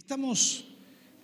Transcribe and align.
Estamos 0.00 0.64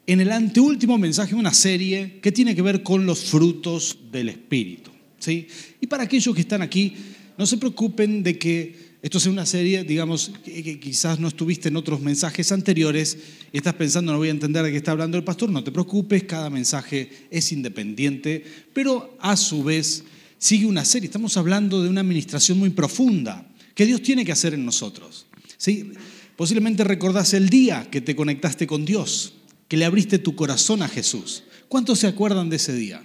en 0.07 0.21
el 0.21 0.31
anteúltimo 0.31 0.97
mensaje 0.99 1.31
de 1.31 1.41
una 1.41 1.53
serie 1.53 2.21
que 2.23 2.31
tiene 2.31 2.55
que 2.55 2.63
ver 2.63 2.83
con 2.83 3.05
los 3.05 3.25
frutos 3.25 3.97
del 4.13 4.29
Espíritu. 4.29 4.93
¿sí? 5.19 5.49
Y 5.81 5.87
para 5.89 6.05
aquellos 6.05 6.33
que 6.35 6.43
están 6.43 6.63
aquí, 6.63 6.95
no 7.37 7.47
se 7.47 7.57
preocupen 7.57 8.23
de 8.23 8.39
que 8.39 8.87
esto 9.03 9.19
sea 9.19 9.33
una 9.33 9.47
serie, 9.47 9.83
digamos, 9.83 10.31
que 10.45 10.79
quizás 10.79 11.19
no 11.19 11.29
estuviste 11.29 11.69
en 11.69 11.77
otros 11.77 12.01
mensajes 12.01 12.53
anteriores 12.53 13.19
y 13.51 13.57
estás 13.57 13.75
pensando, 13.75 14.13
no 14.13 14.19
voy 14.19 14.29
a 14.29 14.33
entender 14.33 14.63
de 14.63 14.71
qué 14.71 14.77
está 14.77 14.93
hablando 14.93 15.17
el 15.17 15.25
pastor, 15.25 15.51
no 15.51 15.65
te 15.65 15.73
preocupes, 15.73 16.25
cada 16.25 16.51
mensaje 16.51 17.11
es 17.31 17.51
independiente, 17.53 18.45
pero 18.73 19.17
a 19.21 19.37
su 19.37 19.65
vez 19.65 20.05
sigue 20.39 20.67
una 20.67 20.85
serie. 20.85 21.07
Estamos 21.07 21.37
hablando 21.37 21.83
de 21.83 21.89
una 21.89 22.03
administración 22.03 22.59
muy 22.59 22.71
profunda 22.71 23.49
que 23.75 23.87
Dios 23.87 24.03
tiene 24.03 24.25
que 24.25 24.33
hacer 24.33 24.55
en 24.55 24.65
nosotros. 24.65 25.27
¿sí? 25.57 25.93
Posiblemente 26.37 26.85
recordás 26.85 27.33
el 27.35 27.49
día 27.49 27.89
que 27.91 28.01
te 28.01 28.15
conectaste 28.15 28.67
con 28.67 28.85
Dios, 28.85 29.35
que 29.69 29.77
le 29.77 29.87
abriste 29.87 30.19
tu 30.19 30.37
corazón 30.37 30.83
a 30.83 30.89
Jesús. 30.89 31.45
¿Cuántos 31.69 32.01
se 32.01 32.07
acuerdan 32.07 32.51
de 32.51 32.57
ese 32.57 32.75
día? 32.75 33.03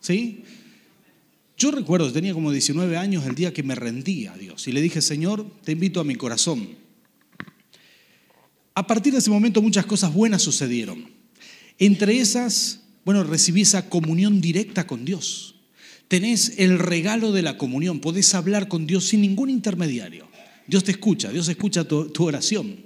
¿Sí? 0.00 0.44
Yo 1.56 1.70
recuerdo, 1.70 2.12
tenía 2.12 2.34
como 2.34 2.50
19 2.50 2.96
años 2.96 3.24
el 3.26 3.34
día 3.34 3.52
que 3.52 3.62
me 3.62 3.74
rendí 3.74 4.26
a 4.26 4.36
Dios 4.36 4.68
y 4.68 4.72
le 4.72 4.82
dije, 4.82 5.00
Señor, 5.00 5.46
te 5.64 5.72
invito 5.72 6.00
a 6.00 6.04
mi 6.04 6.14
corazón. 6.14 6.76
A 8.74 8.86
partir 8.86 9.12
de 9.12 9.20
ese 9.20 9.30
momento 9.30 9.62
muchas 9.62 9.86
cosas 9.86 10.12
buenas 10.12 10.42
sucedieron. 10.42 11.10
Entre 11.78 12.18
esas, 12.18 12.80
bueno, 13.04 13.22
recibí 13.24 13.62
esa 13.62 13.88
comunión 13.88 14.40
directa 14.40 14.86
con 14.86 15.04
Dios. 15.04 15.56
Tenés 16.08 16.58
el 16.58 16.78
regalo 16.78 17.32
de 17.32 17.42
la 17.42 17.56
comunión, 17.56 18.00
podés 18.00 18.34
hablar 18.34 18.68
con 18.68 18.86
Dios 18.86 19.04
sin 19.06 19.22
ningún 19.22 19.48
intermediario. 19.48 20.31
Dios 20.66 20.84
te 20.84 20.92
escucha, 20.92 21.30
Dios 21.30 21.48
escucha 21.48 21.84
tu, 21.84 22.12
oración. 22.18 22.76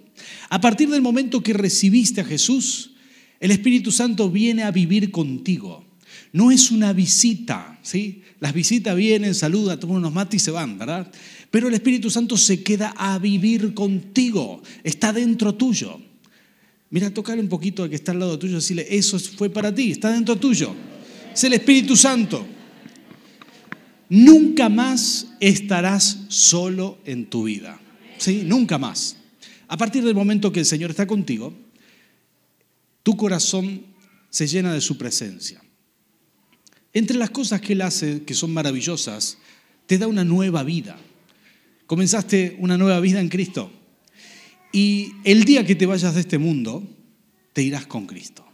A 0.49 0.61
partir 0.61 0.89
del 0.89 1.03
momento 1.03 1.43
que 1.43 1.53
recibiste 1.53 2.21
a 2.21 2.25
Jesús, 2.25 2.93
el 3.39 3.51
Espíritu 3.51 3.93
Santo 3.93 4.31
viene 4.31 4.63
a 4.63 4.71
vivir 4.71 5.11
contigo. 5.11 5.85
No 6.33 6.51
es 6.51 6.71
una 6.71 6.93
visita, 6.93 7.79
¿sí? 7.83 8.23
Las 8.41 8.53
visitas 8.53 8.97
vienen, 8.97 9.35
saludan, 9.35 9.79
toman 9.79 9.99
unos 9.99 10.13
mates 10.13 10.43
y 10.43 10.45
se 10.45 10.51
van, 10.51 10.79
¿verdad? 10.79 11.11
Pero 11.51 11.69
el 11.69 11.75
Espíritu 11.75 12.11
Santo 12.11 12.37
se 12.37 12.63
queda 12.63 12.95
a 12.97 13.19
vivir 13.19 13.75
contigo, 13.75 14.63
está 14.83 15.13
dentro 15.13 15.55
tuyo. 15.55 16.01
Mira, 16.91 17.13
tocar 17.13 17.39
un 17.39 17.49
poquito 17.49 17.83
al 17.83 17.91
que 17.91 17.97
está 17.97 18.13
al 18.13 18.21
lado 18.21 18.39
tuyo 18.39 18.57
decirle, 18.57 18.87
eso 18.91 19.19
fue 19.19 19.51
para 19.51 19.75
ti, 19.75 19.91
está 19.91 20.11
dentro 20.11 20.37
tuyo. 20.37 20.75
Es 21.35 21.45
el 21.45 21.53
Espíritu 21.53 21.97
Santo. 21.97 22.56
Nunca 24.09 24.69
más 24.69 25.29
estarás 25.41 26.27
solo 26.29 26.99
en 27.05 27.27
tu 27.27 27.45
vida. 27.45 27.81
¿Sí? 28.19 28.43
Nunca 28.45 28.79
más. 28.79 29.17
A 29.69 29.77
partir 29.77 30.05
del 30.05 30.15
momento 30.15 30.53
que 30.53 30.61
el 30.61 30.67
Señor 30.67 30.91
está 30.91 31.07
contigo, 31.07 31.55
tu 33.03 33.17
corazón 33.17 33.83
se 34.31 34.47
llena 34.47 34.73
de 34.73 34.81
su 34.81 34.97
presencia. 34.97 35.63
Entre 36.93 37.17
las 37.17 37.31
cosas 37.31 37.61
que 37.61 37.73
Él 37.75 37.83
hace, 37.83 38.23
que 38.23 38.35
son 38.35 38.53
maravillosas, 38.53 39.39
te 39.87 39.99
da 39.99 40.07
una 40.07 40.25
nueva 40.25 40.63
vida. 40.63 40.97
Comenzaste 41.87 42.57
una 42.59 42.79
nueva 42.79 43.01
vida 43.01 43.21
en 43.21 43.29
Cristo. 43.29 43.71
Y 44.73 45.13
el 45.25 45.45
día 45.45 45.65
que 45.67 45.75
te 45.75 45.87
vayas 45.87 46.15
de 46.15 46.21
este 46.21 46.39
mundo, 46.39 46.87
te 47.53 47.63
irás 47.63 47.87
con 47.87 48.07
Cristo. 48.07 48.45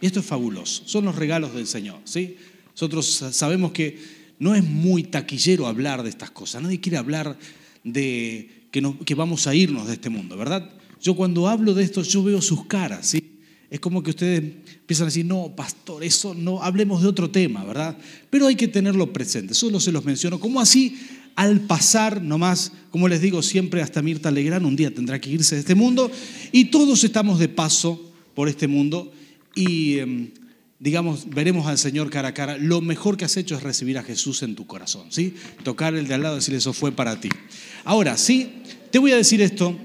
Esto 0.00 0.20
es 0.20 0.26
fabuloso. 0.26 0.82
Son 0.86 1.04
los 1.04 1.16
regalos 1.16 1.54
del 1.54 1.66
Señor. 1.66 2.00
¿sí? 2.04 2.36
Nosotros 2.70 3.24
sabemos 3.32 3.72
que 3.72 3.98
no 4.38 4.54
es 4.54 4.64
muy 4.64 5.04
taquillero 5.04 5.66
hablar 5.66 6.02
de 6.02 6.10
estas 6.10 6.30
cosas. 6.30 6.62
Nadie 6.62 6.80
quiere 6.80 6.96
hablar 6.96 7.38
de 7.84 8.68
que, 8.70 9.14
vamos 9.14 9.46
a 9.46 9.54
irnos 9.54 9.86
de 9.86 9.94
este 9.94 10.10
mundo, 10.10 10.36
¿verdad? 10.36 10.70
Yo 11.00 11.14
cuando 11.14 11.48
hablo 11.48 11.74
de 11.74 11.84
esto, 11.84 12.02
yo 12.02 12.22
veo 12.22 12.42
sus 12.42 12.66
caras, 12.66 13.06
¿sí? 13.06 13.22
Es 13.70 13.80
como 13.80 14.02
que 14.02 14.10
ustedes 14.10 14.38
empiezan 14.38 15.04
a 15.04 15.06
decir, 15.06 15.24
no, 15.24 15.54
pastor, 15.56 16.04
eso 16.04 16.34
no, 16.34 16.62
hablemos 16.62 17.02
de 17.02 17.08
otro 17.08 17.30
tema, 17.30 17.64
¿verdad? 17.64 17.96
Pero 18.30 18.46
hay 18.46 18.54
que 18.54 18.68
tenerlo 18.68 19.12
presente, 19.12 19.54
solo 19.54 19.80
se 19.80 19.92
los 19.92 20.04
menciono, 20.04 20.38
como 20.38 20.60
así 20.60 20.96
al 21.34 21.60
pasar 21.60 22.22
nomás, 22.22 22.72
como 22.90 23.08
les 23.08 23.20
digo 23.20 23.42
siempre, 23.42 23.82
hasta 23.82 24.02
Mirta 24.02 24.30
Legrán 24.30 24.64
un 24.64 24.74
día 24.74 24.92
tendrá 24.92 25.20
que 25.20 25.30
irse 25.30 25.54
de 25.54 25.60
este 25.60 25.74
mundo 25.74 26.10
y 26.50 26.66
todos 26.66 27.04
estamos 27.04 27.38
de 27.38 27.48
paso 27.48 28.12
por 28.34 28.48
este 28.48 28.68
mundo 28.68 29.12
y 29.54 29.98
em, 29.98 30.30
digamos, 30.78 31.30
veremos 31.30 31.66
al 31.66 31.78
Señor 31.78 32.10
cara 32.10 32.28
a 32.28 32.34
cara, 32.34 32.58
lo 32.58 32.80
mejor 32.80 33.16
que 33.16 33.24
has 33.24 33.36
hecho 33.36 33.56
es 33.56 33.62
recibir 33.62 33.98
a 33.98 34.02
Jesús 34.02 34.42
en 34.42 34.54
tu 34.54 34.66
corazón, 34.66 35.06
¿sí? 35.10 35.34
Tocar 35.62 35.94
el 35.94 36.06
de 36.06 36.14
al 36.14 36.22
lado 36.22 36.36
y 36.36 36.38
decirle, 36.38 36.58
eso 36.58 36.72
fue 36.72 36.92
para 36.92 37.18
ti. 37.20 37.30
Ahora, 37.84 38.16
sí, 38.16 38.62
te 38.90 38.98
voy 38.98 39.12
a 39.12 39.16
decir 39.16 39.40
esto, 39.40 39.78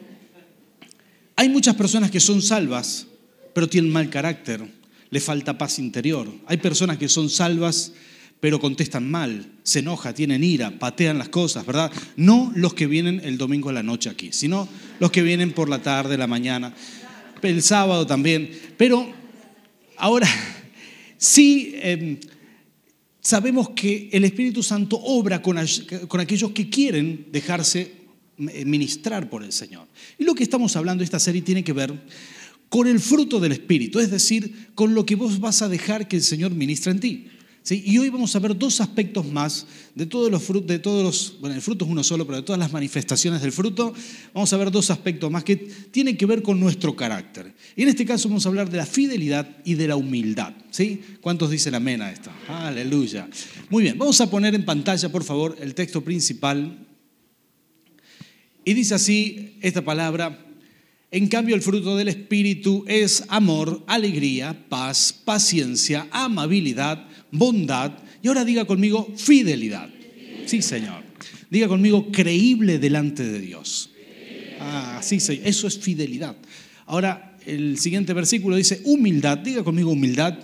hay 1.36 1.50
muchas 1.50 1.76
personas 1.76 2.12
que 2.12 2.20
son 2.20 2.42
salvas, 2.42 3.08
pero 3.54 3.70
tienen 3.70 3.92
mal 3.92 4.10
carácter, 4.10 4.64
le 5.10 5.20
falta 5.20 5.58
paz 5.58 5.80
interior. 5.80 6.32
Hay 6.48 6.58
personas 6.58 6.98
que 6.98 7.10
son 7.10 7.30
salvas, 7.30 7.94
pero 8.40 8.60
contestan 8.60 9.10
mal, 9.10 9.48
se 9.64 9.80
enoja, 9.80 10.14
tienen 10.14 10.44
ira, 10.44 10.72
patean 10.78 11.18
las 11.18 11.30
cosas, 11.30 11.66
¿verdad? 11.66 11.92
No 12.16 12.52
los 12.56 12.74
que 12.74 12.88
vienen 12.88 13.22
el 13.24 13.38
domingo 13.38 13.70
a 13.70 13.74
la 13.74 13.84
noche 13.84 14.10
aquí, 14.10 14.32
sino 14.34 14.68
los 15.00 15.12
que 15.12 15.22
vienen 15.22 15.54
por 15.54 15.70
la 15.70 15.82
tarde, 15.82 16.18
la 16.18 16.28
mañana, 16.28 16.74
el 17.42 17.62
sábado 17.62 18.06
también. 18.06 18.52
Pero 18.78 19.12
ahora 19.98 20.28
Sí, 21.22 21.76
em, 21.76 22.18
sabemos 23.22 23.70
que 23.76 24.10
el 24.12 24.24
Espíritu 24.24 24.64
Santo 24.64 24.98
obra 24.98 25.40
con, 25.40 25.56
con 26.08 26.20
aquellos 26.20 26.50
que 26.50 26.68
quieren 26.68 27.28
dejarse 27.32 27.92
eh, 28.40 28.66
ministrar 28.66 29.30
por 29.30 29.44
el 29.44 29.52
Señor. 29.52 29.88
Y 30.18 30.24
lo 30.24 30.34
que 30.34 30.42
estamos 30.42 30.76
hablando 30.76 31.04
esta 31.04 31.20
serie 31.20 31.44
tiene 31.44 31.64
que 31.64 31.74
ver 31.74 31.94
con 32.70 32.88
el 32.88 33.00
fruto 33.00 33.40
del 33.40 33.52
Espíritu, 33.52 34.00
es 34.00 34.10
decir, 34.10 34.70
con 34.74 34.96
lo 34.96 35.06
que 35.06 35.14
vos 35.16 35.40
vas 35.40 35.62
a 35.62 35.70
dejar 35.70 36.08
que 36.08 36.16
el 36.16 36.24
Señor 36.24 36.56
ministre 36.56 36.92
en 36.92 37.00
ti. 37.00 37.28
Y 37.70 37.98
hoy 38.00 38.10
vamos 38.10 38.36
a 38.36 38.40
ver 38.40 38.58
dos 38.58 38.82
aspectos 38.82 39.26
más 39.26 39.68
de 39.94 40.08
todos 40.08 40.32
los 40.32 40.42
frutos, 40.42 40.68
de 40.68 40.80
todos 40.80 41.04
los, 41.04 41.40
bueno, 41.40 41.56
el 41.56 41.62
fruto 41.62 41.86
es 41.86 41.92
uno 41.92 42.04
solo, 42.04 42.26
pero 42.26 42.38
de 42.38 42.44
todas 42.44 42.60
las 42.60 42.74
manifestaciones 42.74 43.42
del 43.42 43.52
fruto, 43.52 43.94
vamos 44.34 44.52
a 44.52 44.58
ver 44.58 44.72
dos 44.72 44.90
aspectos 44.90 45.30
más 45.30 45.44
que 45.44 45.56
tienen 45.56 46.18
que 46.18 46.26
ver 46.26 46.42
con 46.42 46.60
nuestro 46.60 46.96
carácter. 46.96 47.54
Y 47.76 47.84
en 47.84 47.90
este 47.90 48.04
caso 48.04 48.30
vamos 48.30 48.46
a 48.46 48.50
hablar 48.50 48.70
de 48.70 48.78
la 48.78 48.86
fidelidad 48.86 49.58
y 49.64 49.76
de 49.76 49.88
la 49.88 49.96
humildad. 49.96 50.54
¿Cuántos 51.22 51.52
dicen 51.52 51.76
amén 51.76 52.02
a 52.02 52.12
esto? 52.12 52.32
Aleluya. 52.48 53.30
Muy 53.70 53.84
bien, 53.84 53.98
vamos 53.98 54.20
a 54.22 54.30
poner 54.30 54.56
en 54.56 54.66
pantalla, 54.66 55.10
por 55.10 55.24
favor, 55.24 55.56
el 55.62 55.76
texto 55.76 56.04
principal. 56.04 56.88
Y 58.66 58.74
dice 58.74 58.96
así 58.96 59.58
esta 59.62 59.84
palabra, 59.84 60.48
en 61.14 61.28
cambio, 61.28 61.56
el 61.56 61.62
fruto 61.62 61.98
del 61.98 62.08
Espíritu 62.08 62.86
es 62.88 63.26
amor, 63.28 63.84
alegría, 63.86 64.66
paz, 64.70 65.14
paciencia, 65.14 66.08
amabilidad, 66.10 67.06
bondad. 67.32 67.92
Y 68.22 68.28
ahora 68.28 68.46
diga 68.46 68.66
conmigo 68.66 69.12
fidelidad. 69.16 69.90
Sí, 70.46 70.62
Señor. 70.62 71.04
Diga 71.50 71.68
conmigo 71.68 72.12
creíble 72.12 72.80
delante 72.80 73.24
de 73.24 73.40
Dios. 73.40 73.92
Ah, 74.60 75.00
sí, 75.02 75.20
Señor. 75.20 75.48
Eso 75.48 75.68
es 75.68 75.80
fidelidad. 75.80 76.36
Ahora, 76.86 77.38
el 77.46 77.78
siguiente 77.80 78.14
versículo 78.14 78.56
dice 78.56 78.82
humildad. 78.86 79.38
Diga 79.40 79.64
conmigo 79.64 79.92
humildad. 79.92 80.38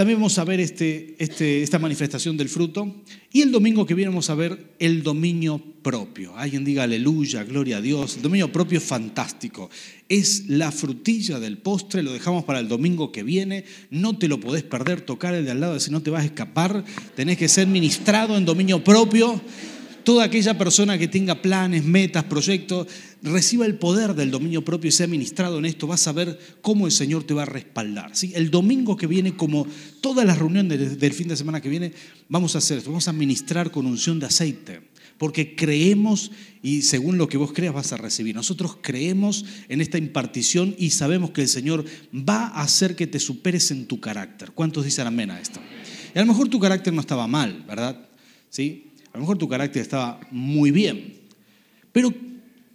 También 0.00 0.18
vamos 0.18 0.38
a 0.38 0.44
ver 0.44 0.60
este, 0.60 1.14
este, 1.18 1.62
esta 1.62 1.78
manifestación 1.78 2.34
del 2.38 2.48
fruto. 2.48 3.02
Y 3.30 3.42
el 3.42 3.52
domingo 3.52 3.84
que 3.84 3.92
viene 3.92 4.08
vamos 4.08 4.30
a 4.30 4.34
ver 4.34 4.72
el 4.78 5.02
dominio 5.02 5.62
propio. 5.82 6.34
Alguien 6.38 6.64
diga 6.64 6.84
aleluya, 6.84 7.44
gloria 7.44 7.76
a 7.76 7.80
Dios. 7.82 8.16
El 8.16 8.22
dominio 8.22 8.50
propio 8.50 8.78
es 8.78 8.84
fantástico. 8.84 9.68
Es 10.08 10.48
la 10.48 10.72
frutilla 10.72 11.38
del 11.38 11.58
postre, 11.58 12.02
lo 12.02 12.14
dejamos 12.14 12.44
para 12.44 12.60
el 12.60 12.68
domingo 12.68 13.12
que 13.12 13.22
viene. 13.22 13.66
No 13.90 14.16
te 14.16 14.26
lo 14.26 14.40
podés 14.40 14.62
perder, 14.62 15.02
tocar 15.02 15.34
el 15.34 15.44
de 15.44 15.50
al 15.50 15.60
lado, 15.60 15.78
si 15.78 15.90
no 15.90 16.00
te 16.00 16.08
vas 16.08 16.22
a 16.22 16.24
escapar. 16.24 16.82
Tenés 17.14 17.36
que 17.36 17.50
ser 17.50 17.66
ministrado 17.66 18.38
en 18.38 18.46
dominio 18.46 18.82
propio. 18.82 19.38
Toda 20.04 20.24
aquella 20.24 20.56
persona 20.56 20.98
que 20.98 21.08
tenga 21.08 21.42
planes, 21.42 21.84
metas, 21.84 22.24
proyectos, 22.24 22.86
reciba 23.22 23.66
el 23.66 23.76
poder 23.76 24.14
del 24.14 24.30
dominio 24.30 24.64
propio 24.64 24.88
y 24.88 24.92
sea 24.92 25.06
ministrado 25.06 25.58
en 25.58 25.66
esto, 25.66 25.86
vas 25.86 26.06
a 26.08 26.12
ver 26.12 26.38
cómo 26.62 26.86
el 26.86 26.92
Señor 26.92 27.24
te 27.24 27.34
va 27.34 27.42
a 27.42 27.46
respaldar. 27.46 28.16
¿sí? 28.16 28.32
El 28.34 28.50
domingo 28.50 28.96
que 28.96 29.06
viene, 29.06 29.36
como 29.36 29.66
todas 30.00 30.24
las 30.26 30.38
reuniones 30.38 30.98
del 30.98 31.12
fin 31.12 31.28
de 31.28 31.36
semana 31.36 31.60
que 31.60 31.68
viene, 31.68 31.92
vamos 32.28 32.54
a 32.54 32.58
hacer 32.58 32.78
esto, 32.78 32.90
vamos 32.90 33.08
a 33.08 33.12
ministrar 33.12 33.70
con 33.70 33.86
unción 33.86 34.18
de 34.18 34.26
aceite, 34.26 34.80
porque 35.18 35.54
creemos 35.54 36.30
y 36.62 36.82
según 36.82 37.18
lo 37.18 37.28
que 37.28 37.36
vos 37.36 37.52
creas 37.52 37.74
vas 37.74 37.92
a 37.92 37.96
recibir. 37.96 38.34
Nosotros 38.34 38.78
creemos 38.80 39.44
en 39.68 39.80
esta 39.80 39.98
impartición 39.98 40.74
y 40.78 40.90
sabemos 40.90 41.30
que 41.30 41.42
el 41.42 41.48
Señor 41.48 41.84
va 42.14 42.46
a 42.46 42.62
hacer 42.62 42.96
que 42.96 43.06
te 43.06 43.20
superes 43.20 43.70
en 43.70 43.86
tu 43.86 44.00
carácter. 44.00 44.52
¿Cuántos 44.52 44.84
dicen 44.84 45.06
amén 45.06 45.30
a 45.30 45.40
esto? 45.40 45.60
Y 46.14 46.18
a 46.18 46.22
lo 46.22 46.26
mejor 46.26 46.48
tu 46.48 46.58
carácter 46.58 46.92
no 46.92 47.00
estaba 47.00 47.26
mal, 47.26 47.64
¿verdad? 47.68 48.08
¿Sí? 48.48 48.89
A 49.12 49.16
lo 49.16 49.20
mejor 49.20 49.38
tu 49.38 49.48
carácter 49.48 49.82
estaba 49.82 50.20
muy 50.30 50.70
bien, 50.70 51.14
pero 51.92 52.14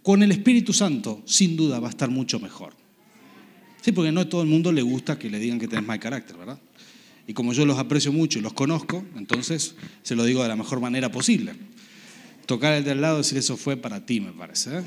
con 0.02 0.22
el 0.22 0.30
Espíritu 0.32 0.72
Santo 0.72 1.22
sin 1.24 1.56
duda 1.56 1.80
va 1.80 1.88
a 1.88 1.90
estar 1.90 2.10
mucho 2.10 2.38
mejor. 2.38 2.74
Sí, 3.82 3.92
porque 3.92 4.12
no 4.12 4.20
a 4.20 4.28
todo 4.28 4.42
el 4.42 4.48
mundo 4.48 4.72
le 4.72 4.82
gusta 4.82 5.18
que 5.18 5.30
le 5.30 5.38
digan 5.38 5.58
que 5.58 5.68
tenés 5.68 5.86
mal 5.86 6.00
carácter, 6.00 6.36
¿verdad? 6.36 6.58
Y 7.26 7.32
como 7.32 7.52
yo 7.52 7.66
los 7.66 7.78
aprecio 7.78 8.12
mucho 8.12 8.38
y 8.38 8.42
los 8.42 8.52
conozco, 8.52 9.04
entonces 9.16 9.74
se 10.02 10.14
lo 10.14 10.24
digo 10.24 10.42
de 10.42 10.48
la 10.48 10.56
mejor 10.56 10.80
manera 10.80 11.10
posible. 11.10 11.54
Tocar 12.46 12.74
el 12.74 12.84
de 12.84 12.92
al 12.92 13.00
lado 13.00 13.16
y 13.16 13.18
decir 13.18 13.38
eso 13.38 13.56
fue 13.56 13.76
para 13.76 14.04
ti, 14.06 14.20
me 14.20 14.32
parece. 14.32 14.78
¿eh? 14.78 14.82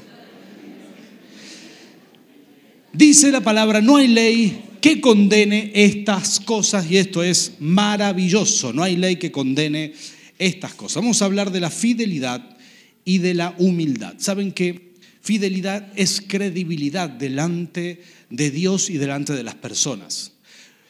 Dice 2.94 3.32
la 3.32 3.42
palabra, 3.42 3.82
no 3.82 3.98
hay 3.98 4.08
ley 4.08 4.64
que 4.82 5.02
condene 5.02 5.72
estas 5.76 6.40
cosas 6.40 6.90
y 6.90 6.98
esto 6.98 7.22
es 7.22 7.54
maravilloso. 7.60 8.72
No 8.74 8.84
hay 8.84 8.96
ley 8.96 9.18
que 9.18 9.32
condene 9.32 9.94
estas 10.40 10.74
cosas. 10.74 11.04
Vamos 11.04 11.22
a 11.22 11.26
hablar 11.26 11.52
de 11.52 11.60
la 11.60 11.70
fidelidad 11.70 12.58
y 13.06 13.20
de 13.20 13.34
la 13.34 13.54
humildad. 13.60 14.16
¿Saben 14.18 14.52
que 14.52 14.94
fidelidad 15.22 15.92
es 15.96 16.22
credibilidad 16.26 17.10
delante 17.10 18.02
de 18.30 18.50
Dios 18.50 18.90
y 18.90 18.98
delante 18.98 19.34
de 19.34 19.44
las 19.44 19.56
personas? 19.56 20.32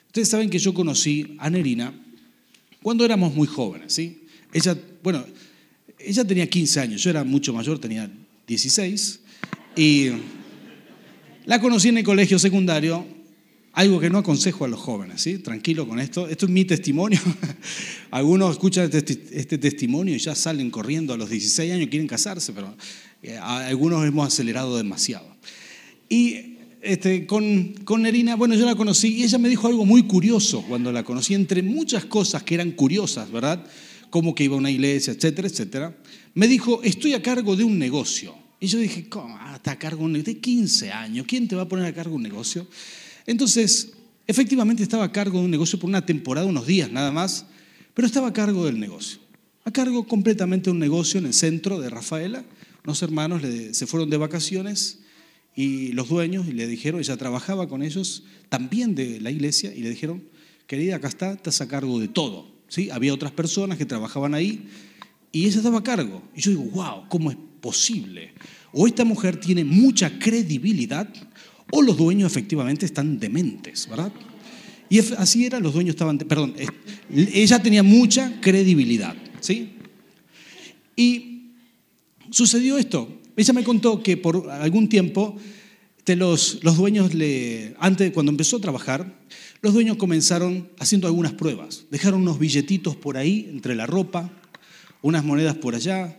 Ustedes 0.08 0.30
saben 0.30 0.50
que 0.50 0.60
yo 0.60 0.74
conocí 0.74 1.36
a 1.40 1.50
Nerina 1.50 1.94
cuando 2.82 3.04
éramos 3.04 3.34
muy 3.34 3.48
jóvenes, 3.48 3.94
¿sí? 3.94 4.24
Ella, 4.54 4.78
bueno, 5.04 5.26
ella 6.00 6.26
tenía 6.26 6.50
15 6.50 6.80
años, 6.80 7.04
yo 7.04 7.10
era 7.10 7.24
mucho 7.24 7.54
mayor, 7.54 7.80
tenía 7.80 8.10
16 8.48 9.20
y 9.76 10.10
la 11.46 11.60
conocí 11.60 11.90
en 11.90 11.98
el 11.98 12.04
colegio 12.04 12.40
secundario 12.40 13.06
algo 13.80 13.98
que 14.02 14.10
no 14.10 14.18
aconsejo 14.18 14.66
a 14.66 14.68
los 14.68 14.78
jóvenes, 14.78 15.22
¿sí? 15.22 15.38
Tranquilo 15.38 15.88
con 15.88 16.02
esto. 16.02 16.28
Esto 16.28 16.48
es 16.48 16.52
mi 16.52 16.66
testimonio. 16.66 17.18
Algunos 18.12 18.52
escuchan 18.52 18.90
este, 18.92 19.18
este, 19.32 19.58
testimonio 19.58 20.14
y 20.14 20.20
ya 20.20 20.36
salen 20.36 20.70
corriendo 20.70 21.14
a 21.14 21.18
los 21.18 21.30
16 21.30 21.72
años, 21.72 21.88
quieren 21.88 22.06
casarse, 22.06 22.52
pero 22.52 22.76
eh, 23.24 23.38
algunos 23.38 24.06
hemos 24.06 24.28
acelerado 24.28 24.76
demasiado. 24.76 25.34
Y 26.10 26.58
este, 26.82 27.26
con, 27.26 27.74
con 27.86 28.02
Nerina, 28.02 28.36
bueno, 28.36 28.54
yo 28.56 28.66
la 28.66 28.76
conocí 28.76 29.16
y 29.16 29.24
ella 29.24 29.38
me 29.38 29.48
dijo 29.48 29.70
algo 29.70 29.86
muy 29.86 30.04
curioso 30.04 30.62
cuando 30.68 30.92
la 30.92 31.04
conocí, 31.04 31.34
entre 31.34 31.64
muchas 31.64 32.04
cosas 32.04 32.44
que 32.44 32.56
eran 32.56 32.72
curiosas, 32.72 33.32
¿verdad? 33.32 33.66
Como 34.10 34.36
que 34.36 34.44
iba 34.44 34.56
a 34.56 34.58
una 34.58 34.72
iglesia, 34.72 35.14
etcétera, 35.14 35.48
etcétera. 35.48 35.98
Me 36.34 36.50
dijo, 36.50 36.84
estoy 36.84 37.14
a 37.14 37.22
cargo 37.22 37.56
de 37.56 37.64
un 37.64 37.80
negocio. 37.80 38.36
Y 38.60 38.68
yo 38.68 38.78
dije, 38.78 39.08
¿cómo? 39.08 39.38
Ah, 39.40 39.54
está 39.56 39.72
a 39.72 39.80
cargo 39.80 40.00
de 40.00 40.06
un 40.06 40.12
negocio. 40.12 40.34
De 40.34 40.42
15 40.42 40.92
años, 40.92 41.26
¿quién 41.26 41.48
te 41.48 41.56
va 41.56 41.62
a 41.62 41.70
poner 41.70 41.86
a 41.86 41.94
cargo 41.94 42.16
un 42.16 42.24
negocio? 42.24 42.68
Entonces, 43.30 43.92
efectivamente 44.26 44.82
estaba 44.82 45.04
a 45.04 45.12
cargo 45.12 45.38
de 45.38 45.46
un 45.46 45.52
negocio 45.52 45.78
por 45.78 45.88
una 45.88 46.04
temporada, 46.04 46.48
unos 46.48 46.66
días 46.66 46.92
nada 46.92 47.12
más, 47.12 47.46
pero 47.94 48.08
estaba 48.08 48.30
a 48.30 48.34
cargo 48.34 48.66
del 48.66 48.80
negocio. 48.80 49.20
A 49.66 49.72
cargo 49.72 50.08
completamente 50.08 50.66
de 50.66 50.72
un 50.72 50.80
negocio 50.80 51.20
en 51.20 51.28
el 51.28 51.36
centro 51.36 51.80
de 51.80 51.92
Rafaela. 51.92 52.44
Unos 52.84 53.04
hermanos 53.04 53.44
se 53.74 53.86
fueron 53.86 54.10
de 54.10 54.18
vacaciones 54.18 55.02
y 55.56 55.92
los 55.92 56.10
dueños 56.10 56.48
le 56.48 56.66
dijeron, 56.66 57.02
ella 57.02 57.18
trabajaba 57.18 57.70
con 57.70 57.84
ellos 57.84 58.24
también 58.50 58.96
de 58.96 59.22
la 59.22 59.30
iglesia 59.30 59.72
y 59.76 59.84
le 59.84 59.92
dijeron, 59.92 60.24
querida, 60.66 60.96
acá 60.96 61.10
está, 61.10 61.34
estás 61.34 61.62
a 61.62 61.68
cargo 61.68 62.00
de 62.00 62.08
todo. 62.08 62.52
¿Sí? 62.68 62.90
Había 62.90 63.14
otras 63.14 63.32
personas 63.32 63.78
que 63.78 63.86
trabajaban 63.86 64.34
ahí 64.34 64.68
y 65.32 65.46
ella 65.46 65.58
estaba 65.58 65.78
a 65.78 65.84
cargo. 65.84 66.24
Y 66.36 66.42
yo 66.42 66.50
digo, 66.50 66.64
wow, 66.64 67.08
¿cómo 67.10 67.30
es 67.30 67.38
posible? 67.62 68.34
O 68.72 68.88
esta 68.88 69.06
mujer 69.06 69.40
tiene 69.40 69.64
mucha 69.64 70.18
credibilidad 70.18 71.08
o 71.72 71.82
los 71.82 71.98
dueños 71.98 72.32
efectivamente 72.32 72.86
están 72.86 73.20
dementes, 73.20 73.88
¿verdad? 73.90 74.12
Y 74.90 75.00
así 75.00 75.46
era, 75.46 75.60
los 75.60 75.74
dueños 75.74 75.94
estaban, 75.94 76.18
perdón, 76.18 76.56
ella 77.14 77.62
tenía 77.62 77.84
mucha 77.84 78.40
credibilidad, 78.42 79.16
¿sí? 79.40 79.74
Y 80.96 81.52
sucedió 82.32 82.78
esto. 82.78 83.08
Ella 83.38 83.54
me 83.54 83.64
contó 83.64 84.02
que 84.02 84.18
por 84.18 84.50
algún 84.50 84.90
tiempo 84.90 85.38
los, 86.16 86.64
los 86.64 86.78
dueños, 86.78 87.14
le, 87.14 87.76
antes, 87.80 88.12
cuando 88.12 88.32
empezó 88.32 88.58
a 88.58 88.62
trabajar, 88.62 89.20
los 89.62 89.74
dueños 89.74 89.98
comenzaron 89.98 90.70
haciendo 90.80 91.08
algunas 91.08 91.34
pruebas. 91.34 91.86
Dejaron 91.92 92.22
unos 92.22 92.40
billetitos 92.40 92.96
por 92.96 93.18
ahí, 93.18 93.48
entre 93.50 93.76
la 93.76 93.86
ropa, 93.86 94.32
unas 95.02 95.24
monedas 95.24 95.56
por 95.56 95.76
allá, 95.76 96.18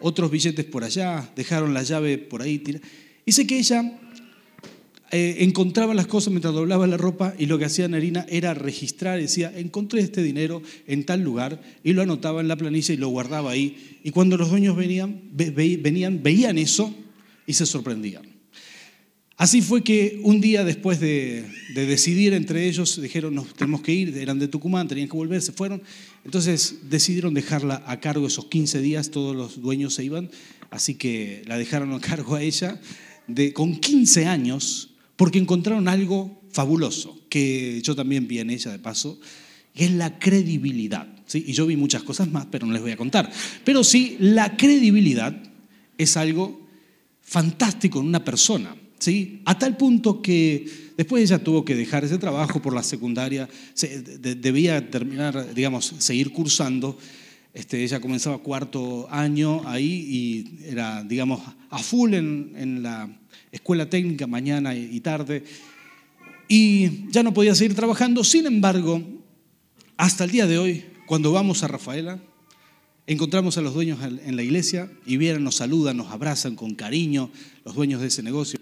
otros 0.00 0.30
billetes 0.30 0.64
por 0.64 0.84
allá, 0.84 1.30
dejaron 1.36 1.74
la 1.74 1.82
llave 1.82 2.18
por 2.18 2.42
ahí. 2.42 2.62
Sé 3.26 3.46
que 3.46 3.58
ella 3.58 4.00
eh, 5.14 5.44
encontraba 5.44 5.92
las 5.92 6.06
cosas 6.06 6.30
mientras 6.30 6.54
doblaba 6.54 6.86
la 6.86 6.96
ropa 6.96 7.34
y 7.38 7.44
lo 7.44 7.58
que 7.58 7.66
hacía 7.66 7.86
Narina 7.86 8.24
era 8.30 8.54
registrar, 8.54 9.20
decía, 9.20 9.52
encontré 9.54 10.00
este 10.00 10.22
dinero 10.22 10.62
en 10.86 11.04
tal 11.04 11.20
lugar 11.20 11.60
y 11.84 11.92
lo 11.92 12.00
anotaba 12.00 12.40
en 12.40 12.48
la 12.48 12.56
planilla 12.56 12.94
y 12.94 12.96
lo 12.96 13.08
guardaba 13.08 13.50
ahí. 13.50 13.98
Y 14.02 14.10
cuando 14.10 14.38
los 14.38 14.48
dueños 14.48 14.74
venían, 14.74 15.20
venían 15.34 16.22
veían 16.22 16.56
eso 16.56 16.94
y 17.46 17.52
se 17.52 17.66
sorprendían. 17.66 18.22
Así 19.36 19.60
fue 19.60 19.82
que 19.82 20.18
un 20.22 20.40
día 20.40 20.64
después 20.64 20.98
de, 20.98 21.44
decidir 21.74 22.32
entre 22.32 22.66
ellos, 22.66 22.98
dijeron, 23.02 23.34
nos 23.34 23.52
tenemos 23.54 23.82
que 23.82 23.92
ir, 23.92 24.16
eran 24.16 24.38
de 24.38 24.48
Tucumán, 24.48 24.88
tenían 24.88 25.08
que 25.08 25.16
volver, 25.16 25.42
se 25.42 25.52
fueron. 25.52 25.82
Entonces 26.24 26.76
decidieron 26.88 27.34
dejarla 27.34 27.82
a 27.86 28.00
cargo 28.00 28.26
esos 28.26 28.46
15 28.46 28.80
días, 28.80 29.10
todos 29.10 29.36
los 29.36 29.60
dueños 29.60 29.92
se 29.92 30.04
iban, 30.04 30.30
así 30.70 30.94
que 30.94 31.42
la 31.46 31.58
dejaron 31.58 31.92
a 31.92 32.00
cargo 32.00 32.34
a 32.34 32.42
ella. 32.42 32.80
De, 33.26 33.52
con 33.52 33.76
15 33.76 34.26
años, 34.26 34.91
porque 35.22 35.38
encontraron 35.38 35.86
algo 35.86 36.42
fabuloso, 36.50 37.16
que 37.28 37.80
yo 37.84 37.94
también 37.94 38.26
vi 38.26 38.40
en 38.40 38.50
ella 38.50 38.72
de 38.72 38.80
paso, 38.80 39.20
que 39.72 39.84
es 39.84 39.92
la 39.92 40.18
credibilidad. 40.18 41.06
¿sí? 41.26 41.44
Y 41.46 41.52
yo 41.52 41.64
vi 41.64 41.76
muchas 41.76 42.02
cosas 42.02 42.28
más, 42.28 42.46
pero 42.50 42.66
no 42.66 42.72
les 42.72 42.82
voy 42.82 42.90
a 42.90 42.96
contar. 42.96 43.30
Pero 43.64 43.84
sí, 43.84 44.16
la 44.18 44.56
credibilidad 44.56 45.40
es 45.96 46.16
algo 46.16 46.66
fantástico 47.20 48.00
en 48.00 48.06
una 48.06 48.24
persona. 48.24 48.74
¿sí? 48.98 49.42
A 49.44 49.56
tal 49.56 49.76
punto 49.76 50.20
que 50.20 50.66
después 50.96 51.22
ella 51.22 51.38
tuvo 51.38 51.64
que 51.64 51.76
dejar 51.76 52.04
ese 52.04 52.18
trabajo 52.18 52.60
por 52.60 52.74
la 52.74 52.82
secundaria, 52.82 53.48
debía 54.18 54.90
terminar, 54.90 55.54
digamos, 55.54 55.94
seguir 55.98 56.32
cursando. 56.32 56.98
Este, 57.54 57.82
ella 57.84 58.00
comenzaba 58.00 58.38
cuarto 58.38 59.06
año 59.10 59.62
ahí 59.66 59.84
y 59.84 60.64
era, 60.66 61.04
digamos, 61.04 61.40
a 61.70 61.78
full 61.78 62.14
en, 62.14 62.82
la 62.82 63.08
escuela 63.50 63.90
técnica 63.90 64.26
mañana 64.26 64.74
y 64.74 64.98
tarde, 65.00 65.44
y 66.48 67.10
ya 67.10 67.22
no 67.22 67.32
podía 67.32 67.54
seguir 67.54 67.74
trabajando. 67.74 68.24
Sin 68.24 68.46
embargo, 68.46 69.02
hasta 69.96 70.24
el 70.24 70.30
día 70.30 70.46
de 70.46 70.58
hoy, 70.58 70.84
cuando 71.06 71.32
vamos 71.32 71.62
a 71.62 71.68
Rafaela, 71.68 72.18
encontramos 73.06 73.56
a 73.58 73.62
los 73.62 73.74
dueños 73.74 74.00
en 74.02 74.36
la 74.36 74.42
iglesia 74.42 74.90
y 75.06 75.16
vienen, 75.16 75.44
nos 75.44 75.56
saludan, 75.56 75.96
nos 75.96 76.10
abrazan 76.10 76.56
con 76.56 76.74
cariño, 76.74 77.30
los 77.64 77.74
dueños 77.74 78.00
de 78.00 78.08
ese 78.08 78.22
negocio, 78.22 78.60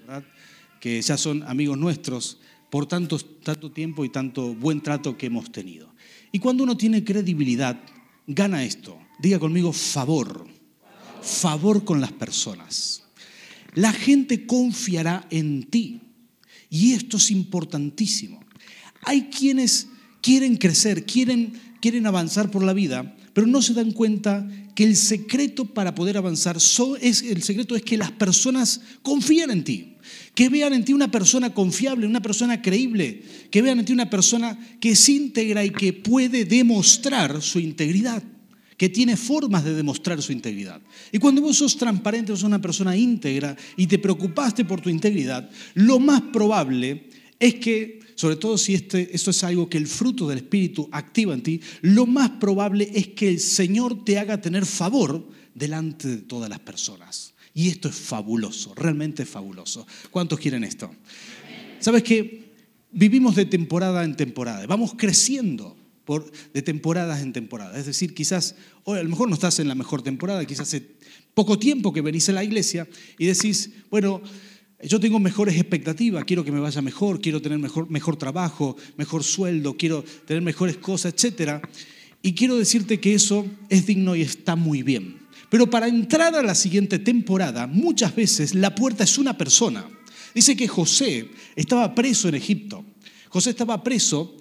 que 0.80 1.02
ya 1.02 1.16
son 1.16 1.42
amigos 1.44 1.78
nuestros 1.78 2.38
por 2.70 2.86
tanto, 2.86 3.18
tanto 3.18 3.72
tiempo 3.72 4.04
y 4.04 4.08
tanto 4.08 4.54
buen 4.54 4.80
trato 4.80 5.16
que 5.18 5.26
hemos 5.26 5.50
tenido. 5.50 5.92
Y 6.30 6.38
cuando 6.38 6.62
uno 6.62 6.76
tiene 6.76 7.02
credibilidad, 7.02 7.80
gana 8.26 8.64
esto. 8.64 8.98
Diga 9.18 9.38
conmigo 9.38 9.72
favor. 9.72 10.46
Favor 11.22 11.84
con 11.84 12.00
las 12.00 12.12
personas 12.12 13.00
la 13.74 13.92
gente 13.92 14.46
confiará 14.46 15.26
en 15.30 15.64
ti. 15.64 16.00
Y 16.68 16.92
esto 16.92 17.16
es 17.16 17.30
importantísimo. 17.30 18.40
Hay 19.02 19.24
quienes 19.24 19.88
quieren 20.20 20.56
crecer, 20.56 21.04
quieren, 21.04 21.52
quieren 21.80 22.06
avanzar 22.06 22.50
por 22.50 22.62
la 22.62 22.72
vida, 22.72 23.16
pero 23.32 23.46
no 23.46 23.62
se 23.62 23.74
dan 23.74 23.92
cuenta 23.92 24.48
que 24.74 24.84
el 24.84 24.96
secreto 24.96 25.66
para 25.66 25.94
poder 25.94 26.16
avanzar 26.16 26.56
es, 26.56 27.22
el 27.22 27.42
secreto 27.42 27.74
es 27.74 27.82
que 27.82 27.96
las 27.96 28.12
personas 28.12 28.80
confíen 29.02 29.50
en 29.50 29.64
ti, 29.64 29.89
que 30.40 30.48
vean 30.48 30.72
en 30.72 30.86
ti 30.86 30.94
una 30.94 31.10
persona 31.10 31.52
confiable, 31.52 32.06
una 32.06 32.22
persona 32.22 32.62
creíble, 32.62 33.20
que 33.50 33.60
vean 33.60 33.78
en 33.78 33.84
ti 33.84 33.92
una 33.92 34.08
persona 34.08 34.58
que 34.80 34.92
es 34.92 35.08
íntegra 35.10 35.62
y 35.66 35.68
que 35.68 35.92
puede 35.92 36.46
demostrar 36.46 37.42
su 37.42 37.60
integridad 37.60 38.22
que 38.78 38.88
tiene 38.88 39.18
formas 39.18 39.64
de 39.64 39.74
demostrar 39.74 40.22
su 40.22 40.32
integridad. 40.32 40.80
Y 41.12 41.18
cuando 41.18 41.42
vos 41.42 41.58
sos 41.58 41.76
transparente, 41.76 42.32
sos 42.32 42.44
una 42.44 42.58
persona 42.58 42.96
íntegra 42.96 43.54
y 43.76 43.86
te 43.86 43.98
preocupaste 43.98 44.64
por 44.64 44.80
tu 44.80 44.88
integridad, 44.88 45.50
lo 45.74 45.98
más 45.98 46.22
probable 46.32 47.10
es 47.38 47.56
que, 47.56 48.00
sobre 48.14 48.36
todo 48.36 48.56
si 48.56 48.72
este, 48.72 49.14
esto 49.14 49.32
es 49.32 49.44
algo 49.44 49.68
que 49.68 49.76
el 49.76 49.86
fruto 49.86 50.26
del 50.26 50.38
Espíritu 50.38 50.88
activa 50.90 51.34
en 51.34 51.42
ti, 51.42 51.60
lo 51.82 52.06
más 52.06 52.30
probable 52.40 52.90
es 52.94 53.08
que 53.08 53.28
el 53.28 53.40
Señor 53.40 54.06
te 54.06 54.18
haga 54.18 54.40
tener 54.40 54.64
favor 54.64 55.28
delante 55.54 56.08
de 56.08 56.16
todas 56.18 56.48
las 56.48 56.60
personas. 56.60 57.34
Y 57.54 57.68
esto 57.68 57.88
es 57.88 57.94
fabuloso, 57.94 58.74
realmente 58.74 59.24
es 59.24 59.28
fabuloso. 59.28 59.86
¿Cuántos 60.10 60.38
quieren 60.38 60.64
esto? 60.64 60.94
¿Sabes 61.80 62.02
que 62.02 62.50
Vivimos 62.92 63.36
de 63.36 63.44
temporada 63.44 64.04
en 64.04 64.16
temporada, 64.16 64.66
vamos 64.66 64.94
creciendo 64.96 65.76
de 66.52 66.62
temporadas 66.62 67.22
en 67.22 67.32
temporada. 67.32 67.78
Es 67.78 67.86
decir, 67.86 68.14
quizás, 68.14 68.56
hoy 68.82 68.98
a 68.98 69.02
lo 69.04 69.08
mejor 69.08 69.28
no 69.28 69.34
estás 69.34 69.60
en 69.60 69.68
la 69.68 69.76
mejor 69.76 70.02
temporada, 70.02 70.44
quizás 70.44 70.66
hace 70.66 70.96
poco 71.34 71.56
tiempo 71.56 71.92
que 71.92 72.00
venís 72.00 72.28
a 72.28 72.32
la 72.32 72.42
iglesia 72.42 72.88
y 73.16 73.26
decís, 73.26 73.70
bueno, 73.90 74.20
yo 74.82 74.98
tengo 74.98 75.20
mejores 75.20 75.54
expectativas, 75.54 76.24
quiero 76.24 76.42
que 76.42 76.50
me 76.50 76.58
vaya 76.58 76.82
mejor, 76.82 77.20
quiero 77.20 77.40
tener 77.40 77.60
mejor, 77.60 77.88
mejor 77.88 78.16
trabajo, 78.16 78.76
mejor 78.96 79.22
sueldo, 79.22 79.76
quiero 79.76 80.02
tener 80.26 80.42
mejores 80.42 80.78
cosas, 80.78 81.14
etc. 81.14 81.64
Y 82.22 82.34
quiero 82.34 82.56
decirte 82.56 82.98
que 82.98 83.14
eso 83.14 83.46
es 83.68 83.86
digno 83.86 84.16
y 84.16 84.22
está 84.22 84.56
muy 84.56 84.82
bien. 84.82 85.19
Pero 85.50 85.68
para 85.68 85.88
entrar 85.88 86.34
a 86.34 86.42
la 86.42 86.54
siguiente 86.54 86.98
temporada, 86.98 87.66
muchas 87.66 88.14
veces 88.14 88.54
la 88.54 88.74
puerta 88.74 89.04
es 89.04 89.18
una 89.18 89.36
persona. 89.36 89.84
Dice 90.34 90.56
que 90.56 90.68
José 90.68 91.28
estaba 91.56 91.94
preso 91.94 92.28
en 92.28 92.36
Egipto. 92.36 92.84
José 93.28 93.50
estaba 93.50 93.82
preso 93.82 94.36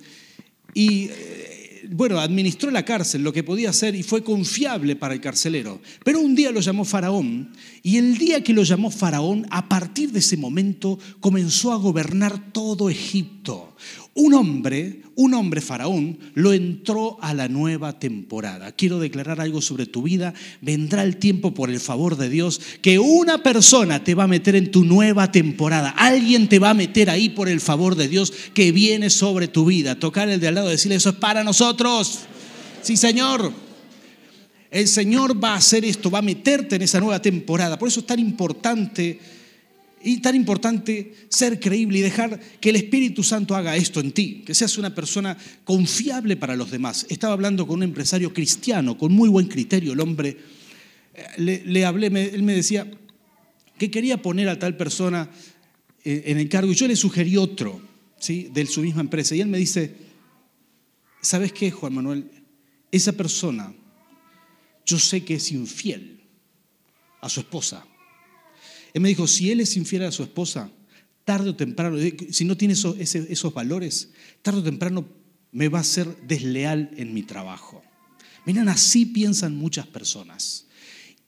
y 0.74 1.10
eh, 1.10 1.60
bueno, 1.92 2.20
administró 2.20 2.70
la 2.72 2.86
cárcel, 2.86 3.24
lo 3.24 3.34
que 3.34 3.44
podía 3.44 3.72
hacer, 3.72 3.96
y 3.96 4.04
fue 4.04 4.24
confiable 4.24 4.96
para 4.96 5.14
el 5.14 5.22
carcelero. 5.22 5.82
Pero 6.04 6.20
un 6.20 6.36
día 6.36 6.52
lo 6.52 6.60
llamó 6.60 6.86
Faraón, 6.86 7.52
y 7.82 7.98
el 7.98 8.18
día 8.18 8.44
que 8.44 8.54
lo 8.54 8.64
llamó 8.64 8.92
Faraón, 8.92 9.48
a 9.50 9.68
partir 9.68 10.12
de 10.12 10.20
ese 10.20 10.38
momento 10.38 11.00
comenzó 11.20 11.72
a 11.72 11.78
gobernar 11.78 12.52
todo 12.52 12.90
Egipto. 12.90 13.76
Un 14.20 14.34
hombre, 14.34 15.04
un 15.16 15.34
hombre 15.34 15.62
faraón, 15.62 16.20
lo 16.34 16.52
entró 16.52 17.18
a 17.22 17.34
la 17.34 17.48
nueva 17.48 18.00
temporada. 18.00 18.74
Quiero 18.74 19.00
declarar 19.00 19.40
algo 19.40 19.62
sobre 19.62 19.86
tu 19.86 20.02
vida. 20.02 20.34
Vendrá 20.60 21.04
el 21.04 21.16
tiempo 21.16 21.54
por 21.54 21.70
el 21.70 21.80
favor 21.80 22.18
de 22.18 22.28
Dios 22.28 22.60
que 22.82 23.00
una 23.00 23.44
persona 23.44 24.04
te 24.04 24.16
va 24.16 24.26
a 24.26 24.28
meter 24.28 24.58
en 24.58 24.72
tu 24.72 24.84
nueva 24.84 25.32
temporada. 25.32 25.92
Alguien 25.92 26.50
te 26.50 26.60
va 26.60 26.72
a 26.72 26.74
meter 26.74 27.10
ahí 27.10 27.30
por 27.30 27.48
el 27.48 27.62
favor 27.62 27.96
de 27.96 28.10
Dios 28.10 28.34
que 28.54 28.74
viene 28.74 29.10
sobre 29.10 29.48
tu 29.48 29.64
vida. 29.64 29.98
Tocar 29.98 30.28
el 30.28 30.42
de 30.42 30.50
al 30.50 30.56
lado 30.56 30.68
decirle, 30.68 30.96
eso 30.96 31.12
es 31.12 31.16
para 31.16 31.46
nosotros. 31.46 32.20
Sí, 32.82 32.98
Señor. 32.98 33.54
El 34.70 34.90
Señor 34.90 35.42
va 35.42 35.54
a 35.54 35.60
hacer 35.60 35.86
esto, 35.86 36.12
va 36.12 36.20
a 36.20 36.24
meterte 36.24 36.76
en 36.76 36.82
esa 36.82 37.00
nueva 37.00 37.22
temporada. 37.22 37.80
Por 37.80 37.88
eso 37.88 38.02
es 38.02 38.06
tan 38.06 38.20
importante 38.20 39.18
y 40.02 40.22
tan 40.22 40.36
importante 40.36 41.14
ser 41.30 41.60
creíble 41.60 42.00
y 42.00 42.02
dejar 42.02 42.40
que 42.60 42.70
el 42.70 42.78
Espíritu 42.78 43.24
Santo 43.24 43.56
haga 43.56 43.76
esto 43.76 44.00
en 44.00 44.12
ti, 44.12 44.44
que 44.46 44.54
seas 44.54 44.78
una 44.78 44.94
persona 44.96 45.38
confiable 45.64 46.38
para 46.38 46.56
los 46.56 46.72
demás. 46.72 47.06
Estaba 47.10 47.34
hablando 47.34 47.68
con 47.68 47.78
un 47.78 47.84
empresario 47.84 48.34
cristiano, 48.34 48.98
con 48.98 49.12
muy 49.12 49.30
buen 49.30 49.48
criterio, 49.48 49.94
el 49.94 50.00
hombre. 50.00 50.38
Eh, 51.14 51.64
le, 51.66 51.86
hablé, 51.86 52.08
él 52.08 52.44
me 52.44 52.54
decía 52.54 52.90
que 53.78 53.92
quería 53.92 54.22
poner 54.22 54.50
a 54.50 54.60
tal 54.60 54.78
persona 54.78 55.30
eh, 56.04 56.24
en 56.28 56.38
el 56.38 56.48
cargo 56.48 56.72
y 56.72 56.76
yo 56.76 56.88
le 56.88 56.96
sugerí 56.96 57.38
otro, 57.38 57.82
¿sí? 58.20 58.50
de 58.54 58.66
su 58.66 58.82
misma 58.82 59.02
empresa. 59.02 59.36
Y 59.36 59.42
él 59.42 59.48
me 59.48 59.58
dice, 59.58 59.96
¿sabes 61.22 61.52
qué, 61.52 61.72
Juan 61.72 61.94
Manuel? 61.94 62.30
Esa 62.92 63.12
persona, 63.12 63.74
yo 64.86 64.98
sé 64.98 65.24
que 65.24 65.36
es 65.36 65.52
infiel 65.52 66.22
a 67.22 67.30
su 67.30 67.42
esposa 67.42 67.86
él 68.94 69.02
me 69.02 69.10
dijo, 69.10 69.28
si 69.28 69.52
él 69.52 69.60
es 69.60 69.78
infiel 69.78 70.04
a 70.04 70.12
su 70.12 70.24
esposa, 70.24 70.72
tarde 71.26 71.52
o 71.52 71.56
temprano, 71.56 71.98
si 72.32 72.46
no 72.46 72.58
tiene 72.58 72.74
esos, 72.74 72.98
esos 72.98 73.54
valores, 73.54 74.10
tarde 74.42 74.60
o 74.60 74.64
temprano 74.64 75.06
me 75.52 75.68
va 75.68 75.80
a 75.80 75.84
ser 75.84 76.08
desleal 76.28 76.92
en 76.98 77.14
mi 77.14 77.24
trabajo. 77.24 77.84
Miren, 78.46 78.70
así 78.70 79.06
piensan 79.06 79.56
muchas 79.56 79.86
personas. 79.88 80.66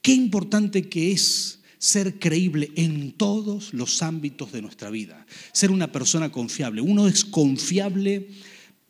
Qué 0.00 0.12
importante 0.12 0.88
que 0.88 1.12
es 1.12 1.60
ser 1.78 2.18
creíble 2.18 2.72
en 2.76 3.12
todos 3.12 3.74
los 3.74 4.02
ámbitos 4.02 4.52
de 4.52 4.62
nuestra 4.62 4.90
vida, 4.90 5.26
ser 5.52 5.70
una 5.70 5.92
persona 5.92 6.30
confiable. 6.32 6.80
Uno 6.80 7.06
es 7.06 7.24
confiable 7.24 8.28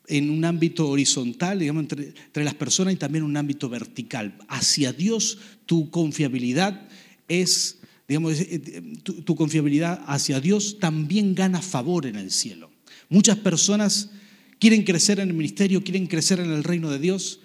en 0.08 0.30
un 0.30 0.44
ámbito 0.44 0.88
horizontal, 0.88 1.58
digamos, 1.58 1.82
entre, 1.82 2.08
entre 2.08 2.44
las 2.44 2.54
personas 2.54 2.94
y 2.94 2.96
también 2.96 3.24
un 3.24 3.36
ámbito 3.36 3.68
vertical. 3.68 4.36
Hacia 4.48 4.92
Dios 4.92 5.38
tu 5.66 5.90
confiabilidad 5.90 6.88
es 7.28 7.81
digamos, 8.12 8.38
eh, 8.40 8.46
eh, 8.50 8.82
tu, 9.02 9.34
confiabilidad 9.34 10.02
hacia 10.06 10.38
Dios 10.38 10.78
también 10.78 11.34
gana 11.34 11.62
favor 11.62 12.04
en 12.04 12.16
el 12.16 12.30
cielo. 12.30 12.70
Muchas 13.08 13.38
personas 13.38 14.10
quieren 14.58 14.82
crecer 14.82 15.18
en 15.18 15.30
el 15.30 15.34
ministerio, 15.34 15.82
quieren 15.82 16.06
crecer 16.06 16.38
en 16.38 16.50
el 16.50 16.62
reino 16.62 16.90
de 16.90 16.98
Dios, 16.98 17.40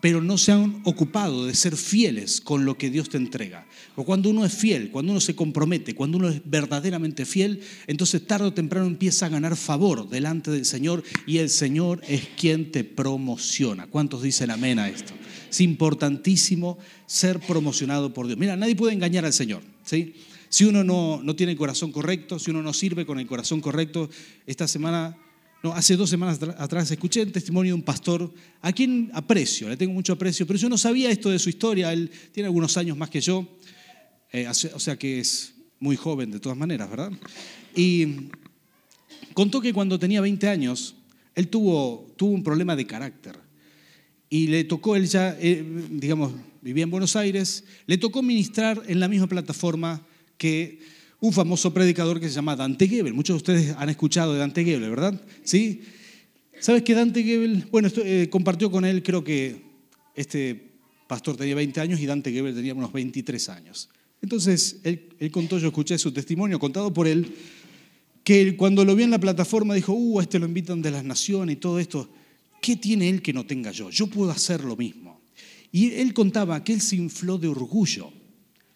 pero 0.00 0.22
no 0.22 0.38
se 0.38 0.52
han 0.52 0.80
ocupado 0.84 1.44
de 1.44 1.56
ser 1.56 1.76
fieles 1.76 2.40
con 2.40 2.64
lo 2.64 2.78
que 2.78 2.88
Dios 2.88 3.08
te 3.08 3.16
entrega. 3.16 3.66
Cuando 3.96 4.30
uno 4.30 4.44
es 4.44 4.54
fiel, 4.54 4.92
cuando 4.92 5.10
uno 5.10 5.20
se 5.20 5.34
compromete, 5.34 5.96
cuando 5.96 6.18
uno 6.18 6.28
es 6.28 6.40
verdaderamente 6.44 7.26
fiel, 7.26 7.60
entonces 7.88 8.24
tarde 8.24 8.46
o 8.46 8.54
temprano 8.54 8.86
empieza 8.86 9.26
a 9.26 9.28
ganar 9.28 9.56
favor 9.56 10.08
delante 10.08 10.52
del 10.52 10.66
Señor 10.66 11.02
y 11.26 11.38
el 11.38 11.50
Señor 11.50 12.00
es 12.06 12.28
quien 12.38 12.70
te 12.70 12.84
promociona. 12.84 13.88
¿Cuántos 13.88 14.22
dicen 14.22 14.52
amén 14.52 14.78
a 14.78 14.88
esto? 14.88 15.14
Es 15.50 15.60
importantísimo 15.60 16.78
ser 17.06 17.40
promocionado 17.40 18.14
por 18.14 18.28
Dios. 18.28 18.38
Mira, 18.38 18.54
nadie 18.56 18.76
puede 18.76 18.94
engañar 18.94 19.24
al 19.24 19.32
Señor. 19.32 19.71
¿Sí? 19.84 20.14
Si 20.48 20.64
uno 20.64 20.84
no, 20.84 21.20
no 21.22 21.34
tiene 21.34 21.52
el 21.52 21.58
corazón 21.58 21.92
correcto, 21.92 22.38
si 22.38 22.50
uno 22.50 22.62
no 22.62 22.72
sirve 22.72 23.06
con 23.06 23.18
el 23.18 23.26
corazón 23.26 23.60
correcto, 23.60 24.10
esta 24.46 24.68
semana 24.68 25.16
no, 25.62 25.72
hace 25.72 25.96
dos 25.96 26.10
semanas 26.10 26.40
atrás 26.58 26.90
escuché 26.90 27.22
el 27.22 27.30
testimonio 27.30 27.70
de 27.70 27.74
un 27.74 27.82
pastor 27.82 28.32
a 28.60 28.72
quien 28.72 29.10
aprecio, 29.14 29.68
le 29.68 29.76
tengo 29.76 29.92
mucho 29.92 30.12
aprecio, 30.12 30.44
pero 30.44 30.58
yo 30.58 30.68
no 30.68 30.76
sabía 30.76 31.10
esto 31.10 31.30
de 31.30 31.38
su 31.38 31.48
historia. 31.48 31.92
Él 31.92 32.10
tiene 32.32 32.48
algunos 32.48 32.76
años 32.76 32.96
más 32.96 33.10
que 33.10 33.20
yo, 33.20 33.46
eh, 34.32 34.48
o 34.48 34.80
sea 34.80 34.98
que 34.98 35.20
es 35.20 35.54
muy 35.78 35.96
joven 35.96 36.32
de 36.32 36.40
todas 36.40 36.58
maneras, 36.58 36.90
¿verdad? 36.90 37.12
Y 37.76 38.28
contó 39.34 39.60
que 39.60 39.72
cuando 39.72 39.98
tenía 39.98 40.20
20 40.20 40.48
años, 40.48 40.96
él 41.36 41.48
tuvo, 41.48 42.12
tuvo 42.16 42.32
un 42.32 42.42
problema 42.42 42.74
de 42.74 42.86
carácter 42.86 43.38
y 44.28 44.48
le 44.48 44.64
tocó, 44.64 44.96
él 44.96 45.06
ya, 45.06 45.36
eh, 45.40 45.64
digamos, 45.90 46.32
vivía 46.62 46.84
en 46.84 46.90
Buenos 46.90 47.16
Aires, 47.16 47.64
le 47.86 47.98
tocó 47.98 48.22
ministrar 48.22 48.82
en 48.86 49.00
la 49.00 49.08
misma 49.08 49.26
plataforma 49.26 50.06
que 50.38 50.80
un 51.20 51.32
famoso 51.32 51.74
predicador 51.74 52.20
que 52.20 52.28
se 52.28 52.34
llama 52.34 52.56
Dante 52.56 52.88
Gebel. 52.88 53.14
Muchos 53.14 53.34
de 53.34 53.36
ustedes 53.36 53.76
han 53.76 53.88
escuchado 53.88 54.32
de 54.32 54.38
Dante 54.38 54.64
Gebel, 54.64 54.90
¿verdad? 54.90 55.20
¿Sí? 55.44 55.82
¿Sabes 56.60 56.82
que 56.82 56.94
Dante 56.94 57.22
Gebel, 57.22 57.66
bueno, 57.70 57.88
eh, 58.04 58.28
compartió 58.30 58.70
con 58.70 58.84
él, 58.84 59.02
creo 59.02 59.22
que 59.22 59.62
este 60.14 60.70
pastor 61.08 61.36
tenía 61.36 61.54
20 61.54 61.80
años 61.80 62.00
y 62.00 62.06
Dante 62.06 62.32
Gebel 62.32 62.54
tenía 62.54 62.74
unos 62.74 62.92
23 62.92 63.48
años. 63.50 63.88
Entonces, 64.20 64.80
él, 64.84 65.08
él 65.18 65.30
contó, 65.30 65.58
yo 65.58 65.68
escuché 65.68 65.98
su 65.98 66.12
testimonio 66.12 66.58
contado 66.58 66.92
por 66.92 67.08
él, 67.08 67.34
que 68.24 68.56
cuando 68.56 68.84
lo 68.84 68.94
vio 68.94 69.04
en 69.04 69.10
la 69.10 69.18
plataforma 69.18 69.74
dijo, 69.74 69.92
uh, 69.92 70.20
a 70.20 70.22
este 70.22 70.38
lo 70.38 70.46
invitan 70.46 70.80
de 70.80 70.92
las 70.92 71.04
naciones 71.04 71.56
y 71.56 71.58
todo 71.58 71.78
esto. 71.78 72.08
¿Qué 72.60 72.76
tiene 72.76 73.08
él 73.08 73.22
que 73.22 73.32
no 73.32 73.44
tenga 73.44 73.72
yo? 73.72 73.90
Yo 73.90 74.06
puedo 74.06 74.30
hacer 74.30 74.62
lo 74.62 74.76
mismo. 74.76 75.01
Y 75.72 75.94
él 75.94 76.12
contaba 76.12 76.62
que 76.62 76.74
él 76.74 76.82
se 76.82 76.96
infló 76.96 77.38
de 77.38 77.48
orgullo, 77.48 78.12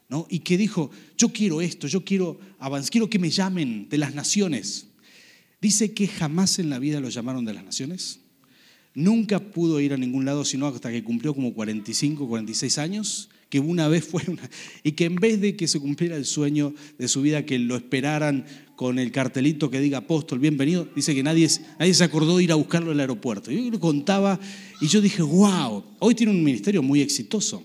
¿no? 0.08 0.26
Y 0.30 0.40
que 0.40 0.56
dijo, 0.56 0.90
yo 1.18 1.28
quiero 1.28 1.60
esto, 1.60 1.86
yo 1.86 2.04
quiero 2.04 2.40
avanzar, 2.58 2.90
quiero 2.90 3.10
que 3.10 3.18
me 3.18 3.30
llamen 3.30 3.88
de 3.90 3.98
las 3.98 4.14
naciones. 4.14 4.88
Dice 5.60 5.92
que 5.92 6.08
jamás 6.08 6.58
en 6.58 6.70
la 6.70 6.78
vida 6.78 6.98
lo 7.00 7.10
llamaron 7.10 7.44
de 7.44 7.52
las 7.52 7.64
naciones. 7.64 8.20
Nunca 8.94 9.38
pudo 9.38 9.78
ir 9.80 9.92
a 9.92 9.98
ningún 9.98 10.24
lado, 10.24 10.44
sino 10.44 10.66
hasta 10.66 10.90
que 10.90 11.04
cumplió 11.04 11.34
como 11.34 11.52
45, 11.52 12.26
46 12.26 12.78
años 12.78 13.28
que 13.48 13.60
una 13.60 13.88
vez 13.88 14.04
fue 14.04 14.22
una, 14.26 14.48
y 14.82 14.92
que 14.92 15.04
en 15.04 15.16
vez 15.16 15.40
de 15.40 15.56
que 15.56 15.68
se 15.68 15.80
cumpliera 15.80 16.16
el 16.16 16.24
sueño 16.24 16.74
de 16.98 17.08
su 17.08 17.22
vida, 17.22 17.46
que 17.46 17.58
lo 17.58 17.76
esperaran 17.76 18.46
con 18.76 18.98
el 18.98 19.10
cartelito 19.10 19.70
que 19.70 19.80
diga 19.80 19.98
apóstol, 19.98 20.38
bienvenido, 20.38 20.86
dice 20.94 21.14
que 21.14 21.22
nadie, 21.22 21.48
nadie 21.78 21.94
se 21.94 22.04
acordó 22.04 22.36
de 22.36 22.44
ir 22.44 22.52
a 22.52 22.56
buscarlo 22.56 22.92
al 22.92 23.00
aeropuerto. 23.00 23.50
Yo 23.50 23.70
lo 23.70 23.80
contaba 23.80 24.38
y 24.80 24.86
yo 24.86 25.00
dije, 25.00 25.22
wow, 25.22 25.82
hoy 25.98 26.14
tiene 26.14 26.32
un 26.32 26.44
ministerio 26.44 26.82
muy 26.82 27.00
exitoso. 27.00 27.64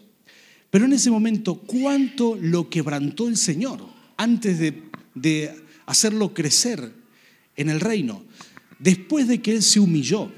Pero 0.69 0.85
en 0.85 0.93
ese 0.93 1.11
momento, 1.11 1.55
¿cuánto 1.55 2.35
lo 2.41 2.69
quebrantó 2.69 3.27
el 3.27 3.37
Señor 3.37 3.85
antes 4.17 4.57
de, 4.57 4.83
de 5.13 5.53
hacerlo 5.85 6.33
crecer 6.33 6.93
en 7.57 7.69
el 7.69 7.81
reino? 7.81 8.23
Después 8.79 9.27
de 9.27 9.41
que 9.41 9.51
Él 9.51 9.61
se 9.61 9.79
humilló, 9.79 10.31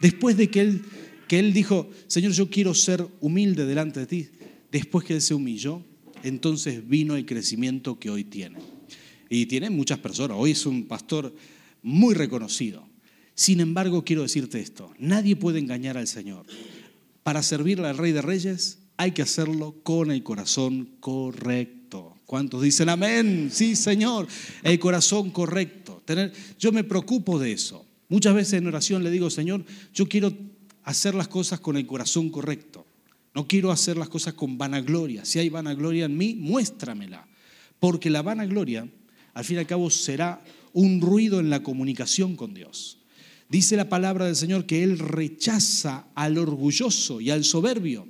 después 0.00 0.36
de 0.36 0.48
que 0.48 0.60
Él, 0.60 0.82
que 1.28 1.38
él 1.38 1.52
dijo, 1.52 1.90
Señor, 2.06 2.32
yo 2.32 2.50
quiero 2.50 2.74
ser 2.74 3.06
humilde 3.20 3.64
delante 3.64 4.00
de 4.00 4.06
ti 4.06 4.28
Después 4.70 5.04
que 5.04 5.14
él 5.14 5.20
se 5.20 5.34
humilló, 5.34 5.82
entonces 6.22 6.88
vino 6.88 7.16
el 7.16 7.26
crecimiento 7.26 7.98
que 7.98 8.10
hoy 8.10 8.24
tiene. 8.24 8.58
Y 9.30 9.46
tiene 9.46 9.70
muchas 9.70 10.00
personas. 10.00 10.36
Hoy 10.38 10.50
es 10.50 10.66
un 10.66 10.86
pastor 10.86 11.32
muy 11.82 12.14
reconocido. 12.14 12.86
Sin 13.34 13.60
embargo, 13.60 14.04
quiero 14.04 14.22
decirte 14.22 14.60
esto, 14.60 14.92
nadie 14.98 15.36
puede 15.36 15.60
engañar 15.60 15.96
al 15.96 16.08
Señor. 16.08 16.44
Para 17.22 17.42
servirle 17.42 17.88
al 17.88 17.96
Rey 17.96 18.12
de 18.12 18.20
Reyes 18.20 18.80
hay 18.98 19.12
que 19.12 19.22
hacerlo 19.22 19.76
con 19.82 20.10
el 20.10 20.22
corazón 20.22 20.96
correcto. 21.00 22.16
¿Cuántos 22.26 22.60
dicen 22.60 22.88
amén? 22.90 23.48
Sí, 23.52 23.76
Señor, 23.76 24.26
el 24.62 24.78
corazón 24.78 25.30
correcto. 25.30 26.02
Yo 26.58 26.72
me 26.72 26.84
preocupo 26.84 27.38
de 27.38 27.52
eso. 27.52 27.86
Muchas 28.08 28.34
veces 28.34 28.54
en 28.54 28.66
oración 28.66 29.02
le 29.04 29.10
digo, 29.10 29.30
Señor, 29.30 29.64
yo 29.94 30.06
quiero 30.06 30.36
hacer 30.82 31.14
las 31.14 31.28
cosas 31.28 31.60
con 31.60 31.76
el 31.76 31.86
corazón 31.86 32.30
correcto. 32.30 32.84
No 33.34 33.46
quiero 33.46 33.70
hacer 33.70 33.96
las 33.96 34.08
cosas 34.08 34.34
con 34.34 34.58
vanagloria. 34.58 35.24
Si 35.24 35.38
hay 35.38 35.48
vanagloria 35.48 36.06
en 36.06 36.16
mí, 36.16 36.34
muéstramela. 36.34 37.26
Porque 37.78 38.10
la 38.10 38.22
vanagloria, 38.22 38.86
al 39.34 39.44
fin 39.44 39.56
y 39.56 39.60
al 39.60 39.66
cabo, 39.66 39.90
será 39.90 40.42
un 40.72 41.00
ruido 41.00 41.40
en 41.40 41.50
la 41.50 41.62
comunicación 41.62 42.36
con 42.36 42.54
Dios. 42.54 42.98
Dice 43.48 43.76
la 43.76 43.88
palabra 43.88 44.26
del 44.26 44.36
Señor 44.36 44.66
que 44.66 44.82
Él 44.82 44.98
rechaza 44.98 46.06
al 46.14 46.38
orgulloso 46.38 47.20
y 47.20 47.30
al 47.30 47.44
soberbio, 47.44 48.06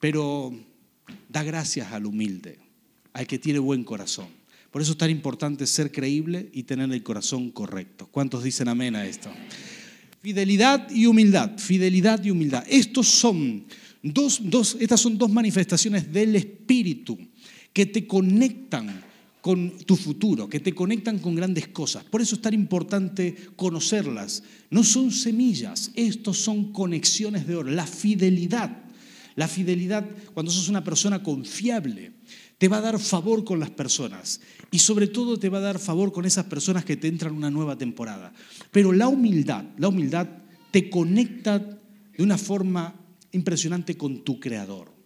pero 0.00 0.52
da 1.28 1.42
gracias 1.42 1.92
al 1.92 2.06
humilde, 2.06 2.58
al 3.12 3.26
que 3.26 3.38
tiene 3.38 3.58
buen 3.58 3.84
corazón. 3.84 4.28
Por 4.70 4.82
eso 4.82 4.92
es 4.92 4.98
tan 4.98 5.10
importante 5.10 5.66
ser 5.66 5.92
creíble 5.92 6.48
y 6.52 6.64
tener 6.64 6.90
el 6.92 7.02
corazón 7.02 7.50
correcto. 7.50 8.08
¿Cuántos 8.10 8.42
dicen 8.42 8.68
amén 8.68 8.96
a 8.96 9.06
esto? 9.06 9.30
Fidelidad 10.22 10.90
y 10.90 11.06
humildad, 11.06 11.58
fidelidad 11.58 12.22
y 12.24 12.30
humildad. 12.30 12.64
Estos 12.68 13.08
son 13.08 13.66
Dos, 14.02 14.76
estas 14.80 15.00
son 15.00 15.18
dos 15.18 15.30
manifestaciones 15.30 16.10
del 16.10 16.34
Espíritu 16.34 17.18
que 17.72 17.84
te 17.84 18.06
conectan 18.06 19.04
con 19.40 19.78
tu 19.78 19.96
futuro, 19.96 20.48
que 20.48 20.60
te 20.60 20.74
conectan 20.74 21.18
con 21.18 21.34
grandes 21.34 21.68
cosas. 21.68 22.04
Por 22.04 22.20
eso 22.20 22.34
es 22.34 22.42
tan 22.42 22.54
importante 22.54 23.34
conocerlas. 23.56 24.42
No 24.70 24.84
son 24.84 25.10
semillas, 25.10 25.90
estos 25.94 26.38
son 26.38 26.72
conexiones 26.72 27.46
de 27.46 27.56
oro. 27.56 27.70
La 27.70 27.86
fidelidad, 27.86 28.84
la 29.36 29.48
fidelidad 29.48 30.06
cuando 30.34 30.52
sos 30.52 30.68
una 30.68 30.84
persona 30.84 31.22
confiable, 31.22 32.12
te 32.58 32.68
va 32.68 32.76
a 32.76 32.82
dar 32.82 32.98
favor 32.98 33.44
con 33.44 33.58
las 33.58 33.70
personas 33.70 34.42
y 34.70 34.80
sobre 34.80 35.06
todo 35.06 35.38
te 35.38 35.48
va 35.48 35.58
a 35.58 35.62
dar 35.62 35.78
favor 35.78 36.12
con 36.12 36.26
esas 36.26 36.44
personas 36.44 36.84
que 36.84 36.98
te 36.98 37.08
entran 37.08 37.32
en 37.32 37.38
una 37.38 37.50
nueva 37.50 37.78
temporada. 37.78 38.34
Pero 38.70 38.92
la 38.92 39.08
humildad, 39.08 39.64
la 39.78 39.88
humildad 39.88 40.28
te 40.70 40.90
conecta 40.90 41.58
de 41.58 42.22
una 42.22 42.36
forma 42.36 42.94
impresionante 43.32 43.96
con 43.96 44.22
tu 44.24 44.38
creador. 44.38 44.99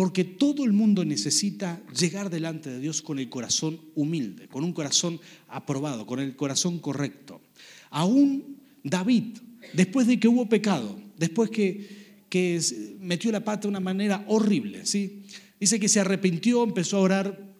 Porque 0.00 0.24
todo 0.24 0.64
el 0.64 0.72
mundo 0.72 1.04
necesita 1.04 1.78
llegar 1.92 2.30
delante 2.30 2.70
de 2.70 2.80
Dios 2.80 3.02
con 3.02 3.18
el 3.18 3.28
corazón 3.28 3.78
humilde, 3.94 4.48
con 4.48 4.64
un 4.64 4.72
corazón 4.72 5.20
aprobado, 5.46 6.06
con 6.06 6.20
el 6.20 6.34
corazón 6.36 6.78
correcto. 6.78 7.42
Aún 7.90 8.62
David, 8.82 9.36
después 9.74 10.06
de 10.06 10.18
que 10.18 10.26
hubo 10.26 10.48
pecado, 10.48 10.98
después 11.18 11.50
que, 11.50 12.24
que 12.30 12.58
metió 12.98 13.30
la 13.30 13.44
pata 13.44 13.64
de 13.64 13.68
una 13.68 13.80
manera 13.80 14.24
horrible, 14.26 14.86
¿sí? 14.86 15.24
dice 15.60 15.78
que 15.78 15.90
se 15.90 16.00
arrepintió, 16.00 16.64
empezó 16.64 16.96
a 16.96 17.00
orar 17.00 17.54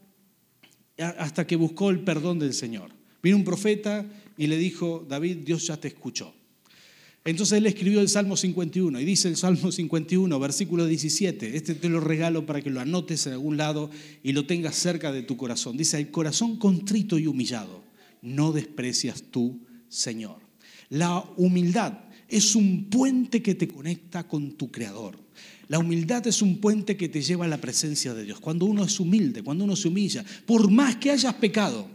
hasta 0.96 1.46
que 1.46 1.56
buscó 1.56 1.90
el 1.90 2.00
perdón 2.00 2.38
del 2.38 2.54
Señor. 2.54 2.90
Vino 3.22 3.36
un 3.36 3.44
profeta 3.44 4.06
y 4.38 4.46
le 4.46 4.56
dijo, 4.56 5.04
David, 5.06 5.40
Dios 5.44 5.66
ya 5.66 5.76
te 5.76 5.88
escuchó. 5.88 6.32
Entonces 7.24 7.58
él 7.58 7.66
escribió 7.66 8.00
el 8.00 8.08
Salmo 8.08 8.36
51 8.36 8.98
y 8.98 9.04
dice 9.04 9.28
el 9.28 9.36
Salmo 9.36 9.70
51, 9.70 10.38
versículo 10.40 10.86
17, 10.86 11.54
este 11.54 11.74
te 11.74 11.88
lo 11.90 12.00
regalo 12.00 12.46
para 12.46 12.62
que 12.62 12.70
lo 12.70 12.80
anotes 12.80 13.26
en 13.26 13.34
algún 13.34 13.58
lado 13.58 13.90
y 14.22 14.32
lo 14.32 14.46
tengas 14.46 14.76
cerca 14.76 15.12
de 15.12 15.22
tu 15.22 15.36
corazón. 15.36 15.76
Dice, 15.76 15.98
el 15.98 16.10
corazón 16.10 16.56
contrito 16.56 17.18
y 17.18 17.26
humillado, 17.26 17.84
no 18.22 18.52
desprecias 18.52 19.22
tú, 19.30 19.60
Señor. 19.88 20.38
La 20.88 21.22
humildad 21.36 21.98
es 22.26 22.54
un 22.54 22.88
puente 22.88 23.42
que 23.42 23.54
te 23.54 23.68
conecta 23.68 24.26
con 24.26 24.52
tu 24.52 24.70
Creador. 24.70 25.18
La 25.68 25.78
humildad 25.78 26.26
es 26.26 26.40
un 26.40 26.58
puente 26.58 26.96
que 26.96 27.08
te 27.08 27.22
lleva 27.22 27.44
a 27.44 27.48
la 27.48 27.60
presencia 27.60 28.14
de 28.14 28.24
Dios. 28.24 28.40
Cuando 28.40 28.64
uno 28.64 28.82
es 28.84 28.98
humilde, 28.98 29.42
cuando 29.42 29.64
uno 29.64 29.76
se 29.76 29.88
humilla, 29.88 30.24
por 30.46 30.70
más 30.70 30.96
que 30.96 31.10
hayas 31.10 31.34
pecado, 31.34 31.86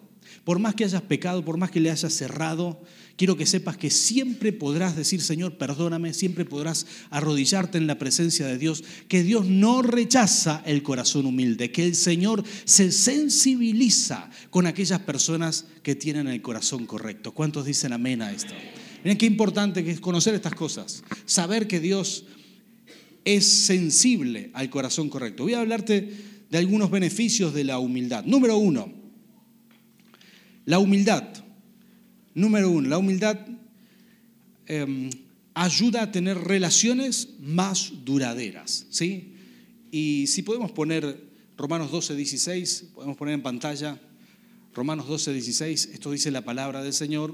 por 0.46 0.60
más 0.60 0.75
que 0.75 0.86
hayas 0.86 1.02
pecado, 1.02 1.44
por 1.44 1.58
más 1.58 1.72
que 1.72 1.80
le 1.80 1.90
hayas 1.90 2.14
cerrado, 2.14 2.80
quiero 3.18 3.36
que 3.36 3.48
sepas 3.48 3.78
que 3.78 3.90
siempre 3.90 4.54
podrás 4.54 4.96
decir, 4.96 5.20
Señor, 5.20 5.58
perdóname, 5.58 6.14
siempre 6.14 6.46
podrás 6.46 6.86
arrodillarte 7.10 7.80
en 7.80 7.88
la 7.88 7.98
presencia 7.98 8.46
de 8.46 8.60
Dios, 8.60 8.84
que 9.08 9.24
Dios 9.24 9.48
no 9.48 9.82
rechaza 9.82 10.62
el 10.68 10.84
corazón 10.84 11.25
humilde, 11.25 11.72
que 11.72 11.84
el 11.84 11.96
Señor 11.96 12.44
se 12.64 12.92
sensibiliza 12.92 14.30
con 14.52 14.68
aquellas 14.68 15.00
personas 15.00 15.66
que 15.82 15.96
tienen 15.96 16.28
el 16.28 16.44
corazón 16.44 16.86
correcto. 16.86 17.34
¿Cuántos 17.34 17.66
dicen 17.66 17.92
amén 17.92 18.22
a 18.22 18.32
esto? 18.32 18.54
Miren 19.04 19.18
qué 19.18 19.25
importante 19.25 19.84
que 19.84 19.92
es 19.92 20.00
conocer 20.00 20.36
estas 20.36 20.54
cosas, 20.54 21.04
saber 21.25 21.68
que 21.68 21.80
Dios 21.80 22.25
es 23.24 23.46
sensible 23.46 24.52
al 24.54 24.70
corazón 24.70 25.10
correcto. 25.10 25.42
Voy 25.44 25.56
a 25.56 25.62
hablarte 25.62 26.12
de 26.52 26.58
algunos 26.60 26.92
beneficios 26.92 27.52
de 27.56 27.64
la 27.64 27.80
humildad. 27.80 28.24
Número 28.25 28.58
uno, 28.58 29.05
la 30.66 30.80
humildad. 30.80 31.24
Número 32.34 32.70
uno, 32.70 32.90
la 32.90 32.98
humildad 32.98 33.40
em, 34.66 35.10
ayuda 35.54 36.04
a 36.04 36.12
tener 36.12 36.38
relaciones 36.38 37.30
más 37.40 37.94
duraderas. 38.04 38.88
¿sí? 38.90 39.34
Y 39.92 40.28
si 40.28 40.42
podemos 40.42 40.72
poner 40.72 41.24
Romanos 41.58 41.92
12, 41.92 42.16
16, 42.16 42.86
podemos 42.94 43.16
poner 43.16 43.36
en 43.36 43.42
pantalla 43.42 44.00
Romanos 44.76 45.08
12, 45.08 45.32
16, 45.32 45.90
esto 45.94 46.12
dice 46.12 46.32
la 46.32 46.44
palabra 46.44 46.84
del 46.84 46.92
Señor. 46.92 47.34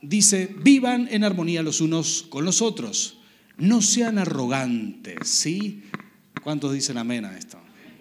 Dice, 0.00 0.54
vivan 0.62 1.08
en 1.10 1.24
armonía 1.24 1.62
los 1.62 1.80
unos 1.80 2.22
con 2.28 2.44
los 2.44 2.62
otros, 2.62 3.18
no 3.58 3.82
sean 3.82 4.18
arrogantes, 4.18 5.28
¿sí? 5.28 5.82
¿Cuántos 6.42 6.72
dicen 6.72 6.96
amén 6.96 7.24
a 7.24 7.36
esto? 7.36 7.59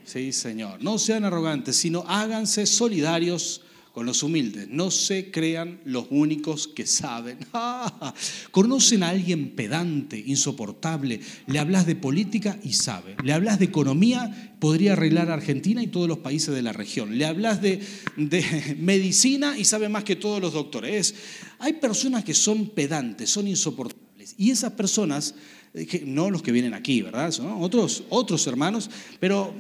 Sí, 0.09 0.33
Señor. 0.33 0.81
No 0.81 0.97
sean 0.97 1.23
arrogantes, 1.23 1.75
sino 1.75 2.03
háganse 2.07 2.65
solidarios 2.65 3.61
con 3.93 4.07
los 4.07 4.23
humildes. 4.23 4.67
No 4.67 4.89
se 4.89 5.29
crean 5.29 5.81
los 5.85 6.07
únicos 6.09 6.67
que 6.67 6.87
saben. 6.87 7.37
Conocen 8.51 9.03
a 9.03 9.09
alguien 9.09 9.51
pedante, 9.51 10.17
insoportable. 10.17 11.19
Le 11.45 11.59
hablas 11.59 11.85
de 11.85 11.95
política 11.95 12.57
y 12.63 12.74
sabe. 12.74 13.17
Le 13.24 13.33
hablas 13.33 13.59
de 13.59 13.65
economía, 13.65 14.55
podría 14.59 14.93
arreglar 14.93 15.29
Argentina 15.29 15.83
y 15.83 15.87
todos 15.87 16.07
los 16.07 16.17
países 16.17 16.55
de 16.55 16.63
la 16.63 16.74
región. 16.74 17.15
Le 17.15 17.27
hablas 17.27 17.61
de, 17.61 17.79
de 18.17 18.75
medicina 18.79 19.59
y 19.59 19.63
sabe 19.63 19.89
más 19.89 20.05
que 20.05 20.15
todos 20.15 20.41
los 20.41 20.53
doctores. 20.53 21.13
Hay 21.59 21.74
personas 21.74 22.24
que 22.24 22.33
son 22.33 22.69
pedantes, 22.69 23.29
son 23.29 23.48
insoportables. 23.48 24.33
Y 24.39 24.50
esas 24.50 24.72
personas, 24.74 25.35
eh, 25.75 26.01
no 26.07 26.31
los 26.31 26.41
que 26.41 26.51
vienen 26.51 26.74
aquí, 26.74 27.03
¿verdad? 27.03 27.29
Son 27.29 27.61
otros, 27.61 28.05
otros 28.09 28.48
hermanos, 28.48 28.89
pero 29.19 29.53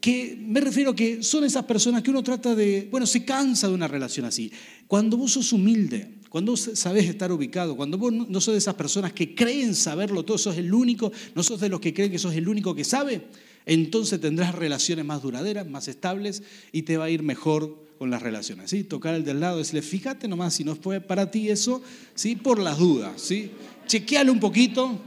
que 0.00 0.38
me 0.40 0.60
refiero 0.60 0.94
que 0.94 1.22
son 1.22 1.44
esas 1.44 1.64
personas 1.64 2.02
que 2.02 2.10
uno 2.10 2.22
trata 2.22 2.54
de, 2.54 2.88
bueno, 2.90 3.06
se 3.06 3.24
cansa 3.24 3.68
de 3.68 3.74
una 3.74 3.88
relación 3.88 4.26
así. 4.26 4.52
Cuando 4.86 5.16
vos 5.16 5.32
sos 5.32 5.52
humilde, 5.52 6.16
cuando 6.28 6.52
vos 6.52 6.70
sabés 6.74 7.08
estar 7.08 7.32
ubicado, 7.32 7.76
cuando 7.76 7.98
vos 7.98 8.12
no 8.12 8.40
sos 8.40 8.54
de 8.54 8.58
esas 8.58 8.74
personas 8.74 9.12
que 9.12 9.34
creen 9.34 9.74
saberlo 9.74 10.24
todo, 10.24 10.38
sos 10.38 10.56
el 10.56 10.72
único, 10.72 11.12
no 11.34 11.42
sos 11.42 11.60
de 11.60 11.68
los 11.68 11.80
que 11.80 11.94
creen 11.94 12.10
que 12.10 12.18
sos 12.18 12.34
el 12.34 12.48
único 12.48 12.74
que 12.74 12.84
sabe, 12.84 13.22
entonces 13.64 14.20
tendrás 14.20 14.54
relaciones 14.54 15.04
más 15.04 15.22
duraderas, 15.22 15.66
más 15.66 15.88
estables 15.88 16.42
y 16.72 16.82
te 16.82 16.96
va 16.96 17.06
a 17.06 17.10
ir 17.10 17.22
mejor 17.22 17.84
con 17.98 18.10
las 18.10 18.22
relaciones. 18.22 18.70
¿sí? 18.70 18.84
Tocar 18.84 19.14
el 19.14 19.24
del 19.24 19.40
lado, 19.40 19.58
decirle, 19.58 19.82
fíjate 19.82 20.28
nomás 20.28 20.54
si 20.54 20.64
no 20.64 20.76
fue 20.76 21.00
para 21.00 21.30
ti 21.30 21.50
eso, 21.50 21.82
¿sí? 22.14 22.36
por 22.36 22.58
las 22.58 22.78
dudas. 22.78 23.20
¿sí? 23.20 23.50
Chequeale 23.86 24.30
un 24.30 24.40
poquito, 24.40 25.00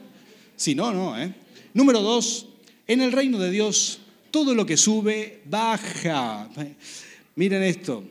si 0.56 0.75
no, 0.75 0.91
no. 0.91 1.17
¿eh? 1.17 1.34
Número 1.73 2.02
dos, 2.02 2.47
en 2.88 3.02
el 3.02 3.12
reino 3.12 3.39
de 3.39 3.52
Dios 3.52 3.99
todo 4.32 4.56
lo 4.56 4.65
que 4.65 4.78
sube, 4.78 5.42
baja. 5.46 6.50
Miren 7.36 7.63
esto. 7.63 8.04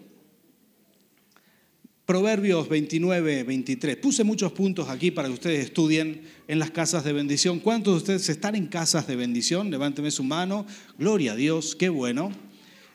Proverbios 2.06 2.70
29, 2.70 3.42
23. 3.42 3.96
Puse 3.96 4.24
muchos 4.24 4.52
puntos 4.52 4.88
aquí 4.88 5.10
para 5.10 5.28
que 5.28 5.34
ustedes 5.34 5.66
estudien 5.66 6.22
en 6.48 6.58
las 6.58 6.70
casas 6.70 7.04
de 7.04 7.12
bendición. 7.12 7.60
¿Cuántos 7.60 7.92
de 7.92 7.98
ustedes 7.98 8.28
están 8.30 8.54
en 8.54 8.66
casas 8.66 9.06
de 9.06 9.14
bendición? 9.14 9.70
Levánteme 9.70 10.10
su 10.10 10.24
mano. 10.24 10.64
Gloria 10.96 11.32
a 11.32 11.36
Dios, 11.36 11.76
qué 11.76 11.90
bueno. 11.90 12.32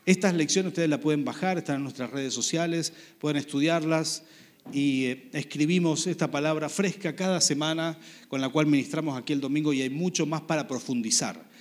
Estas 0.07 0.33
lecciones 0.33 0.71
ustedes 0.71 0.89
las 0.89 0.99
pueden 0.99 1.23
bajar, 1.23 1.59
están 1.59 1.75
en 1.75 1.83
nuestras 1.83 2.09
redes 2.09 2.33
sociales, 2.33 2.91
pueden 3.19 3.37
estudiarlas 3.37 4.23
y 4.71 5.05
eh, 5.05 5.29
escribimos 5.33 6.07
esta 6.07 6.31
palabra 6.31 6.67
fresca 6.67 7.15
cada 7.15 7.39
semana 7.39 7.97
con 8.27 8.41
la 8.41 8.49
cual 8.49 8.65
ministramos 8.65 9.17
aquí 9.17 9.33
el 9.33 9.41
domingo 9.41 9.73
y 9.73 9.81
hay 9.81 9.89
mucho 9.89 10.25
más 10.25 10.41
para 10.41 10.67
profundizar. 10.67 11.52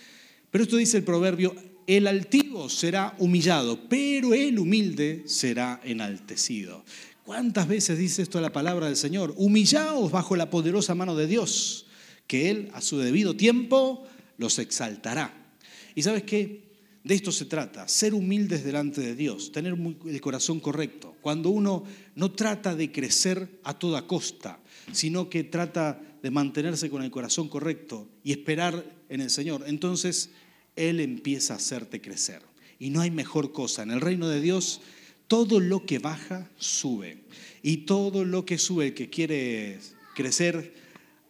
Pero 0.53 0.65
esto 0.65 0.77
dice 0.77 0.99
el 0.99 1.05
proverbio, 1.05 1.57
el 1.87 2.07
altivo 2.07 2.69
será 2.69 3.17
humillado, 3.19 3.89
pero 3.89 4.35
el 4.35 4.59
humilde 4.59 5.25
será 5.27 5.81
enaltecido. 5.83 6.85
¿Cuántas 7.25 7.67
veces 7.67 7.99
dice 7.99 8.21
esto 8.21 8.39
la 8.41 8.53
palabra 8.53 8.87
del 8.87 8.97
Señor? 8.97 9.33
Humillaos 9.39 10.13
bajo 10.13 10.37
la 10.37 10.51
poderosa 10.51 10.95
mano 10.95 11.17
de 11.17 11.27
Dios, 11.27 11.87
que 12.27 12.51
Él 12.51 12.71
a 12.75 12.83
su 12.83 12.99
debido 12.99 13.35
tiempo 13.35 14.05
los 14.37 14.59
exaltará. 14.59 15.55
¿Y 15.95 16.03
sabes 16.03 16.25
qué? 16.25 16.71
De 17.03 17.15
esto 17.15 17.33
se 17.33 17.47
trata, 17.47 17.89
ser 17.89 18.15
humildes 18.15 18.63
delante 18.63 19.01
de 19.01 19.17
Dios, 19.17 19.51
tener 19.51 19.75
el 20.07 20.21
corazón 20.21 20.61
correcto. 20.61 21.17
Cuando 21.21 21.49
uno 21.49 21.83
no 22.15 22.31
trata 22.33 22.77
de 22.77 22.93
crecer 22.93 23.61
a 23.65 23.77
toda 23.77 24.07
costa, 24.07 24.61
sino 24.93 25.29
que 25.29 25.45
trata 25.45 26.01
de 26.23 26.31
mantenerse 26.31 26.91
con 26.91 27.03
el 27.03 27.11
corazón 27.11 27.49
correcto 27.49 28.09
y 28.23 28.31
esperar 28.31 28.85
en 29.09 29.21
el 29.21 29.31
Señor, 29.31 29.65
entonces 29.67 30.31
Él 30.77 31.01
empieza 31.01 31.55
a 31.55 31.57
hacerte 31.57 32.01
crecer. 32.01 32.43
Y 32.79 32.91
no 32.91 33.01
hay 33.01 33.11
mejor 33.11 33.53
cosa. 33.53 33.83
En 33.83 33.91
el 33.91 34.01
reino 34.01 34.29
de 34.29 34.41
Dios, 34.41 34.81
todo 35.29 35.61
lo 35.61 35.87
que 35.87 35.99
baja, 35.99 36.51
sube. 36.57 37.23
Y 37.63 37.79
todo 37.79 38.25
lo 38.25 38.45
que 38.45 38.59
sube, 38.59 38.89
el 38.89 38.95
que 38.95 39.11
quiere 39.11 39.79
crecer 40.15 40.75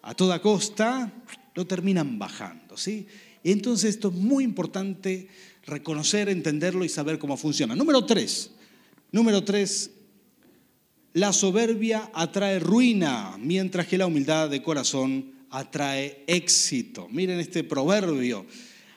a 0.02 0.14
toda 0.14 0.40
costa, 0.40 1.12
lo 1.54 1.66
terminan 1.66 2.18
bajando. 2.18 2.76
¿sí? 2.76 3.06
Y 3.42 3.52
entonces 3.52 3.90
esto 3.90 4.08
es 4.08 4.14
muy 4.14 4.44
importante 4.44 5.28
reconocer, 5.64 6.28
entenderlo 6.28 6.84
y 6.84 6.88
saber 6.88 7.18
cómo 7.18 7.36
funciona. 7.36 7.76
Número 7.76 8.04
tres. 8.04 8.50
Número 9.10 9.44
tres, 9.44 9.90
la 11.12 11.34
soberbia 11.34 12.10
atrae 12.14 12.58
ruina, 12.58 13.36
mientras 13.38 13.86
que 13.86 13.98
la 13.98 14.06
humildad 14.06 14.48
de 14.48 14.62
corazón 14.62 15.32
atrae 15.50 16.24
éxito. 16.26 17.08
Miren 17.10 17.38
este 17.38 17.62
proverbio. 17.62 18.46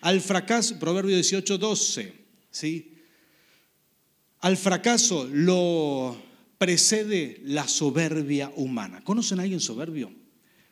Al 0.05 0.21
fracaso, 0.21 0.77
proverbio 0.77 1.15
18, 1.15 1.57
12, 1.57 2.13
¿sí? 2.51 2.93
Al 4.41 4.55
fracaso 4.55 5.27
lo 5.33 6.15
precede 6.59 7.41
la 7.43 7.67
soberbia 7.67 8.53
humana. 8.55 9.03
¿Conocen 9.03 9.39
a 9.39 9.41
alguien 9.41 9.59
soberbio? 9.59 10.13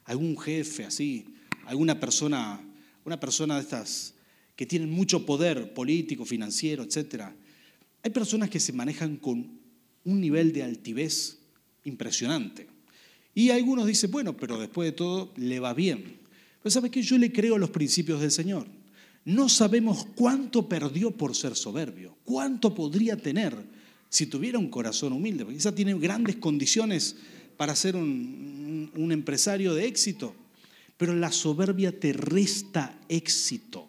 ¿Algún 0.04 0.38
jefe 0.38 0.86
así? 0.86 1.26
¿Alguna 1.66 2.00
persona, 2.00 2.62
una 3.06 3.20
persona 3.20 3.56
de 3.56 3.62
estas 3.62 4.14
que 4.56 4.68
tienen 4.68 4.92
mucho 4.92 5.26
poder 5.26 5.74
político, 5.74 6.26
financiero, 6.26 6.84
etcétera? 6.84 7.36
Hay 8.04 8.12
personas 8.12 8.52
que 8.52 8.60
se 8.60 8.72
manejan 8.72 9.18
con 9.18 9.60
un 10.04 10.22
nivel 10.22 10.54
de 10.54 10.62
altivez 10.62 11.40
impresionante. 11.86 12.68
Y 13.34 13.50
algunos 13.50 13.88
dicen, 13.88 14.12
bueno, 14.12 14.38
pero 14.38 14.60
después 14.60 14.86
de 14.86 14.92
todo 14.92 15.34
le 15.38 15.60
va 15.60 15.74
bien. 15.74 16.20
Pero 16.62 16.70
¿sabe 16.70 16.92
qué? 16.92 17.02
Yo 17.02 17.18
le 17.18 17.32
creo 17.32 17.56
a 17.56 17.60
los 17.60 17.72
principios 17.72 18.22
del 18.22 18.30
Señor. 18.30 18.83
No 19.26 19.48
sabemos 19.48 20.06
cuánto 20.16 20.68
perdió 20.68 21.12
por 21.12 21.36
ser 21.36 21.56
soberbio, 21.56 22.18
cuánto 22.26 22.76
podría 22.76 23.16
tener 23.16 23.56
si 24.10 24.26
tuviera 24.26 24.60
un 24.60 24.70
corazón 24.70 25.14
humilde, 25.14 25.46
porque 25.46 25.58
quizá 25.58 25.74
tiene 25.74 25.98
grandes 25.98 26.36
condiciones 26.36 27.16
para 27.58 27.76
ser 27.76 27.96
un, 27.96 28.92
empresario 29.12 29.74
de 29.74 29.88
éxito, 29.88 30.36
pero 30.98 31.16
la 31.16 31.32
soberbia 31.32 31.98
te 31.98 32.14
resta 32.14 33.00
éxito. 33.08 33.88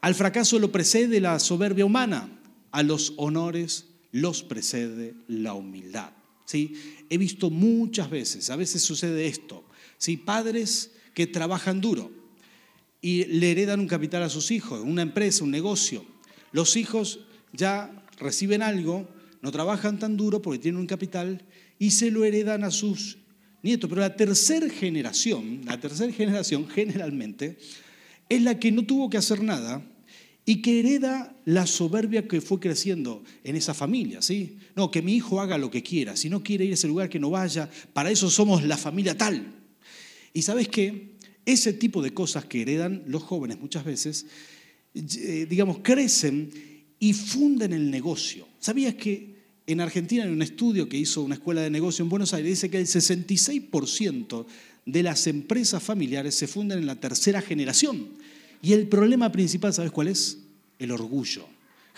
Al 0.00 0.14
fracaso 0.14 0.58
lo 0.58 0.70
precede 0.70 1.20
la 1.20 1.38
soberbia 1.40 1.84
humana, 1.84 2.30
a 2.70 2.82
los 2.82 3.14
honores 3.16 3.86
los 4.12 4.42
precede 4.42 5.14
la 5.26 5.54
humildad. 5.54 6.12
¿sí? 6.44 6.74
He 7.10 7.18
visto 7.18 7.50
muchas 7.50 8.08
veces, 8.08 8.50
a 8.50 8.56
veces 8.56 8.82
sucede 8.82 9.26
esto, 9.26 9.64
¿sí? 9.98 10.16
padres 10.16 10.92
que 11.12 11.26
trabajan 11.26 11.80
duro 11.80 12.17
y 13.00 13.24
le 13.24 13.50
heredan 13.50 13.80
un 13.80 13.86
capital 13.86 14.22
a 14.22 14.28
sus 14.28 14.50
hijos, 14.50 14.80
una 14.84 15.02
empresa, 15.02 15.44
un 15.44 15.50
negocio. 15.50 16.04
Los 16.52 16.76
hijos 16.76 17.20
ya 17.52 18.04
reciben 18.18 18.62
algo, 18.62 19.08
no 19.42 19.52
trabajan 19.52 19.98
tan 19.98 20.16
duro 20.16 20.42
porque 20.42 20.58
tienen 20.58 20.80
un 20.80 20.86
capital 20.86 21.44
y 21.78 21.92
se 21.92 22.10
lo 22.10 22.24
heredan 22.24 22.64
a 22.64 22.70
sus 22.70 23.18
nietos. 23.62 23.88
Pero 23.88 24.00
la 24.00 24.16
tercera 24.16 24.68
generación, 24.68 25.60
la 25.64 25.78
tercera 25.78 26.12
generación 26.12 26.68
generalmente, 26.68 27.58
es 28.28 28.42
la 28.42 28.58
que 28.58 28.72
no 28.72 28.84
tuvo 28.84 29.08
que 29.08 29.16
hacer 29.16 29.42
nada 29.42 29.82
y 30.44 30.62
que 30.62 30.80
hereda 30.80 31.36
la 31.44 31.66
soberbia 31.66 32.26
que 32.26 32.40
fue 32.40 32.58
creciendo 32.58 33.22
en 33.44 33.54
esa 33.54 33.74
familia, 33.74 34.22
¿sí? 34.22 34.56
No, 34.74 34.90
que 34.90 35.02
mi 35.02 35.14
hijo 35.14 35.40
haga 35.40 35.58
lo 35.58 35.70
que 35.70 35.82
quiera, 35.82 36.16
si 36.16 36.30
no 36.30 36.42
quiere 36.42 36.64
ir 36.64 36.70
a 36.70 36.74
ese 36.74 36.88
lugar 36.88 37.10
que 37.10 37.20
no 37.20 37.30
vaya, 37.30 37.70
para 37.92 38.10
eso 38.10 38.30
somos 38.30 38.64
la 38.64 38.78
familia 38.78 39.16
tal. 39.16 39.46
Y 40.32 40.42
sabes 40.42 40.68
qué? 40.68 41.17
Ese 41.48 41.72
tipo 41.72 42.02
de 42.02 42.12
cosas 42.12 42.44
que 42.44 42.60
heredan 42.60 43.04
los 43.06 43.22
jóvenes 43.22 43.58
muchas 43.58 43.82
veces, 43.82 44.26
eh, 44.94 45.46
digamos, 45.48 45.78
crecen 45.78 46.50
y 46.98 47.14
funden 47.14 47.72
el 47.72 47.90
negocio. 47.90 48.46
¿Sabías 48.60 48.96
que 48.96 49.34
en 49.66 49.80
Argentina 49.80 50.24
hay 50.24 50.30
un 50.30 50.42
estudio 50.42 50.90
que 50.90 50.98
hizo 50.98 51.22
una 51.22 51.36
escuela 51.36 51.62
de 51.62 51.70
negocio 51.70 52.02
en 52.02 52.10
Buenos 52.10 52.34
Aires, 52.34 52.50
dice 52.50 52.68
que 52.68 52.76
el 52.76 52.86
66% 52.86 54.44
de 54.84 55.02
las 55.02 55.26
empresas 55.26 55.82
familiares 55.82 56.34
se 56.34 56.48
funden 56.48 56.80
en 56.80 56.86
la 56.86 57.00
tercera 57.00 57.40
generación. 57.40 58.08
Y 58.60 58.74
el 58.74 58.86
problema 58.86 59.32
principal, 59.32 59.72
¿sabes 59.72 59.90
cuál 59.90 60.08
es? 60.08 60.40
El 60.78 60.90
orgullo. 60.90 61.46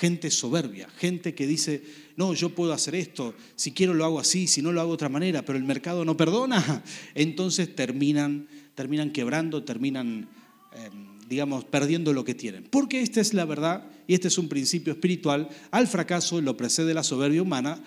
Gente 0.01 0.31
soberbia, 0.31 0.89
gente 0.97 1.35
que 1.35 1.47
dice, 1.47 1.83
no, 2.17 2.33
yo 2.33 2.55
puedo 2.55 2.73
hacer 2.73 2.95
esto, 2.95 3.35
si 3.55 3.73
quiero 3.73 3.93
lo 3.93 4.07
hago 4.07 4.19
así, 4.19 4.47
si 4.47 4.63
no 4.63 4.73
lo 4.73 4.81
hago 4.81 4.93
de 4.93 4.95
otra 4.95 5.11
manera, 5.11 5.43
pero 5.43 5.59
el 5.59 5.65
mercado 5.65 6.07
no 6.07 6.17
perdona. 6.17 6.83
Entonces 7.15 7.77
terminan, 7.77 8.49
terminan 8.75 9.11
quebrando, 9.11 9.63
terminan, 9.63 10.27
em, 10.73 11.19
digamos, 11.29 11.67
perdiendo 11.67 12.15
lo 12.15 12.25
que 12.25 12.35
tienen. 12.35 12.65
Porque 12.65 13.03
esta 13.03 13.21
es 13.21 13.35
la 13.35 13.45
verdad 13.45 13.85
y 14.07 14.15
este 14.15 14.29
es 14.29 14.39
un 14.39 14.49
principio 14.49 14.95
espiritual. 14.95 15.51
Al 15.71 15.87
fracaso 15.87 16.41
lo 16.41 16.57
precede 16.57 16.95
la 16.95 17.03
soberbia 17.03 17.43
humana, 17.43 17.79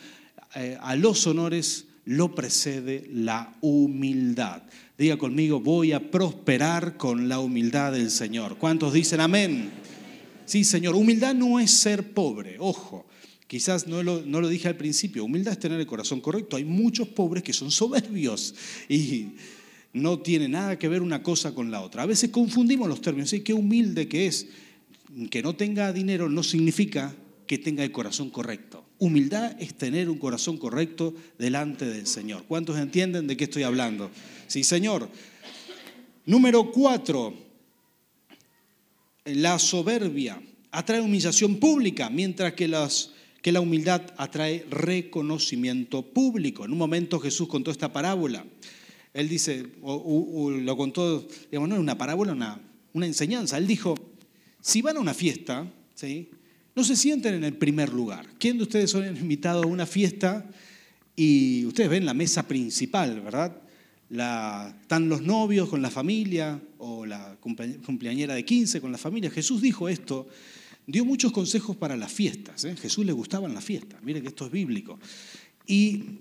eh, 0.54 0.78
a 0.80 0.96
los 0.96 1.26
honores 1.26 1.88
lo 2.06 2.36
precede 2.36 3.10
la 3.12 3.56
humildad. 3.62 4.62
Diga 5.00 5.18
conmigo, 5.18 5.62
voy 5.62 5.94
a 5.94 6.12
prosperar 6.12 6.96
con 6.96 7.28
la 7.28 7.40
humildad 7.40 7.94
del 7.94 8.12
Señor. 8.12 8.58
¿Cuántos 8.60 8.94
dicen 8.94 9.20
amén? 9.20 9.83
Sí, 10.46 10.64
Señor, 10.64 10.96
humildad 10.96 11.34
no 11.34 11.60
es 11.60 11.72
ser 11.72 12.14
pobre, 12.14 12.58
ojo. 12.60 13.06
Quizás 13.48 13.88
no 13.88 14.02
lo, 14.02 14.22
no 14.22 14.42
lo 14.42 14.48
dije 14.48 14.68
al 14.68 14.78
principio, 14.78 15.26
humildad 15.26 15.54
es 15.54 15.60
tener 15.60 15.80
el 15.80 15.86
corazón 15.86 16.22
correcto. 16.22 16.56
Hay 16.56 16.66
muchos 16.66 17.08
pobres 17.10 17.44
que 17.44 17.54
son 17.54 17.70
soberbios 17.70 18.56
y 18.90 19.28
no 19.94 20.20
tiene 20.20 20.48
nada 20.48 20.80
que 20.80 20.88
ver 20.88 21.02
una 21.02 21.22
cosa 21.22 21.54
con 21.54 21.70
la 21.70 21.82
otra. 21.82 22.04
A 22.04 22.08
veces 22.08 22.32
confundimos 22.32 22.90
los 22.90 23.02
términos. 23.02 23.30
¿sí? 23.30 23.42
Qué 23.42 23.54
humilde 23.54 24.08
que 24.08 24.26
es. 24.26 24.48
Que 25.30 25.44
no 25.44 25.56
tenga 25.56 25.94
dinero 25.94 26.28
no 26.28 26.42
significa 26.42 27.16
que 27.46 27.60
tenga 27.60 27.84
el 27.84 27.92
corazón 27.92 28.32
correcto. 28.32 28.84
Humildad 28.98 29.56
es 29.62 29.76
tener 29.76 30.10
un 30.10 30.18
corazón 30.18 30.58
correcto 30.58 31.14
delante 31.38 31.86
del 31.86 32.08
Señor. 32.08 32.46
¿Cuántos 32.48 32.80
entienden 32.80 33.28
de 33.28 33.38
qué 33.38 33.44
estoy 33.44 33.64
hablando? 33.64 34.10
Sí, 34.48 34.64
Señor. 34.64 35.10
Número 36.26 36.72
cuatro, 36.72 37.34
la 39.26 39.60
soberbia 39.60 40.42
atrae 40.72 41.02
humillación 41.02 41.58
pública, 41.58 42.10
mientras 42.10 42.54
que, 42.54 42.68
la 42.68 43.62
humildad 43.62 44.02
atrae 44.18 44.66
reconocimiento 44.70 46.02
público. 46.02 46.66
En 46.66 46.72
un 46.72 46.78
momento 46.78 47.20
Jesús 47.20 47.48
contó 47.48 47.72
esta 47.72 47.94
parábola. 47.94 48.46
Él 49.14 49.30
dice, 49.30 49.68
o, 49.82 50.50
lo 50.50 50.76
contó, 50.76 51.28
digamos, 51.52 51.70
no 51.70 51.76
es 51.76 51.82
una 51.82 51.98
parábola, 51.98 52.34
una, 52.34 52.60
una 52.94 53.06
enseñanza. 53.06 53.58
Él 53.58 53.68
dijo, 53.68 53.96
si 54.60 54.82
van 54.82 54.98
a 54.98 55.00
una 55.00 55.14
fiesta, 55.14 55.72
¿sí? 55.94 56.30
no 56.76 56.84
se 56.84 56.96
sienten 56.96 57.36
en 57.36 57.44
el 57.44 57.54
primer 57.54 57.94
lugar. 57.94 58.26
¿Quién 58.40 58.58
de 58.58 58.64
ustedes 58.64 58.90
son 58.90 59.06
invitados 59.06 59.64
a 59.64 59.68
una 59.68 59.86
fiesta 59.86 60.50
y 61.16 61.66
ustedes 61.66 61.90
ven 61.90 62.06
la 62.06 62.16
mesa 62.16 62.48
principal, 62.48 63.22
verdad? 63.22 63.56
Están 64.14 65.10
los 65.10 65.24
novios 65.24 65.70
con 65.70 65.82
la 65.82 65.90
familia 65.90 66.62
o 66.78 67.04
la 67.04 67.36
cumpleañera 67.40 68.36
de 68.36 68.46
15 68.46 68.80
con 68.80 68.92
la 68.92 69.00
familia. 69.00 69.32
Jesús 69.32 69.60
dijo 69.60 69.90
esto, 69.90 70.28
dio 70.86 71.04
muchos 71.04 71.32
consejos 71.32 71.76
para 71.76 71.98
las 71.98 72.12
fiestas. 72.12 72.64
¿eh? 72.66 72.76
Jesús 72.76 73.06
le 73.06 73.12
gustaban 73.12 73.56
las 73.56 73.64
fiestas, 73.64 74.04
mire 74.04 74.22
que 74.22 74.28
esto 74.28 74.46
es 74.46 74.52
bíblico. 74.52 75.00
Y 75.66 76.20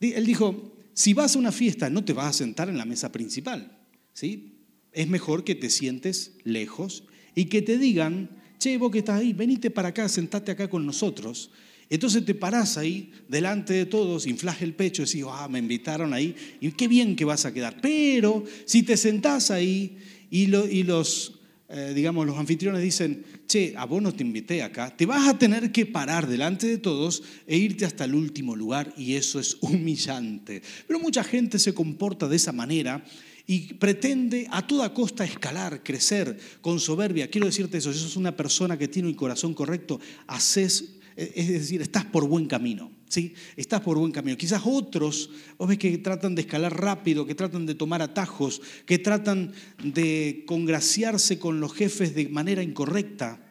él 0.00 0.26
dijo, 0.26 0.76
si 0.94 1.12
vas 1.12 1.34
a 1.34 1.40
una 1.40 1.50
fiesta 1.50 1.90
no 1.90 2.04
te 2.04 2.12
vas 2.12 2.26
a 2.26 2.32
sentar 2.32 2.68
en 2.68 2.78
la 2.78 2.84
mesa 2.84 3.10
principal. 3.10 3.76
¿sí? 4.12 4.52
Es 4.92 5.08
mejor 5.08 5.42
que 5.42 5.56
te 5.56 5.70
sientes 5.70 6.36
lejos 6.44 7.02
y 7.34 7.46
que 7.46 7.62
te 7.62 7.78
digan, 7.78 8.30
che, 8.58 8.78
vos 8.78 8.92
que 8.92 8.98
estás 8.98 9.20
ahí, 9.20 9.32
venite 9.32 9.70
para 9.70 9.88
acá, 9.88 10.08
sentate 10.08 10.52
acá 10.52 10.70
con 10.70 10.86
nosotros. 10.86 11.50
Entonces 11.90 12.24
te 12.24 12.34
parás 12.34 12.76
ahí 12.76 13.12
delante 13.28 13.72
de 13.72 13.86
todos, 13.86 14.26
inflas 14.26 14.60
el 14.62 14.74
pecho 14.74 15.02
y 15.02 15.06
decís, 15.06 15.24
ah, 15.28 15.48
me 15.48 15.58
invitaron 15.58 16.12
ahí, 16.12 16.34
y 16.60 16.72
qué 16.72 16.86
bien 16.86 17.16
que 17.16 17.24
vas 17.24 17.46
a 17.46 17.52
quedar. 17.52 17.80
Pero 17.80 18.44
si 18.66 18.82
te 18.82 18.96
sentás 18.96 19.50
ahí 19.50 19.96
y, 20.30 20.46
los, 20.46 21.32
eh, 21.68 21.92
digamos, 21.94 22.26
los 22.26 22.36
anfitriones 22.36 22.82
dicen, 22.82 23.24
che, 23.46 23.74
a 23.76 23.86
vos 23.86 24.02
no 24.02 24.12
te 24.12 24.22
invité 24.22 24.62
acá, 24.62 24.94
te 24.94 25.06
vas 25.06 25.26
a 25.26 25.38
tener 25.38 25.72
que 25.72 25.86
parar 25.86 26.26
delante 26.26 26.66
de 26.66 26.78
todos 26.78 27.22
e 27.46 27.56
irte 27.56 27.86
hasta 27.86 28.04
el 28.04 28.14
último 28.14 28.54
lugar 28.54 28.92
y 28.96 29.14
eso 29.14 29.40
es 29.40 29.56
humillante. 29.60 30.62
Pero 30.86 31.00
mucha 31.00 31.24
gente 31.24 31.58
se 31.58 31.72
comporta 31.72 32.28
de 32.28 32.36
esa 32.36 32.52
manera 32.52 33.02
y 33.50 33.72
pretende 33.74 34.46
a 34.50 34.66
toda 34.66 34.92
costa 34.92 35.24
escalar, 35.24 35.82
crecer 35.82 36.38
con 36.60 36.78
soberbia. 36.78 37.30
Quiero 37.30 37.46
decirte 37.46 37.78
eso, 37.78 37.94
si 37.94 37.98
sos 37.98 38.16
una 38.16 38.36
persona 38.36 38.76
que 38.76 38.88
tiene 38.88 39.08
un 39.08 39.14
corazón 39.14 39.54
correcto, 39.54 39.98
haces, 40.26 40.97
es 41.18 41.48
decir, 41.48 41.82
estás 41.82 42.04
por 42.04 42.28
buen 42.28 42.46
camino. 42.46 42.92
¿sí? 43.08 43.34
Estás 43.56 43.80
por 43.80 43.98
buen 43.98 44.12
camino. 44.12 44.36
Quizás 44.36 44.62
otros, 44.64 45.30
vos 45.56 45.68
ves 45.68 45.78
que 45.78 45.98
tratan 45.98 46.36
de 46.36 46.42
escalar 46.42 46.80
rápido, 46.80 47.26
que 47.26 47.34
tratan 47.34 47.66
de 47.66 47.74
tomar 47.74 48.02
atajos, 48.02 48.62
que 48.86 48.98
tratan 48.98 49.52
de 49.82 50.44
congraciarse 50.46 51.38
con 51.40 51.58
los 51.58 51.74
jefes 51.74 52.14
de 52.14 52.28
manera 52.28 52.62
incorrecta. 52.62 53.44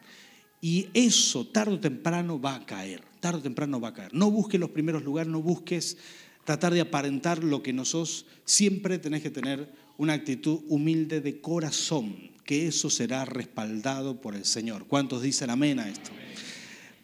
Y 0.62 0.88
eso 0.94 1.46
tarde 1.46 1.74
o 1.74 1.80
temprano 1.80 2.40
va 2.40 2.54
a 2.56 2.66
caer, 2.66 3.02
tarde 3.20 3.40
o 3.40 3.42
temprano 3.42 3.80
va 3.80 3.88
a 3.88 3.94
caer. 3.94 4.14
No 4.14 4.30
busques 4.30 4.58
los 4.58 4.70
primeros 4.70 5.04
lugares, 5.04 5.30
no 5.30 5.42
busques 5.42 5.98
tratar 6.44 6.72
de 6.72 6.80
aparentar 6.80 7.44
lo 7.44 7.62
que 7.62 7.74
no 7.74 7.84
sos. 7.84 8.24
Siempre 8.46 8.98
tenés 8.98 9.22
que 9.22 9.30
tener 9.30 9.70
una 9.98 10.14
actitud 10.14 10.60
humilde 10.68 11.20
de 11.20 11.40
corazón, 11.42 12.16
que 12.44 12.66
eso 12.66 12.88
será 12.88 13.26
respaldado 13.26 14.22
por 14.22 14.34
el 14.34 14.46
Señor. 14.46 14.86
¿Cuántos 14.86 15.20
dicen 15.20 15.50
amén 15.50 15.78
a 15.78 15.88
esto? 15.88 16.10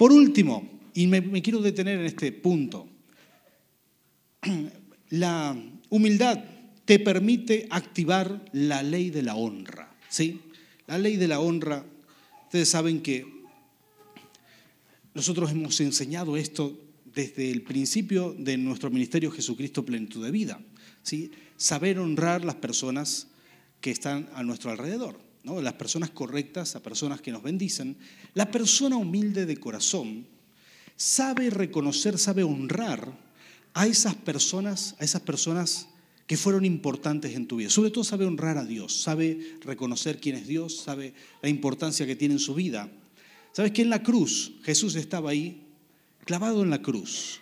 Por 0.05 0.13
último, 0.13 0.69
y 0.93 1.07
me, 1.07 1.41
quiero 1.41 1.63
detener 1.63 1.99
en 1.99 2.05
este 2.05 2.31
punto, 2.31 2.87
la 5.09 5.57
humildad 5.89 6.45
te 6.85 6.99
permite 6.99 7.67
activar 7.71 8.45
la 8.53 8.83
ley 8.83 9.09
de 9.09 9.23
la 9.23 9.35
honra. 9.35 9.97
¿sí? 10.11 10.43
La 10.87 10.99
ley 10.99 11.17
de 11.17 11.27
la 11.27 11.41
honra, 11.41 11.87
ustedes 12.43 12.69
saben 12.69 13.01
que 13.01 13.27
nosotros 15.15 15.53
hemos 15.53 15.81
enseñado 15.81 16.37
esto 16.37 16.79
desde 17.07 17.51
el 17.51 17.63
principio 17.63 18.37
de 18.39 18.59
nuestro 18.59 18.91
ministerio 18.91 19.31
Jesucristo 19.31 19.87
Plenitud 19.87 20.23
de 20.23 20.31
Vida. 20.31 20.61
¿sí? 21.03 21.31
saber 21.57 21.99
honrar 21.99 22.45
las 22.45 22.57
personas 22.57 23.29
que 23.81 23.91
están 23.91 24.29
a 24.35 24.43
nuestro 24.43 24.71
alrededor, 24.71 25.19
¿no? 25.45 25.61
las 25.61 25.75
personas 25.75 26.11
correctas, 26.11 26.75
las 26.75 26.83
personas 26.83 27.21
que 27.21 27.31
nos 27.31 27.43
bendicen. 27.43 27.97
La 28.35 28.51
persona 28.51 28.97
humilde 28.97 29.47
de 29.47 29.57
corazón 29.59 30.27
sabe 30.97 31.51
reconocer, 31.51 32.19
sabe 32.19 32.43
honrar 32.43 33.17
a 33.75 33.87
esas 33.87 34.15
personas, 34.15 34.97
a 34.99 35.05
esas 35.05 35.23
personas 35.23 35.89
que 36.27 36.37
fueron 36.37 36.65
importantes 36.65 37.35
en 37.35 37.47
tu 37.47 37.57
vida. 37.57 37.71
Sobre 37.71 37.91
todo 37.91 38.03
sabe 38.03 38.25
honrar 38.25 38.59
a 38.59 38.65
Dios, 38.65 39.03
sabe 39.03 39.59
reconocer 39.61 40.21
quién 40.21 40.37
es 40.37 40.47
Dios, 40.47 40.79
sabe 40.79 41.15
la 41.43 41.49
importancia 41.49 42.07
que 42.07 42.17
tiene 42.17 42.35
en 42.35 42.41
su 42.41 42.55
vida. 42.55 42.91
¿Sabes 43.53 43.73
que 43.73 43.83
en 43.83 43.91
la 43.91 44.03
cruz 44.03 44.53
Jesús 44.63 44.95
estaba 44.97 45.31
ahí 45.31 45.65
clavado 46.25 46.63
en 46.63 46.71
la 46.71 46.83
cruz, 46.83 47.41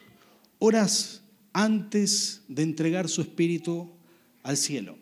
horas 0.59 1.23
antes 1.53 2.43
de 2.49 2.63
entregar 2.63 3.09
su 3.09 3.21
espíritu 3.21 3.91
al 4.43 4.57
cielo. 4.57 4.97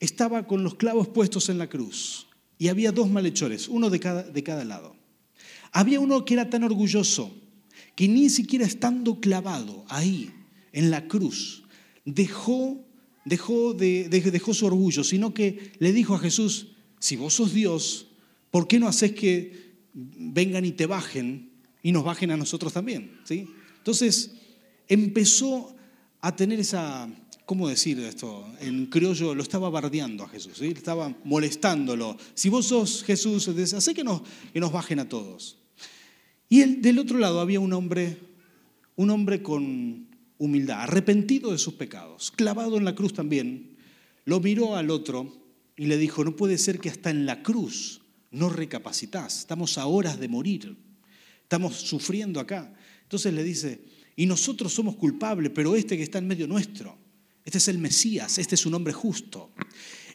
Estaba 0.00 0.46
con 0.46 0.64
los 0.64 0.74
clavos 0.74 1.08
puestos 1.08 1.48
en 1.48 1.58
la 1.58 1.68
cruz 1.68 2.26
y 2.58 2.68
había 2.68 2.90
dos 2.90 3.08
malhechores, 3.08 3.68
uno 3.68 3.90
de 3.90 4.00
cada, 4.00 4.22
de 4.22 4.42
cada 4.42 4.64
lado. 4.64 4.96
Había 5.72 6.00
uno 6.00 6.24
que 6.24 6.34
era 6.34 6.50
tan 6.50 6.64
orgulloso 6.64 7.32
que 7.94 8.08
ni 8.08 8.30
siquiera 8.30 8.64
estando 8.64 9.20
clavado 9.20 9.84
ahí 9.88 10.30
en 10.72 10.90
la 10.90 11.06
cruz, 11.06 11.64
dejó, 12.04 12.84
dejó, 13.24 13.74
de, 13.74 14.08
dejó 14.08 14.54
su 14.54 14.66
orgullo, 14.66 15.04
sino 15.04 15.34
que 15.34 15.72
le 15.78 15.92
dijo 15.92 16.14
a 16.14 16.18
Jesús, 16.18 16.68
si 16.98 17.16
vos 17.16 17.34
sos 17.34 17.52
Dios, 17.52 18.08
¿por 18.50 18.68
qué 18.68 18.78
no 18.78 18.88
haces 18.88 19.12
que 19.12 19.74
vengan 19.92 20.64
y 20.64 20.72
te 20.72 20.86
bajen 20.86 21.50
y 21.82 21.92
nos 21.92 22.04
bajen 22.04 22.30
a 22.30 22.36
nosotros 22.36 22.72
también? 22.72 23.18
¿Sí? 23.24 23.48
Entonces 23.78 24.32
empezó 24.88 25.74
a 26.20 26.34
tener 26.36 26.60
esa, 26.60 27.08
¿cómo 27.50 27.68
decir 27.68 27.98
esto? 27.98 28.48
En 28.60 28.86
criollo 28.86 29.34
lo 29.34 29.42
estaba 29.42 29.68
bardeando 29.68 30.22
a 30.22 30.28
Jesús, 30.28 30.62
estaba 30.62 31.12
molestándolo. 31.24 32.16
Si 32.32 32.48
vos 32.48 32.66
sos 32.66 33.02
Jesús, 33.02 33.48
hace 33.48 33.92
que 33.92 34.04
nos, 34.04 34.22
que 34.52 34.60
nos 34.60 34.70
bajen 34.70 35.00
a 35.00 35.08
todos. 35.08 35.58
Y 36.48 36.62
del 36.76 37.00
otro 37.00 37.18
lado 37.18 37.40
había 37.40 37.58
un 37.58 37.72
hombre, 37.72 38.18
un 38.94 39.10
hombre 39.10 39.42
con 39.42 40.06
humildad, 40.38 40.82
arrepentido 40.82 41.50
de 41.50 41.58
sus 41.58 41.74
pecados, 41.74 42.30
clavado 42.30 42.76
en 42.76 42.84
la 42.84 42.94
cruz 42.94 43.14
también. 43.14 43.76
Lo 44.26 44.38
miró 44.38 44.76
al 44.76 44.88
otro 44.88 45.36
y 45.76 45.86
le 45.86 45.96
dijo, 45.96 46.22
no 46.22 46.36
puede 46.36 46.56
ser 46.56 46.78
que 46.78 46.88
hasta 46.88 47.10
en 47.10 47.26
la 47.26 47.42
cruz 47.42 48.02
no 48.30 48.48
recapacitas, 48.48 49.40
estamos 49.40 49.76
a 49.76 49.86
horas 49.86 50.20
de 50.20 50.28
morir, 50.28 50.76
estamos 51.42 51.74
sufriendo 51.74 52.38
acá. 52.38 52.72
Entonces 53.02 53.34
le 53.34 53.42
dice, 53.42 53.82
y 54.14 54.26
nosotros 54.26 54.72
somos 54.72 54.94
culpables, 54.94 55.50
pero 55.52 55.74
este 55.74 55.96
que 55.96 56.04
está 56.04 56.18
en 56.18 56.28
medio 56.28 56.46
nuestro, 56.46 56.99
este 57.44 57.58
es 57.58 57.68
el 57.68 57.78
Mesías, 57.78 58.38
este 58.38 58.54
es 58.54 58.66
un 58.66 58.74
hombre 58.74 58.92
justo. 58.92 59.50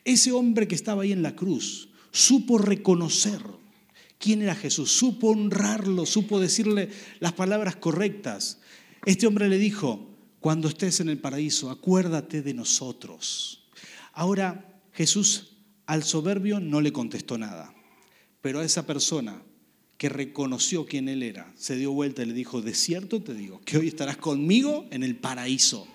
Ese 0.04 0.32
hombre 0.32 0.68
que 0.68 0.76
estaba 0.76 1.04
ahí 1.04 1.12
en 1.12 1.24
la 1.24 1.36
cruz 1.36 1.90
supo 2.12 2.58
reconocer 2.58 3.42
quién 4.20 4.42
era 4.42 4.56
Jesús, 4.56 4.92
supo 4.92 5.30
honrarlo, 5.30 6.06
supo 6.06 6.40
decirle 6.40 6.90
las 7.20 7.34
palabras 7.34 7.76
correctas. 7.76 8.60
Este 9.06 9.28
hombre 9.28 9.50
le 9.50 9.58
dijo, 9.58 10.16
cuando 10.40 10.68
estés 10.68 11.00
en 11.00 11.10
el 11.10 11.18
paraíso, 11.18 11.70
acuérdate 11.70 12.42
de 12.42 12.54
nosotros. 12.54 13.68
Ahora 14.14 14.82
Jesús 14.94 15.58
al 15.88 16.04
soberbio 16.04 16.60
no 16.60 16.82
le 16.82 16.94
contestó 16.94 17.38
nada, 17.38 17.74
pero 18.42 18.60
a 18.60 18.66
esa 18.66 18.86
persona 18.86 19.42
que 19.98 20.10
reconoció 20.10 20.86
quién 20.86 21.10
él 21.10 21.24
era, 21.24 21.52
se 21.56 21.76
dio 21.76 21.92
vuelta 21.92 22.24
y 22.24 22.28
le 22.28 22.34
dijo, 22.34 22.62
de 22.62 22.74
cierto 22.74 23.22
te 23.22 23.34
digo, 23.34 23.62
que 23.62 23.78
hoy 23.78 23.88
estarás 23.88 24.18
conmigo 24.18 24.86
en 24.92 25.04
el 25.04 25.16
paraíso. 25.16 25.88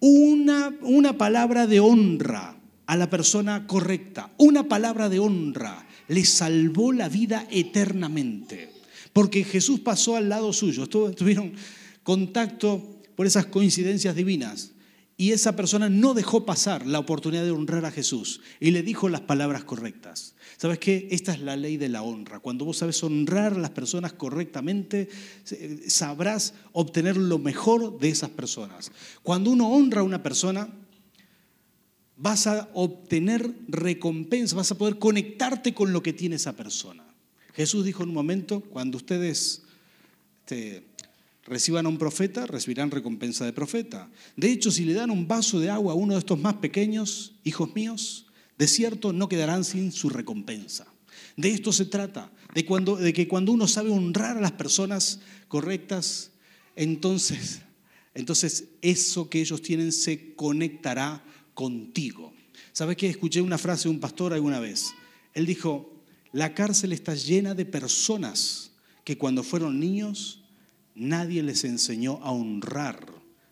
Una, 0.00 0.74
una 0.82 1.18
palabra 1.18 1.66
de 1.66 1.80
honra 1.80 2.56
a 2.86 2.96
la 2.96 3.10
persona 3.10 3.66
correcta, 3.66 4.32
una 4.38 4.64
palabra 4.64 5.08
de 5.08 5.18
honra 5.18 5.86
le 6.08 6.24
salvó 6.24 6.92
la 6.92 7.08
vida 7.08 7.46
eternamente, 7.50 8.72
porque 9.12 9.44
Jesús 9.44 9.80
pasó 9.80 10.16
al 10.16 10.28
lado 10.28 10.52
suyo, 10.52 10.88
tuvieron 10.88 11.52
contacto 12.02 13.00
por 13.14 13.26
esas 13.26 13.46
coincidencias 13.46 14.16
divinas. 14.16 14.72
Y 15.20 15.32
esa 15.32 15.54
persona 15.54 15.90
no 15.90 16.14
dejó 16.14 16.46
pasar 16.46 16.86
la 16.86 16.98
oportunidad 16.98 17.44
de 17.44 17.50
honrar 17.50 17.84
a 17.84 17.90
Jesús 17.90 18.40
y 18.58 18.70
le 18.70 18.82
dijo 18.82 19.10
las 19.10 19.20
palabras 19.20 19.64
correctas. 19.64 20.34
¿Sabes 20.56 20.78
qué? 20.78 21.08
Esta 21.10 21.34
es 21.34 21.42
la 21.42 21.56
ley 21.56 21.76
de 21.76 21.90
la 21.90 22.00
honra. 22.00 22.38
Cuando 22.38 22.64
vos 22.64 22.78
sabes 22.78 23.04
honrar 23.04 23.52
a 23.52 23.58
las 23.58 23.72
personas 23.72 24.14
correctamente, 24.14 25.10
sabrás 25.88 26.54
obtener 26.72 27.18
lo 27.18 27.38
mejor 27.38 27.98
de 27.98 28.08
esas 28.08 28.30
personas. 28.30 28.92
Cuando 29.22 29.50
uno 29.50 29.68
honra 29.68 30.00
a 30.00 30.04
una 30.04 30.22
persona, 30.22 30.70
vas 32.16 32.46
a 32.46 32.70
obtener 32.72 33.54
recompensa, 33.68 34.56
vas 34.56 34.72
a 34.72 34.78
poder 34.78 34.98
conectarte 34.98 35.74
con 35.74 35.92
lo 35.92 36.02
que 36.02 36.14
tiene 36.14 36.36
esa 36.36 36.56
persona. 36.56 37.04
Jesús 37.52 37.84
dijo 37.84 38.04
en 38.04 38.08
un 38.08 38.14
momento, 38.14 38.62
cuando 38.62 38.96
ustedes 38.96 39.64
este, 40.50 40.82
reciban 41.44 41.86
a 41.86 41.88
un 41.88 41.98
profeta, 41.98 42.46
recibirán 42.46 42.90
recompensa 42.90 43.44
de 43.44 43.52
profeta. 43.52 44.10
De 44.36 44.50
hecho, 44.50 44.70
si 44.70 44.84
le 44.84 44.94
dan 44.94 45.10
un 45.10 45.26
vaso 45.26 45.60
de 45.60 45.70
agua 45.70 45.92
a 45.92 45.96
uno 45.96 46.14
de 46.14 46.20
estos 46.20 46.38
más 46.38 46.54
pequeños, 46.54 47.34
hijos 47.44 47.74
míos, 47.74 48.26
de 48.58 48.68
cierto 48.68 49.12
no 49.12 49.28
quedarán 49.28 49.64
sin 49.64 49.92
su 49.92 50.10
recompensa. 50.10 50.86
De 51.36 51.50
esto 51.50 51.72
se 51.72 51.86
trata, 51.86 52.30
de, 52.54 53.12
que 53.12 53.28
cuando 53.28 53.52
uno 53.52 53.66
sabe 53.66 53.90
honrar 53.90 54.36
a 54.36 54.40
las 54.40 54.52
personas 54.52 55.20
correctas, 55.48 56.32
entonces, 56.76 57.60
entonces 58.14 58.68
eso 58.82 59.28
que 59.30 59.40
ellos 59.40 59.62
tienen 59.62 59.92
se 59.92 60.34
conectará 60.34 61.24
contigo. 61.54 62.32
¿Sabes 62.72 62.96
qué? 62.96 63.08
Escuché 63.08 63.40
una 63.40 63.58
frase 63.58 63.84
de 63.84 63.94
un 63.94 64.00
pastor 64.00 64.32
alguna 64.32 64.60
vez. 64.60 64.92
Él 65.34 65.46
dijo, 65.46 66.02
la 66.32 66.54
cárcel 66.54 66.92
está 66.92 67.14
llena 67.14 67.54
de 67.54 67.64
personas 67.64 68.72
que 69.04 69.18
cuando 69.18 69.42
fueron 69.42 69.80
niños 69.80 70.39
nadie 70.94 71.42
les 71.42 71.64
enseñó 71.64 72.20
a 72.22 72.32
honrar 72.32 73.06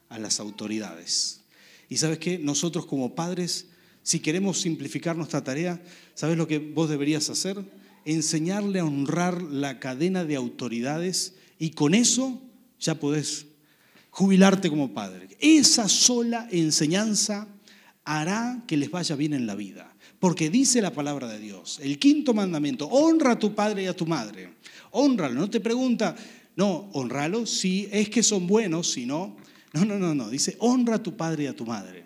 a 0.08 0.18
las 0.18 0.40
autoridades. 0.40 1.40
Y 1.88 1.96
sabes 1.96 2.18
qué, 2.18 2.38
nosotros 2.38 2.86
como 2.86 3.14
padres, 3.14 3.66
si 4.02 4.20
queremos 4.20 4.60
simplificar 4.60 5.16
nuestra 5.16 5.44
tarea, 5.44 5.82
¿sabes 6.14 6.36
lo 6.36 6.46
que 6.46 6.58
vos 6.58 6.88
deberías 6.88 7.30
hacer? 7.30 7.64
Enseñarle 8.04 8.80
a 8.80 8.84
honrar 8.84 9.42
la 9.42 9.80
cadena 9.80 10.24
de 10.24 10.36
autoridades 10.36 11.34
y 11.58 11.70
con 11.70 11.94
eso 11.94 12.40
ya 12.80 12.94
podés 12.94 13.46
jubilarte 14.10 14.70
como 14.70 14.92
padre. 14.94 15.28
Esa 15.40 15.88
sola 15.88 16.48
enseñanza 16.50 17.48
hará 18.04 18.62
que 18.66 18.76
les 18.76 18.90
vaya 18.90 19.14
bien 19.16 19.34
en 19.34 19.46
la 19.46 19.54
vida. 19.54 19.94
Porque 20.18 20.50
dice 20.50 20.82
la 20.82 20.92
palabra 20.92 21.28
de 21.28 21.38
Dios, 21.38 21.78
el 21.80 21.98
quinto 21.98 22.34
mandamiento, 22.34 22.86
honra 22.86 23.32
a 23.32 23.38
tu 23.38 23.54
padre 23.54 23.84
y 23.84 23.86
a 23.86 23.94
tu 23.94 24.06
madre. 24.06 24.54
Honralo, 24.90 25.34
no 25.34 25.50
te 25.50 25.60
pregunta, 25.60 26.16
no, 26.58 26.90
honralo 26.92 27.46
si 27.46 27.88
es 27.92 28.10
que 28.10 28.24
son 28.24 28.48
buenos, 28.48 28.90
si 28.90 29.06
no. 29.06 29.36
No, 29.72 29.84
no, 29.84 29.96
no, 29.96 30.12
no. 30.12 30.28
Dice, 30.28 30.56
honra 30.58 30.96
a 30.96 31.02
tu 31.04 31.16
padre 31.16 31.44
y 31.44 31.46
a 31.46 31.54
tu 31.54 31.64
madre. 31.64 32.04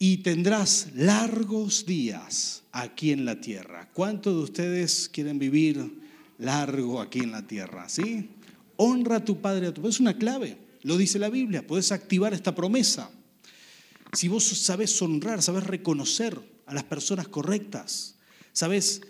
Y 0.00 0.16
tendrás 0.16 0.88
largos 0.96 1.86
días 1.86 2.64
aquí 2.72 3.12
en 3.12 3.24
la 3.24 3.40
tierra. 3.40 3.88
¿Cuántos 3.94 4.34
de 4.34 4.42
ustedes 4.42 5.08
quieren 5.08 5.38
vivir 5.38 6.00
largo 6.38 7.00
aquí 7.00 7.20
en 7.20 7.30
la 7.30 7.46
tierra? 7.46 7.88
¿Sí? 7.88 8.30
Honra 8.74 9.18
a 9.18 9.24
tu 9.24 9.40
padre 9.40 9.66
y 9.66 9.68
a 9.68 9.74
tu 9.74 9.80
madre. 9.80 9.90
Es 9.92 10.00
una 10.00 10.18
clave. 10.18 10.58
Lo 10.82 10.96
dice 10.96 11.20
la 11.20 11.30
Biblia. 11.30 11.64
Puedes 11.64 11.92
activar 11.92 12.34
esta 12.34 12.56
promesa. 12.56 13.12
Si 14.12 14.26
vos 14.26 14.42
sabes 14.42 15.00
honrar, 15.00 15.40
sabes 15.40 15.62
reconocer 15.62 16.36
a 16.66 16.74
las 16.74 16.82
personas 16.82 17.28
correctas, 17.28 18.16
sabes 18.52 19.02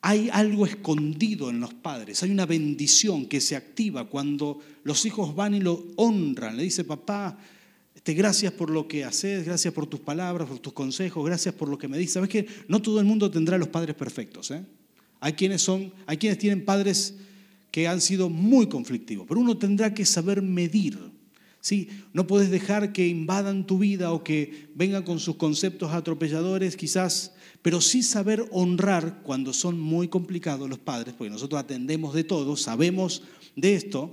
hay 0.00 0.30
algo 0.32 0.64
escondido 0.64 1.50
en 1.50 1.60
los 1.60 1.74
padres, 1.74 2.22
hay 2.22 2.30
una 2.30 2.46
bendición 2.46 3.26
que 3.26 3.40
se 3.40 3.56
activa 3.56 4.08
cuando 4.08 4.60
los 4.84 5.04
hijos 5.06 5.34
van 5.34 5.54
y 5.54 5.60
lo 5.60 5.86
honran. 5.96 6.56
Le 6.56 6.62
dice, 6.62 6.84
papá, 6.84 7.38
este, 7.94 8.14
gracias 8.14 8.52
por 8.52 8.70
lo 8.70 8.86
que 8.86 9.04
haces, 9.04 9.44
gracias 9.44 9.74
por 9.74 9.86
tus 9.86 10.00
palabras, 10.00 10.48
por 10.48 10.60
tus 10.60 10.72
consejos, 10.72 11.24
gracias 11.26 11.54
por 11.54 11.68
lo 11.68 11.76
que 11.76 11.88
me 11.88 11.98
dices. 11.98 12.14
Sabes 12.14 12.30
que 12.30 12.46
no 12.68 12.80
todo 12.80 13.00
el 13.00 13.06
mundo 13.06 13.30
tendrá 13.30 13.58
los 13.58 13.68
padres 13.68 13.96
perfectos. 13.96 14.50
¿eh? 14.52 14.64
Hay, 15.20 15.32
quienes 15.32 15.62
son, 15.62 15.92
hay 16.06 16.16
quienes 16.16 16.38
tienen 16.38 16.64
padres 16.64 17.16
que 17.70 17.88
han 17.88 18.00
sido 18.00 18.30
muy 18.30 18.68
conflictivos, 18.68 19.26
pero 19.28 19.40
uno 19.40 19.58
tendrá 19.58 19.92
que 19.92 20.06
saber 20.06 20.40
medir. 20.42 20.98
¿Sí? 21.68 21.90
No 22.14 22.26
puedes 22.26 22.50
dejar 22.50 22.94
que 22.94 23.06
invadan 23.06 23.66
tu 23.66 23.78
vida 23.78 24.10
o 24.12 24.24
que 24.24 24.70
vengan 24.74 25.02
con 25.02 25.20
sus 25.20 25.36
conceptos 25.36 25.92
atropelladores, 25.92 26.76
quizás 26.76 27.34
pero 27.60 27.82
sí 27.82 28.02
saber 28.02 28.46
honrar 28.52 29.20
cuando 29.22 29.52
son 29.52 29.78
muy 29.78 30.08
complicados 30.08 30.70
los 30.70 30.78
padres, 30.78 31.14
porque 31.16 31.30
nosotros 31.30 31.60
atendemos 31.60 32.14
de 32.14 32.24
todo, 32.24 32.56
sabemos 32.56 33.22
de 33.56 33.74
esto, 33.74 34.10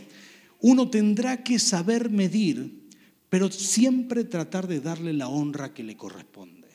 uno 0.60 0.90
tendrá 0.90 1.44
que 1.44 1.58
saber 1.60 2.10
medir, 2.10 2.90
pero 3.30 3.50
siempre 3.50 4.26
tratar 4.26 4.68
de 4.68 4.82
darle 4.82 5.14
la 5.14 5.30
honra 5.30 5.74
que 5.74 5.84
le 5.84 5.96
corresponde. 5.96 6.68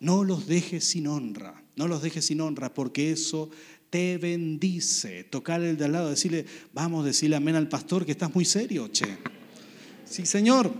No 0.00 0.24
los 0.24 0.46
dejes 0.46 0.84
sin 0.84 1.06
honra, 1.06 1.64
no 1.76 1.88
los 1.88 2.02
dejes 2.02 2.26
sin 2.26 2.42
honra, 2.42 2.74
porque 2.74 3.12
eso 3.12 3.48
te 3.88 4.18
bendice. 4.18 5.24
Tocar 5.24 5.62
el 5.62 5.78
de 5.78 5.86
al 5.86 5.92
lado, 5.92 6.10
decirle, 6.10 6.44
vamos, 6.74 7.06
decirle 7.06 7.36
amén 7.36 7.54
al 7.54 7.68
pastor 7.68 8.04
que 8.04 8.12
estás 8.12 8.34
muy 8.34 8.44
serio, 8.44 8.88
che. 8.88 9.16
Sí, 10.06 10.24
Señor. 10.24 10.72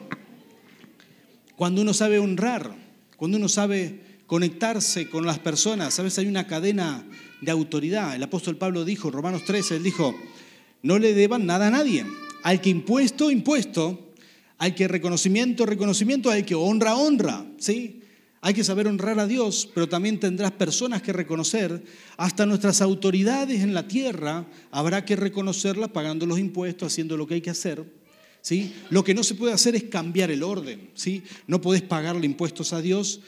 Cuando 1.56 1.82
uno 1.82 1.92
sabe 1.92 2.18
honrar, 2.18 2.74
cuando 3.16 3.36
uno 3.36 3.48
sabe 3.48 4.00
conectarse 4.26 5.08
con 5.08 5.24
las 5.26 5.38
personas. 5.38 5.94
Sabes, 5.94 6.18
hay 6.18 6.26
una 6.26 6.46
cadena 6.46 7.04
de 7.40 7.50
autoridad. 7.50 8.14
El 8.14 8.22
apóstol 8.22 8.56
Pablo 8.56 8.84
dijo, 8.84 9.10
Romanos 9.10 9.44
13, 9.44 9.76
él 9.76 9.82
dijo, 9.82 10.14
no 10.82 10.98
le 10.98 11.14
deban 11.14 11.46
nada 11.46 11.68
a 11.68 11.70
nadie. 11.70 12.04
Al 12.42 12.60
que 12.60 12.70
impuesto, 12.70 13.30
impuesto. 13.30 14.14
Al 14.58 14.74
que 14.74 14.88
reconocimiento, 14.88 15.66
reconocimiento. 15.66 16.30
Al 16.30 16.44
que 16.44 16.54
honra, 16.54 16.96
honra. 16.96 17.46
¿Sí? 17.58 18.02
Hay 18.40 18.54
que 18.54 18.64
saber 18.64 18.86
honrar 18.86 19.18
a 19.18 19.26
Dios, 19.26 19.68
pero 19.74 19.88
también 19.88 20.20
tendrás 20.20 20.52
personas 20.52 21.02
que 21.02 21.12
reconocer. 21.12 21.82
Hasta 22.16 22.46
nuestras 22.46 22.80
autoridades 22.80 23.62
en 23.62 23.74
la 23.74 23.88
tierra 23.88 24.46
habrá 24.70 25.04
que 25.04 25.16
reconocerlas 25.16 25.90
pagando 25.90 26.26
los 26.26 26.38
impuestos, 26.38 26.92
haciendo 26.92 27.16
lo 27.16 27.26
que 27.26 27.34
hay 27.34 27.40
que 27.40 27.50
hacer. 27.50 27.84
¿Sí? 28.46 28.72
Lo 28.90 29.02
que 29.02 29.12
no 29.12 29.24
se 29.24 29.34
puede 29.34 29.52
hacer 29.52 29.74
es 29.74 29.82
cambiar 29.84 30.30
el 30.30 30.44
orden. 30.44 30.90
¿sí? 30.94 31.24
No 31.48 31.60
podés 31.60 31.82
pagarle 31.82 32.26
impuestos 32.26 32.72
a 32.72 32.80
Dios 32.80 33.20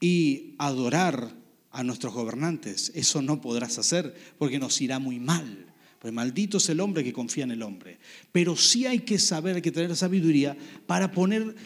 y 0.00 0.54
adorar 0.58 1.34
a 1.70 1.82
nuestros 1.82 2.12
gobernantes. 2.12 2.92
Eso 2.94 3.22
no 3.22 3.40
podrás 3.40 3.78
hacer 3.78 4.14
porque 4.36 4.58
nos 4.58 4.78
irá 4.82 4.98
muy 4.98 5.18
mal. 5.18 5.64
Pues 5.98 6.12
maldito 6.12 6.58
es 6.58 6.68
el 6.68 6.80
hombre 6.80 7.02
que 7.02 7.14
confía 7.14 7.44
en 7.44 7.52
el 7.52 7.62
hombre. 7.62 7.98
Pero 8.32 8.54
sí 8.54 8.84
hay 8.84 8.98
que 8.98 9.18
saber, 9.18 9.56
hay 9.56 9.62
que 9.62 9.72
tener 9.72 9.96
sabiduría 9.96 10.54
para 10.86 11.10
poner 11.10 11.56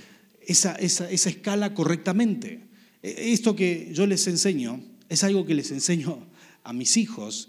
esa, 0.47 0.77
esa, 0.77 1.11
esa 1.11 1.31
escala 1.31 1.75
correctamente. 1.75 2.61
E, 3.03 3.33
esto 3.33 3.57
que 3.57 3.91
yo 3.93 4.07
les 4.07 4.25
enseño 4.29 4.85
es 5.09 5.25
algo 5.25 5.45
que 5.45 5.55
les 5.55 5.73
enseño 5.73 6.29
a 6.63 6.73
mis 6.73 6.97
hijos 6.97 7.49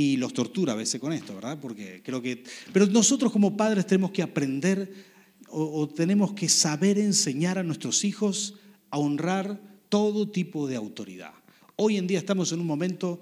y 0.00 0.16
los 0.16 0.32
tortura 0.32 0.72
a 0.72 0.76
veces 0.76 0.98
con 0.98 1.12
esto, 1.12 1.34
¿verdad? 1.34 1.58
Porque 1.60 2.00
creo 2.02 2.22
que... 2.22 2.42
Pero 2.72 2.86
nosotros 2.86 3.30
como 3.30 3.54
padres 3.54 3.86
tenemos 3.86 4.12
que 4.12 4.22
aprender 4.22 5.10
o, 5.50 5.86
tenemos 5.88 6.32
que 6.32 6.48
saber 6.48 6.98
enseñar 6.98 7.58
a 7.58 7.62
nuestros 7.62 8.02
hijos 8.04 8.54
a 8.88 8.96
honrar 8.96 9.60
todo 9.90 10.30
tipo 10.30 10.66
de 10.66 10.76
autoridad. 10.76 11.34
Hoy 11.76 11.98
en 11.98 12.06
día 12.06 12.18
estamos 12.18 12.50
en 12.52 12.60
un 12.60 12.66
momento 12.66 13.20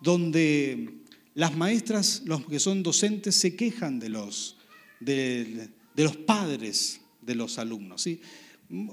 donde 0.00 1.00
las 1.34 1.56
maestras, 1.56 2.22
los 2.26 2.46
que 2.46 2.60
son 2.60 2.84
docentes, 2.84 3.34
se 3.34 3.56
quejan 3.56 3.98
de 3.98 4.10
los, 4.10 4.56
de, 5.00 5.68
de 5.96 6.04
los 6.04 6.16
padres 6.16 7.00
de 7.22 7.34
los 7.34 7.58
alumnos. 7.58 8.02
¿sí? 8.02 8.20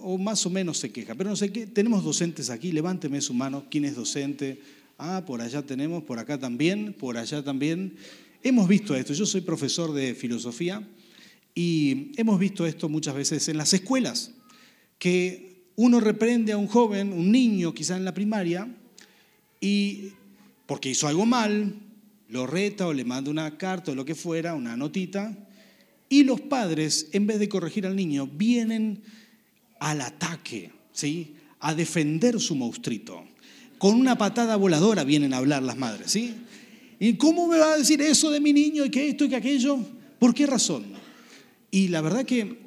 o 0.01 0.17
más 0.17 0.45
o 0.45 0.49
menos 0.49 0.79
se 0.79 0.91
queja. 0.91 1.13
Pero 1.13 1.29
no 1.29 1.35
sé 1.35 1.51
qué, 1.51 1.67
tenemos 1.67 2.03
docentes 2.03 2.49
aquí, 2.49 2.71
levánteme 2.71 3.21
su 3.21 3.33
mano, 3.33 3.65
¿quién 3.69 3.85
es 3.85 3.95
docente? 3.95 4.59
Ah, 4.99 5.23
por 5.27 5.41
allá 5.41 5.61
tenemos, 5.61 6.03
por 6.03 6.17
acá 6.17 6.39
también, 6.39 6.93
por 6.93 7.17
allá 7.17 7.43
también. 7.43 7.95
Hemos 8.41 8.67
visto 8.67 8.95
esto, 8.95 9.13
yo 9.13 9.27
soy 9.27 9.41
profesor 9.41 9.93
de 9.93 10.15
filosofía 10.15 10.87
y 11.53 12.11
hemos 12.17 12.39
visto 12.39 12.65
esto 12.65 12.89
muchas 12.89 13.13
veces 13.13 13.47
en 13.47 13.57
las 13.57 13.73
escuelas, 13.73 14.31
que 14.97 15.65
uno 15.75 15.99
reprende 15.99 16.51
a 16.51 16.57
un 16.57 16.67
joven, 16.67 17.13
un 17.13 17.31
niño 17.31 17.75
quizá 17.75 17.95
en 17.95 18.05
la 18.05 18.13
primaria, 18.13 18.67
y 19.61 20.09
porque 20.65 20.89
hizo 20.89 21.07
algo 21.07 21.27
mal, 21.27 21.75
lo 22.29 22.47
reta 22.47 22.87
o 22.87 22.93
le 22.93 23.05
manda 23.05 23.29
una 23.29 23.57
carta 23.57 23.91
o 23.91 23.95
lo 23.95 24.05
que 24.05 24.15
fuera, 24.15 24.55
una 24.55 24.75
notita, 24.75 25.47
y 26.09 26.23
los 26.23 26.41
padres, 26.41 27.09
en 27.11 27.27
vez 27.27 27.37
de 27.37 27.49
corregir 27.49 27.85
al 27.85 27.95
niño, 27.95 28.27
vienen 28.27 29.03
al 29.79 30.01
ataque, 30.01 30.71
¿sí? 30.91 31.35
a 31.59 31.75
defender 31.75 32.39
su 32.39 32.55
monstruito. 32.55 33.23
Con 33.77 33.95
una 33.95 34.17
patada 34.17 34.55
voladora 34.55 35.03
vienen 35.03 35.33
a 35.33 35.37
hablar 35.37 35.63
las 35.63 35.77
madres. 35.77 36.11
¿sí? 36.11 36.33
¿Y 36.99 37.13
cómo 37.15 37.47
me 37.47 37.57
va 37.57 37.73
a 37.73 37.77
decir 37.77 38.01
eso 38.01 38.31
de 38.31 38.39
mi 38.39 38.53
niño 38.53 38.85
y 38.85 38.89
que 38.89 39.09
esto 39.09 39.25
y 39.25 39.29
que 39.29 39.35
aquello? 39.35 39.77
¿Por 40.19 40.33
qué 40.33 40.45
razón? 40.45 40.85
Y 41.69 41.89
la 41.89 42.01
verdad 42.01 42.25
que 42.25 42.57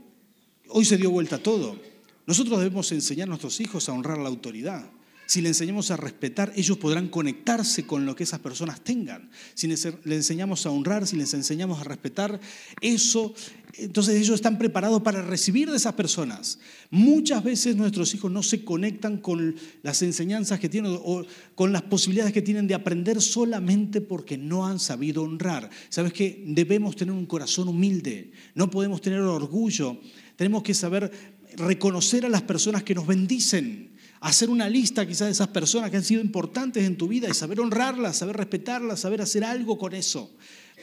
hoy 0.69 0.85
se 0.85 0.97
dio 0.97 1.11
vuelta 1.11 1.39
todo. 1.39 1.77
Nosotros 2.27 2.59
debemos 2.61 2.93
enseñar 2.93 3.27
a 3.27 3.31
nuestros 3.31 3.61
hijos 3.61 3.89
a 3.89 3.93
honrar 3.93 4.19
la 4.19 4.29
autoridad. 4.29 4.89
Si 5.31 5.41
le 5.41 5.51
enseñamos 5.51 5.93
a 5.93 5.97
respetar, 5.97 6.53
ellos 6.57 6.77
podrán 6.77 7.07
conectarse 7.07 7.87
con 7.87 8.05
lo 8.05 8.17
que 8.17 8.25
esas 8.25 8.41
personas 8.41 8.81
tengan. 8.81 9.31
Si 9.55 9.69
les 9.69 9.87
enseñamos 10.05 10.67
a 10.67 10.71
honrar, 10.71 11.07
si 11.07 11.15
les 11.15 11.33
enseñamos 11.35 11.81
a 11.81 11.85
respetar, 11.85 12.41
eso, 12.81 13.33
entonces 13.75 14.17
ellos 14.17 14.35
están 14.35 14.59
preparados 14.59 15.03
para 15.03 15.23
recibir 15.23 15.71
de 15.71 15.77
esas 15.77 15.95
personas. 15.95 16.59
Muchas 16.91 17.45
veces 17.45 17.77
nuestros 17.77 18.13
hijos 18.13 18.33
no 18.33 18.43
se 18.43 18.65
conectan 18.65 19.19
con 19.19 19.55
las 19.85 20.03
enseñanzas 20.03 20.59
que 20.59 20.69
tienen 20.69 20.99
o 21.01 21.25
con 21.55 21.73
las 21.73 21.83
posibilidades 21.83 22.33
que 22.33 22.43
tienen 22.43 22.67
de 22.67 22.75
aprender 22.75 23.23
solamente 23.23 24.01
porque 24.01 24.37
no 24.37 24.67
han 24.67 24.81
sabido 24.81 25.23
honrar. 25.23 25.71
¿Sabes 25.91 26.13
que 26.13 26.43
Debemos 26.45 26.97
tener 26.97 27.15
un 27.15 27.27
corazón 27.27 27.69
humilde, 27.69 28.33
no 28.57 28.69
podemos 28.69 29.01
tener 29.01 29.21
orgullo, 29.21 30.01
tenemos 30.35 30.65
que 30.65 30.75
saber 30.75 31.13
reconocer 31.57 32.27
a 32.27 32.29
las 32.29 32.43
personas 32.43 32.83
que 32.83 32.97
nos 32.97 33.07
bendicen 33.07 33.91
hacer 34.21 34.51
una 34.51 34.69
lista 34.69 35.07
quizás 35.07 35.29
de 35.29 35.33
esas 35.33 35.49
personas 35.49 35.91
que 35.91 35.97
han 35.97 36.05
sido 36.05 36.21
importantes 36.21 36.85
en 36.85 36.97
tu 36.97 37.09
vida 37.09 37.29
y 37.29 37.35
saber 37.35 37.61
honrarlas, 37.61 38.19
saber 38.19 38.37
respetarlas, 38.37 39.01
saber 39.01 39.23
hacer 39.23 39.45
algo 39.45 39.79
con 39.79 39.95
eso. 39.95 40.31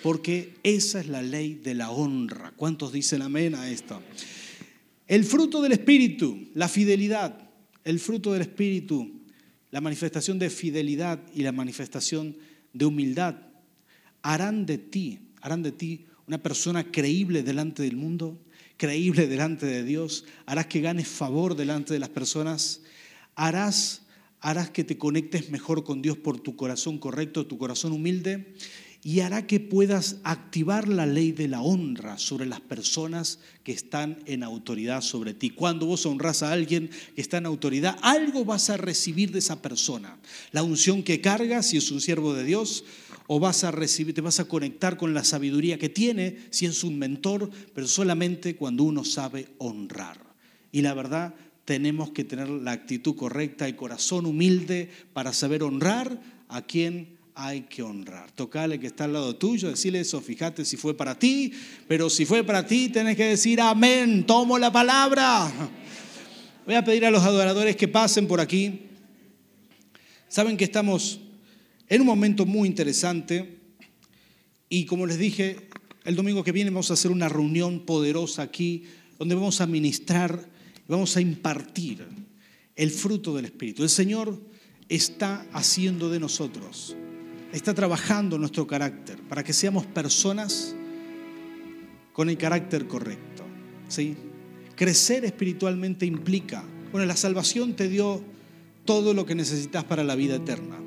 Porque 0.04 0.56
esa 0.64 1.00
es 1.00 1.08
la 1.08 1.22
ley 1.22 1.56
de 1.56 1.74
la 1.74 1.92
honra. 1.92 2.54
¿Cuántos 2.56 2.92
dicen 2.92 3.22
amén 3.22 3.56
a 3.56 3.70
esto? 3.70 4.02
El 5.08 5.24
fruto 5.24 5.62
del 5.62 5.72
Espíritu, 5.72 6.50
la 6.54 6.68
fidelidad, 6.68 7.50
el 7.84 8.00
fruto 8.00 8.34
del 8.34 8.42
Espíritu, 8.42 9.22
la 9.72 9.82
manifestación 9.82 10.40
de 10.40 10.50
fidelidad 10.50 11.20
y 11.34 11.44
la 11.44 11.52
manifestación 11.52 12.36
de 12.74 12.86
humildad, 12.86 13.36
harán 14.22 14.66
de 14.66 14.78
ti, 14.78 15.20
harán 15.42 15.64
de 15.64 15.72
ti 15.72 16.06
una 16.28 16.42
persona 16.42 16.92
creíble 16.92 17.44
delante 17.44 17.84
del 17.84 17.96
mundo, 17.96 18.38
creíble 18.76 19.28
delante 19.28 19.66
de 19.66 19.84
Dios, 19.84 20.26
harás 20.46 20.68
que 20.68 20.82
ganes 20.82 21.08
favor 21.08 21.56
delante 21.56 21.94
de 21.94 22.00
las 22.00 22.10
personas 22.10 22.82
harás, 23.38 24.02
harás 24.42 24.72
que 24.72 24.84
te 24.84 24.98
conectes 24.98 25.50
mejor 25.52 25.86
con 25.86 26.02
Dios 26.02 26.18
por 26.18 26.42
tu 26.42 26.58
corazón 26.58 26.98
correcto, 26.98 27.46
tu 27.46 27.58
corazón 27.58 27.94
humilde, 27.94 28.54
y 29.04 29.22
hará 29.22 29.48
que 29.48 29.60
puedas 29.60 30.18
activar 30.24 30.90
la 30.90 31.06
ley 31.06 31.32
de 31.32 31.48
la 31.48 31.62
honra 31.62 32.18
sobre 32.18 32.48
las 32.48 32.60
personas 32.60 33.40
que 33.64 33.72
están 33.72 34.18
en 34.26 34.44
autoridad 34.44 35.02
sobre 35.02 35.34
ti. 35.34 35.52
Cuando 35.52 35.86
vos 35.86 36.06
honras 36.06 36.44
a 36.44 36.52
alguien 36.52 36.90
que 37.16 37.22
está 37.22 37.38
en 37.38 37.46
autoridad, 37.46 37.98
algo 38.02 38.44
vas 38.44 38.70
a 38.70 38.76
recibir 38.76 39.32
de 39.32 39.40
esa 39.40 39.62
persona. 39.62 40.18
La 40.52 40.64
unción 40.64 41.04
que 41.04 41.22
carga, 41.22 41.62
si 41.64 41.78
es 41.78 41.92
un 41.92 42.02
siervo 42.02 42.34
de 42.34 42.44
Dios, 42.44 42.84
o 43.28 43.40
vas 43.40 43.64
a 43.64 43.72
recibir, 43.72 44.16
te 44.16 44.22
vas 44.22 44.40
a 44.40 44.46
conectar 44.46 44.98
con 44.98 45.14
la 45.14 45.24
sabiduría 45.24 45.78
que 45.78 45.90
tiene, 45.90 46.40
si 46.50 46.66
es 46.66 46.84
un 46.84 46.98
mentor, 46.98 47.52
pero 47.76 47.88
solamente 47.88 48.56
cuando 48.56 48.84
uno 48.84 49.04
sabe 49.04 49.48
honrar. 49.60 50.18
Y 50.72 50.82
la 50.82 50.94
verdad, 50.94 51.36
tenemos 51.68 52.12
que 52.12 52.24
tener 52.24 52.48
la 52.48 52.72
actitud 52.72 53.14
correcta, 53.18 53.68
el 53.68 53.76
corazón 53.76 54.26
humilde 54.26 54.90
para 55.12 55.34
saber 55.34 55.64
honrar 55.64 56.18
a 56.48 56.62
quien 56.62 57.18
hay 57.36 57.64
que 57.64 57.84
honrar. 57.84 58.32
Tocale 58.32 58.80
que 58.80 58.88
está 58.88 59.04
al 59.04 59.12
lado 59.12 59.36
tuyo, 59.36 59.70
decirle 59.70 60.00
eso, 60.00 60.22
fíjate 60.22 60.64
si 60.64 60.78
fue 60.78 60.96
para 60.96 61.20
ti, 61.20 61.52
pero 61.90 62.10
si 62.10 62.24
fue 62.24 62.46
para 62.46 62.66
ti, 62.66 62.88
tenés 62.88 63.18
que 63.18 63.26
decir 63.26 63.60
amén, 63.60 64.26
tomo 64.26 64.58
la 64.58 64.72
palabra. 64.72 65.52
Voy 66.66 66.76
a 66.76 66.86
pedir 66.86 67.06
a 67.06 67.12
los 67.12 67.24
adoradores 67.24 67.76
que 67.76 67.90
pasen 67.90 68.28
por 68.28 68.40
aquí. 68.40 68.84
Saben 70.30 70.56
que 70.56 70.64
estamos 70.64 71.20
en 71.90 72.00
un 72.00 72.08
momento 72.08 72.46
muy 72.46 72.70
interesante 72.70 73.58
y 74.70 74.86
como 74.86 75.06
les 75.06 75.18
dije, 75.18 75.68
el 76.06 76.16
domingo 76.16 76.46
que 76.46 76.54
viene 76.54 76.70
vamos 76.70 76.92
a 76.92 76.94
hacer 76.94 77.12
una 77.12 77.28
reunión 77.28 77.82
poderosa 77.82 78.42
aquí 78.42 78.86
donde 79.20 79.36
vamos 79.36 79.60
a 79.60 79.68
ministrar 79.68 80.56
vamos 80.88 81.16
a 81.18 81.22
impartir 81.22 82.06
el 82.76 82.92
fruto 82.92 83.36
del 83.36 83.46
Espíritu. 83.46 83.84
El 83.84 83.90
Señor 83.90 84.40
está 84.90 85.46
haciendo 85.52 86.10
de 86.10 86.20
nosotros, 86.20 86.96
está 87.52 87.74
trabajando 87.74 88.38
nuestro 88.38 88.68
carácter 88.68 89.22
para 89.24 89.44
que 89.44 89.54
seamos 89.54 89.86
personas 89.86 90.76
con 92.14 92.30
el 92.30 92.38
carácter 92.38 92.88
correcto. 92.88 93.44
¿sí? 93.88 94.16
Crecer 94.76 95.26
espiritualmente 95.26 96.06
implica, 96.06 96.64
bueno, 96.92 97.06
la 97.06 97.16
salvación 97.16 97.76
te 97.76 97.90
dio 97.90 98.24
todo 98.86 99.14
lo 99.14 99.26
que 99.26 99.36
necesitas 99.36 99.84
para 99.84 100.04
la 100.04 100.16
vida 100.16 100.36
eterna. 100.36 100.78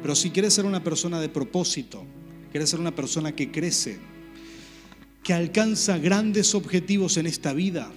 Pero 0.00 0.14
si 0.14 0.30
quieres 0.30 0.54
ser 0.54 0.64
una 0.64 0.82
persona 0.82 1.20
de 1.20 1.28
propósito, 1.28 2.04
quieres 2.50 2.70
ser 2.70 2.80
una 2.80 2.94
persona 2.94 3.32
que 3.32 3.50
crece, 3.50 3.98
que 5.22 5.32
alcanza 5.32 5.98
grandes 5.98 6.54
objetivos 6.54 7.16
en 7.16 7.26
esta 7.26 7.52
vida, 7.52 7.92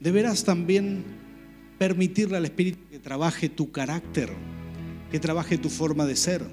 deberás 0.00 0.44
también 0.44 1.04
permitirle 1.78 2.36
al 2.36 2.44
Espíritu 2.44 2.78
que 2.90 2.98
trabaje 2.98 3.48
tu 3.48 3.70
carácter, 3.70 4.30
que 5.10 5.18
trabaje 5.18 5.58
tu 5.58 5.68
forma 5.68 6.06
de 6.06 6.16
ser. 6.16 6.44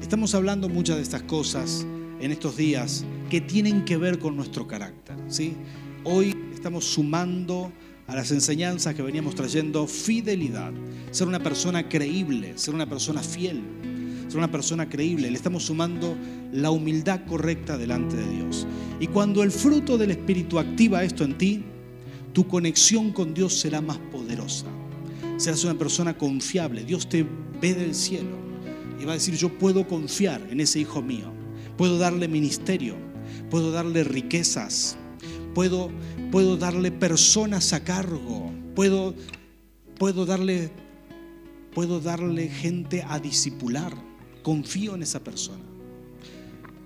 Estamos 0.00 0.34
hablando 0.34 0.68
muchas 0.68 0.96
de 0.96 1.02
estas 1.02 1.22
cosas 1.22 1.86
en 2.20 2.32
estos 2.32 2.56
días 2.56 3.04
que 3.30 3.40
tienen 3.40 3.84
que 3.84 3.96
ver 3.96 4.18
con 4.18 4.36
nuestro 4.36 4.66
carácter. 4.66 5.16
¿sí? 5.28 5.54
Hoy 6.04 6.34
estamos 6.52 6.84
sumando 6.84 7.72
a 8.06 8.14
las 8.14 8.30
enseñanzas 8.30 8.94
que 8.94 9.02
veníamos 9.02 9.34
trayendo 9.34 9.86
fidelidad, 9.86 10.72
ser 11.10 11.28
una 11.28 11.40
persona 11.40 11.88
creíble, 11.88 12.52
ser 12.56 12.74
una 12.74 12.88
persona 12.88 13.22
fiel, 13.22 13.62
ser 14.28 14.38
una 14.38 14.50
persona 14.50 14.88
creíble. 14.88 15.30
Le 15.30 15.36
estamos 15.36 15.64
sumando 15.64 16.16
la 16.52 16.70
humildad 16.70 17.24
correcta 17.26 17.78
delante 17.78 18.16
de 18.16 18.28
Dios. 18.28 18.66
Y 19.00 19.06
cuando 19.06 19.42
el 19.42 19.50
fruto 19.50 19.96
del 19.98 20.10
Espíritu 20.10 20.58
activa 20.58 21.04
esto 21.04 21.24
en 21.24 21.38
ti, 21.38 21.64
tu 22.32 22.46
conexión 22.46 23.12
con 23.12 23.34
Dios 23.34 23.54
será 23.54 23.80
más 23.80 23.98
poderosa. 24.10 24.66
Serás 25.36 25.64
una 25.64 25.78
persona 25.78 26.16
confiable. 26.16 26.84
Dios 26.84 27.08
te 27.08 27.26
ve 27.60 27.74
del 27.74 27.94
cielo 27.94 28.36
y 29.00 29.04
va 29.04 29.12
a 29.12 29.14
decir, 29.14 29.34
yo 29.34 29.58
puedo 29.58 29.86
confiar 29.86 30.40
en 30.50 30.60
ese 30.60 30.80
hijo 30.80 31.02
mío. 31.02 31.32
Puedo 31.76 31.98
darle 31.98 32.28
ministerio, 32.28 32.96
puedo 33.50 33.72
darle 33.72 34.04
riquezas, 34.04 34.96
puedo, 35.54 35.90
puedo 36.30 36.56
darle 36.56 36.92
personas 36.92 37.72
a 37.72 37.82
cargo, 37.82 38.52
puedo, 38.74 39.14
puedo 39.98 40.26
darle 40.26 40.70
puedo 41.74 42.00
darle 42.00 42.48
gente 42.48 43.04
a 43.08 43.18
disipular. 43.18 43.92
Confío 44.42 44.94
en 44.94 45.02
esa 45.02 45.22
persona. 45.22 45.64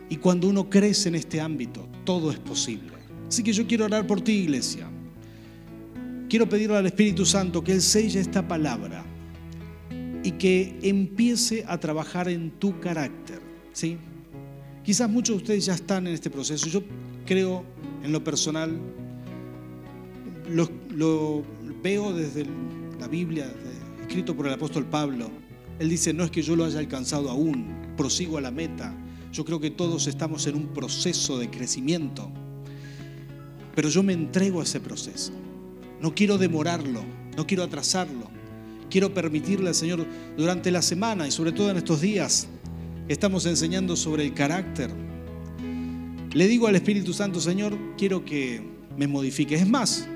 Y 0.09 0.17
cuando 0.17 0.49
uno 0.49 0.71
crece 0.71 1.09
en 1.09 1.17
este 1.17 1.41
ámbito, 1.41 1.89
todo 2.05 2.31
es 2.31 2.39
posible. 2.39 2.93
Así 3.27 3.43
que 3.43 3.53
yo 3.53 3.67
quiero 3.67 3.87
orar 3.87 4.07
por 4.07 4.21
ti, 4.21 4.33
iglesia. 4.33 4.89
Quiero 6.29 6.49
pedirle 6.49 6.77
al 6.77 6.87
Espíritu 6.87 7.25
Santo 7.25 7.63
que 7.63 7.73
Él 7.73 7.81
selle 7.81 8.21
esta 8.21 8.47
palabra 8.47 9.05
y 10.25 10.33
que 10.33 10.77
empiece 10.83 11.65
a 11.69 11.79
trabajar 11.79 12.29
en 12.29 12.51
tu 12.51 12.81
carácter. 12.81 13.41
¿sí? 13.73 13.97
Quizás 14.83 15.09
muchos 15.09 15.37
de 15.37 15.43
ustedes 15.43 15.67
ya 15.67 15.75
están 15.75 16.09
en 16.09 16.15
este 16.15 16.29
proceso. 16.29 16.67
Yo 16.67 16.83
creo 17.25 17.65
en 18.03 18.11
lo 18.11 18.25
personal, 18.25 18.77
lo, 20.51 21.45
veo 21.81 22.13
desde 22.13 22.45
la 22.99 23.07
Biblia, 23.07 23.53
escrito 24.01 24.37
por 24.37 24.49
el 24.49 24.55
apóstol 24.55 24.85
Pablo. 24.85 25.31
Él 25.79 25.89
dice, 25.89 26.13
no 26.13 26.25
es 26.25 26.33
que 26.33 26.43
yo 26.43 26.57
lo 26.57 26.65
haya 26.65 26.81
alcanzado 26.81 27.31
aún, 27.31 27.95
prosigo 27.97 28.37
a 28.39 28.41
la 28.41 28.51
meta. 28.51 28.93
Yo 29.33 29.45
creo 29.45 29.61
que 29.61 29.71
todos 29.71 30.09
estamos 30.09 30.47
en 30.49 30.57
un 30.57 30.69
proceso 30.69 31.39
de 31.39 31.51
crecimiento, 31.51 32.31
pero 33.77 33.89
yo 33.89 34.03
me 34.03 34.13
entrego 34.13 34.61
a 34.61 34.65
ese 34.65 34.81
proceso. 34.81 35.33
No 36.01 36.15
quiero 36.15 36.39
demorarlo, 36.39 37.03
no 37.37 37.47
quiero 37.47 37.63
atrasarlo. 37.63 38.31
Quiero 38.91 39.13
permitirle 39.13 39.69
al 39.69 39.75
Señor 39.75 40.07
durante 40.37 40.71
la 40.71 40.83
semana 40.83 41.27
y 41.27 41.31
sobre 41.31 41.53
todo 41.53 41.71
en 41.71 41.77
estos 41.77 42.01
días 42.01 42.47
estamos 43.09 43.47
enseñando 43.47 43.97
sobre 43.97 44.25
el 44.25 44.35
carácter. 44.35 44.91
Le 46.33 46.47
digo 46.47 46.67
al 46.67 46.77
Espíritu 46.77 47.13
Santo, 47.13 47.41
Señor, 47.41 47.77
quiero 47.97 48.25
que 48.25 48.63
me 48.97 49.07
modifique. 49.07 49.55
Es 49.55 49.69
más, 49.69 50.07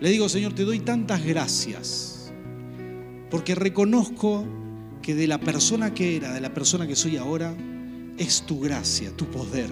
le 0.00 0.10
digo, 0.10 0.28
Señor, 0.28 0.54
te 0.54 0.64
doy 0.64 0.80
tantas 0.80 1.24
gracias 1.24 2.32
porque 3.30 3.54
reconozco 3.54 4.44
que 5.02 5.14
de 5.14 5.26
la 5.26 5.38
persona 5.38 5.94
que 5.94 6.16
era, 6.16 6.34
de 6.34 6.40
la 6.40 6.52
persona 6.52 6.86
que 6.86 6.96
soy 6.96 7.16
ahora, 7.16 7.56
es 8.18 8.42
tu 8.42 8.60
gracia, 8.60 9.16
tu 9.16 9.26
poder. 9.26 9.70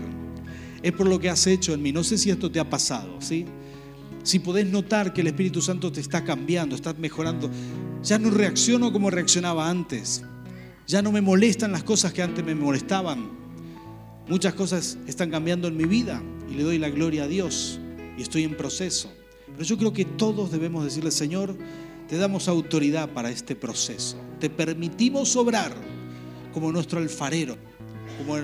Es 0.82 0.92
por 0.92 1.08
lo 1.08 1.18
que 1.18 1.28
has 1.28 1.46
hecho 1.46 1.74
en 1.74 1.82
mí. 1.82 1.92
No 1.92 2.04
sé 2.04 2.16
si 2.16 2.30
esto 2.30 2.50
te 2.50 2.60
ha 2.60 2.70
pasado, 2.70 3.20
¿sí? 3.20 3.44
Si 4.28 4.40
podés 4.40 4.66
notar 4.66 5.14
que 5.14 5.22
el 5.22 5.28
Espíritu 5.28 5.62
Santo 5.62 5.90
te 5.90 6.02
está 6.02 6.22
cambiando, 6.22 6.76
estás 6.76 6.98
mejorando. 6.98 7.48
Ya 8.02 8.18
no 8.18 8.28
reacciono 8.28 8.92
como 8.92 9.08
reaccionaba 9.08 9.70
antes. 9.70 10.22
Ya 10.86 11.00
no 11.00 11.12
me 11.12 11.22
molestan 11.22 11.72
las 11.72 11.82
cosas 11.82 12.12
que 12.12 12.22
antes 12.22 12.44
me 12.44 12.54
molestaban. 12.54 13.30
Muchas 14.28 14.52
cosas 14.52 14.98
están 15.06 15.30
cambiando 15.30 15.66
en 15.66 15.78
mi 15.78 15.86
vida 15.86 16.22
y 16.46 16.56
le 16.56 16.62
doy 16.62 16.76
la 16.76 16.90
gloria 16.90 17.24
a 17.24 17.26
Dios 17.26 17.80
y 18.18 18.20
estoy 18.20 18.44
en 18.44 18.54
proceso. 18.54 19.10
Pero 19.46 19.64
yo 19.64 19.78
creo 19.78 19.94
que 19.94 20.04
todos 20.04 20.52
debemos 20.52 20.84
decirle, 20.84 21.10
Señor, 21.10 21.56
te 22.06 22.18
damos 22.18 22.48
autoridad 22.48 23.08
para 23.14 23.30
este 23.30 23.56
proceso. 23.56 24.18
Te 24.40 24.50
permitimos 24.50 25.34
obrar 25.36 25.72
como 26.52 26.70
nuestro 26.70 26.98
alfarero, 26.98 27.56
como, 28.18 28.36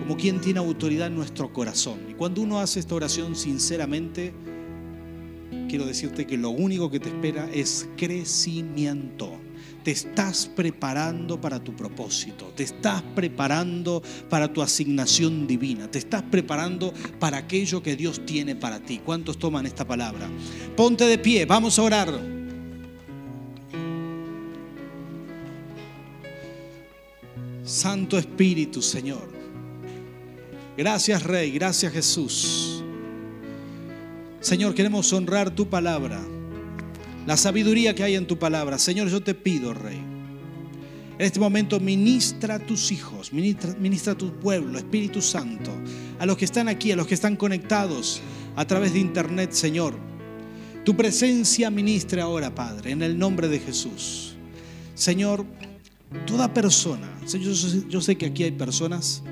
como 0.00 0.16
quien 0.16 0.40
tiene 0.40 0.58
autoridad 0.58 1.08
en 1.08 1.16
nuestro 1.16 1.52
corazón. 1.52 1.98
Y 2.08 2.14
cuando 2.14 2.40
uno 2.40 2.60
hace 2.60 2.80
esta 2.80 2.94
oración 2.94 3.36
sinceramente, 3.36 4.32
quiero 5.68 5.86
decirte 5.86 6.26
que 6.26 6.36
lo 6.36 6.50
único 6.50 6.90
que 6.90 7.00
te 7.00 7.08
espera 7.08 7.48
es 7.52 7.88
crecimiento. 7.96 9.38
Te 9.84 9.92
estás 9.92 10.46
preparando 10.54 11.40
para 11.40 11.62
tu 11.62 11.74
propósito, 11.74 12.52
te 12.54 12.62
estás 12.64 13.02
preparando 13.14 14.02
para 14.28 14.52
tu 14.52 14.60
asignación 14.60 15.46
divina, 15.46 15.90
te 15.90 15.98
estás 15.98 16.22
preparando 16.22 16.92
para 17.18 17.38
aquello 17.38 17.82
que 17.82 17.96
Dios 17.96 18.26
tiene 18.26 18.54
para 18.54 18.80
ti. 18.80 19.00
¿Cuántos 19.02 19.38
toman 19.38 19.64
esta 19.66 19.86
palabra? 19.86 20.28
Ponte 20.76 21.04
de 21.04 21.16
pie, 21.16 21.46
vamos 21.46 21.78
a 21.78 21.82
orar. 21.82 22.38
Santo 27.68 28.16
Espíritu, 28.16 28.80
Señor. 28.80 29.28
Gracias, 30.76 31.22
Rey. 31.22 31.50
Gracias, 31.50 31.92
Jesús. 31.92 32.77
Señor, 34.48 34.74
queremos 34.74 35.12
honrar 35.12 35.50
tu 35.50 35.68
palabra, 35.68 36.18
la 37.26 37.36
sabiduría 37.36 37.94
que 37.94 38.02
hay 38.02 38.14
en 38.14 38.26
tu 38.26 38.38
palabra. 38.38 38.78
Señor, 38.78 39.10
yo 39.10 39.22
te 39.22 39.34
pido, 39.34 39.74
Rey. 39.74 39.98
En 39.98 41.26
este 41.26 41.38
momento 41.38 41.78
ministra 41.80 42.54
a 42.54 42.58
tus 42.58 42.90
hijos, 42.90 43.30
ministra, 43.30 44.12
a 44.12 44.16
tu 44.16 44.32
pueblo, 44.40 44.78
Espíritu 44.78 45.20
Santo, 45.20 45.70
a 46.18 46.24
los 46.24 46.38
que 46.38 46.46
están 46.46 46.66
aquí, 46.66 46.90
a 46.90 46.96
los 46.96 47.06
que 47.06 47.12
están 47.12 47.36
conectados 47.36 48.22
a 48.56 48.66
través 48.66 48.94
de 48.94 49.00
internet, 49.00 49.52
Señor. 49.52 49.92
Tu 50.82 50.96
presencia 50.96 51.68
ministra 51.68 52.22
ahora, 52.22 52.54
Padre, 52.54 52.92
en 52.92 53.02
el 53.02 53.18
nombre 53.18 53.48
de 53.48 53.58
Jesús. 53.58 54.34
Señor, 54.94 55.44
Toda 56.26 56.54
persona, 56.54 57.06
Señor, 57.26 57.52
yo 57.52 58.00
sé 58.00 58.16
que 58.16 58.24
aquí 58.24 58.44
hay 58.44 58.52
personas, 58.52 59.22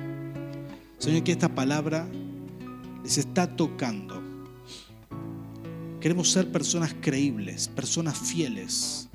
Señor, 0.99 1.23
que 1.23 1.33
esta 1.33 1.49
palabra 1.49 2.07
les 3.03 3.17
está 3.17 3.57
tocando. 3.57 4.16
Queremos 6.07 6.31
ser 6.31 6.53
personas 6.53 6.95
creíbles, 7.01 7.67
personas 7.67 8.17
fieles, 8.17 9.09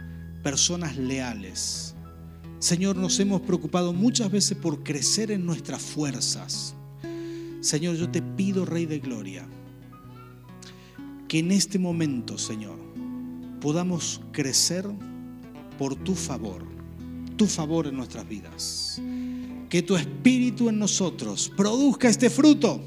personas 0.43 0.97
leales. 0.97 1.95
Señor, 2.59 2.97
nos 2.97 3.17
hemos 3.21 3.39
preocupado 3.39 3.93
muchas 3.93 4.29
veces 4.29 4.57
por 4.57 4.83
crecer 4.83 5.31
en 5.31 5.45
nuestras 5.45 5.81
fuerzas. 5.81 6.75
Señor, 7.61 7.95
yo 7.95 8.11
te 8.11 8.21
pido, 8.21 8.65
Rey 8.65 8.87
de 8.87 8.99
Gloria, 8.99 9.47
que 11.29 11.39
en 11.39 11.53
este 11.53 11.79
momento, 11.79 12.37
Señor, 12.37 12.77
podamos 13.61 14.19
crecer 14.33 14.85
por 15.77 15.95
tu 15.95 16.13
favor 16.13 16.67
tu 17.37 17.47
favor 17.47 17.87
en 17.87 17.95
nuestras 17.95 18.27
vidas. 18.27 19.01
Que 19.69 19.81
tu 19.81 19.95
espíritu 19.95 20.67
en 20.67 20.77
nosotros 20.77 21.49
produzca 21.55 22.09
este 22.09 22.29
fruto. 22.29 22.83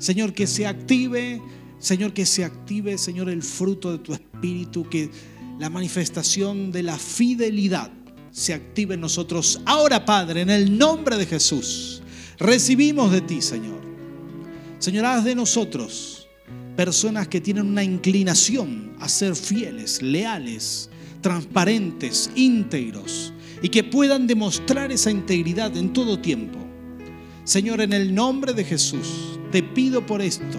Señor, 0.00 0.32
que 0.32 0.48
se 0.48 0.66
active, 0.66 1.40
Señor, 1.80 2.12
que 2.12 2.26
se 2.26 2.44
active, 2.44 2.96
Señor, 2.98 3.28
el 3.28 3.42
fruto 3.42 3.90
de 3.90 3.98
tu 3.98 4.12
espíritu, 4.12 4.88
que 4.88 5.10
la 5.58 5.70
manifestación 5.70 6.70
de 6.70 6.82
la 6.82 6.96
fidelidad 6.96 7.90
se 8.30 8.54
active 8.54 8.94
en 8.94 9.00
nosotros. 9.00 9.60
Ahora, 9.64 10.04
Padre, 10.04 10.42
en 10.42 10.50
el 10.50 10.78
nombre 10.78 11.16
de 11.16 11.26
Jesús, 11.26 12.02
recibimos 12.38 13.10
de 13.10 13.22
ti, 13.22 13.42
Señor. 13.42 13.80
Señor, 14.78 15.06
haz 15.06 15.24
de 15.24 15.34
nosotros 15.34 16.28
personas 16.76 17.28
que 17.28 17.40
tienen 17.40 17.66
una 17.66 17.82
inclinación 17.82 18.94
a 19.00 19.08
ser 19.08 19.34
fieles, 19.34 20.00
leales, 20.00 20.88
transparentes, 21.20 22.30
íntegros 22.34 23.32
y 23.62 23.68
que 23.68 23.84
puedan 23.84 24.26
demostrar 24.26 24.92
esa 24.92 25.10
integridad 25.10 25.76
en 25.76 25.92
todo 25.92 26.18
tiempo. 26.18 26.58
Señor, 27.44 27.80
en 27.80 27.92
el 27.92 28.14
nombre 28.14 28.52
de 28.52 28.64
Jesús, 28.64 29.38
te 29.50 29.62
pido 29.62 30.06
por 30.06 30.22
esto. 30.22 30.58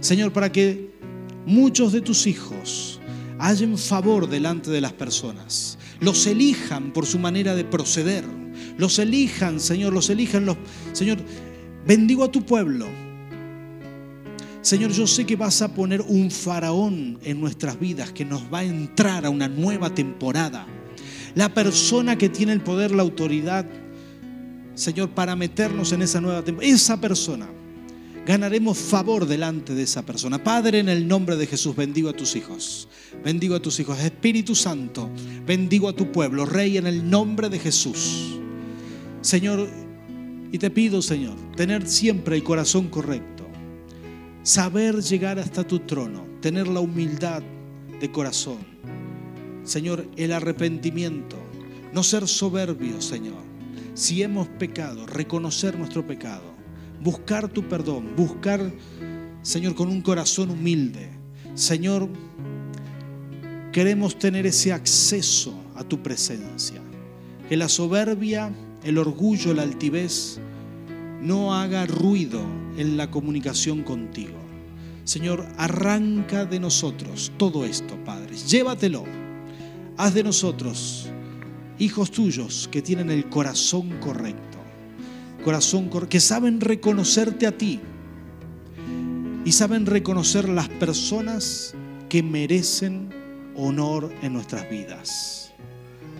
Señor, 0.00 0.32
para 0.32 0.50
que 0.50 0.90
muchos 1.46 1.92
de 1.92 2.00
tus 2.00 2.26
hijos 2.26 3.00
hayan 3.38 3.76
favor 3.78 4.28
delante 4.28 4.70
de 4.70 4.80
las 4.80 4.92
personas, 4.92 5.78
los 6.00 6.26
elijan 6.26 6.92
por 6.92 7.06
su 7.06 7.18
manera 7.18 7.54
de 7.54 7.64
proceder, 7.64 8.24
los 8.76 8.98
elijan, 8.98 9.60
Señor, 9.60 9.92
los 9.92 10.10
elijan 10.10 10.46
los... 10.46 10.56
Señor, 10.92 11.18
bendigo 11.86 12.24
a 12.24 12.32
tu 12.32 12.44
pueblo. 12.44 12.86
Señor, 14.62 14.92
yo 14.92 15.06
sé 15.06 15.24
que 15.24 15.36
vas 15.36 15.62
a 15.62 15.74
poner 15.74 16.02
un 16.02 16.30
faraón 16.30 17.18
en 17.22 17.40
nuestras 17.40 17.78
vidas 17.78 18.12
que 18.12 18.24
nos 18.24 18.42
va 18.52 18.58
a 18.58 18.64
entrar 18.64 19.24
a 19.24 19.30
una 19.30 19.48
nueva 19.48 19.94
temporada 19.94 20.66
la 21.34 21.48
persona 21.54 22.16
que 22.16 22.28
tiene 22.28 22.52
el 22.52 22.60
poder, 22.60 22.92
la 22.92 23.02
autoridad, 23.02 23.66
Señor, 24.74 25.10
para 25.10 25.36
meternos 25.36 25.92
en 25.92 26.02
esa 26.02 26.20
nueva 26.20 26.42
temporada. 26.42 26.72
Esa 26.72 27.00
persona, 27.00 27.48
ganaremos 28.26 28.78
favor 28.78 29.26
delante 29.26 29.74
de 29.74 29.82
esa 29.82 30.04
persona. 30.04 30.42
Padre, 30.42 30.78
en 30.78 30.88
el 30.88 31.06
nombre 31.06 31.36
de 31.36 31.46
Jesús, 31.46 31.74
bendigo 31.74 32.08
a 32.08 32.12
tus 32.12 32.36
hijos. 32.36 32.88
Bendigo 33.24 33.54
a 33.54 33.60
tus 33.60 33.78
hijos. 33.80 33.98
Espíritu 33.98 34.54
Santo, 34.54 35.10
bendigo 35.46 35.88
a 35.88 35.92
tu 35.94 36.10
pueblo. 36.12 36.46
Rey, 36.46 36.76
en 36.76 36.86
el 36.86 37.08
nombre 37.08 37.48
de 37.48 37.58
Jesús. 37.58 38.38
Señor, 39.20 39.68
y 40.52 40.58
te 40.58 40.70
pido, 40.70 41.02
Señor, 41.02 41.36
tener 41.56 41.86
siempre 41.86 42.36
el 42.36 42.42
corazón 42.42 42.88
correcto. 42.88 43.46
Saber 44.42 45.02
llegar 45.02 45.38
hasta 45.38 45.66
tu 45.66 45.80
trono. 45.80 46.26
Tener 46.40 46.68
la 46.68 46.80
humildad 46.80 47.42
de 48.00 48.10
corazón 48.10 48.70
Señor, 49.64 50.08
el 50.16 50.32
arrepentimiento, 50.32 51.36
no 51.92 52.02
ser 52.02 52.26
soberbios, 52.26 53.04
Señor. 53.04 53.42
Si 53.94 54.22
hemos 54.22 54.48
pecado, 54.48 55.06
reconocer 55.06 55.78
nuestro 55.78 56.06
pecado, 56.06 56.54
buscar 57.02 57.48
tu 57.48 57.68
perdón, 57.68 58.14
buscar, 58.16 58.72
Señor, 59.42 59.74
con 59.74 59.88
un 59.88 60.00
corazón 60.02 60.50
humilde. 60.50 61.10
Señor, 61.54 62.08
queremos 63.72 64.18
tener 64.18 64.46
ese 64.46 64.72
acceso 64.72 65.54
a 65.76 65.84
tu 65.84 66.02
presencia. 66.02 66.80
Que 67.48 67.56
la 67.56 67.68
soberbia, 67.68 68.52
el 68.84 68.98
orgullo, 68.98 69.54
la 69.54 69.62
altivez 69.62 70.38
no 71.20 71.54
haga 71.54 71.86
ruido 71.86 72.42
en 72.76 72.96
la 72.96 73.10
comunicación 73.10 73.82
contigo. 73.82 74.38
Señor, 75.04 75.46
arranca 75.56 76.44
de 76.44 76.60
nosotros 76.60 77.32
todo 77.36 77.64
esto, 77.64 77.96
Padre. 78.04 78.36
Llévatelo 78.36 79.04
haz 80.00 80.14
de 80.14 80.24
nosotros 80.24 81.10
hijos 81.78 82.10
tuyos 82.10 82.70
que 82.72 82.80
tienen 82.80 83.10
el 83.10 83.28
corazón 83.28 83.98
correcto, 84.00 84.56
corazón 85.40 85.90
que 86.08 86.20
saben 86.20 86.60
reconocerte 86.60 87.46
a 87.46 87.56
ti 87.56 87.80
y 89.44 89.52
saben 89.52 89.86
reconocer 89.86 90.48
las 90.48 90.68
personas 90.68 91.74
que 92.08 92.22
merecen 92.22 93.10
honor 93.56 94.12
en 94.22 94.32
nuestras 94.32 94.68
vidas. 94.70 95.52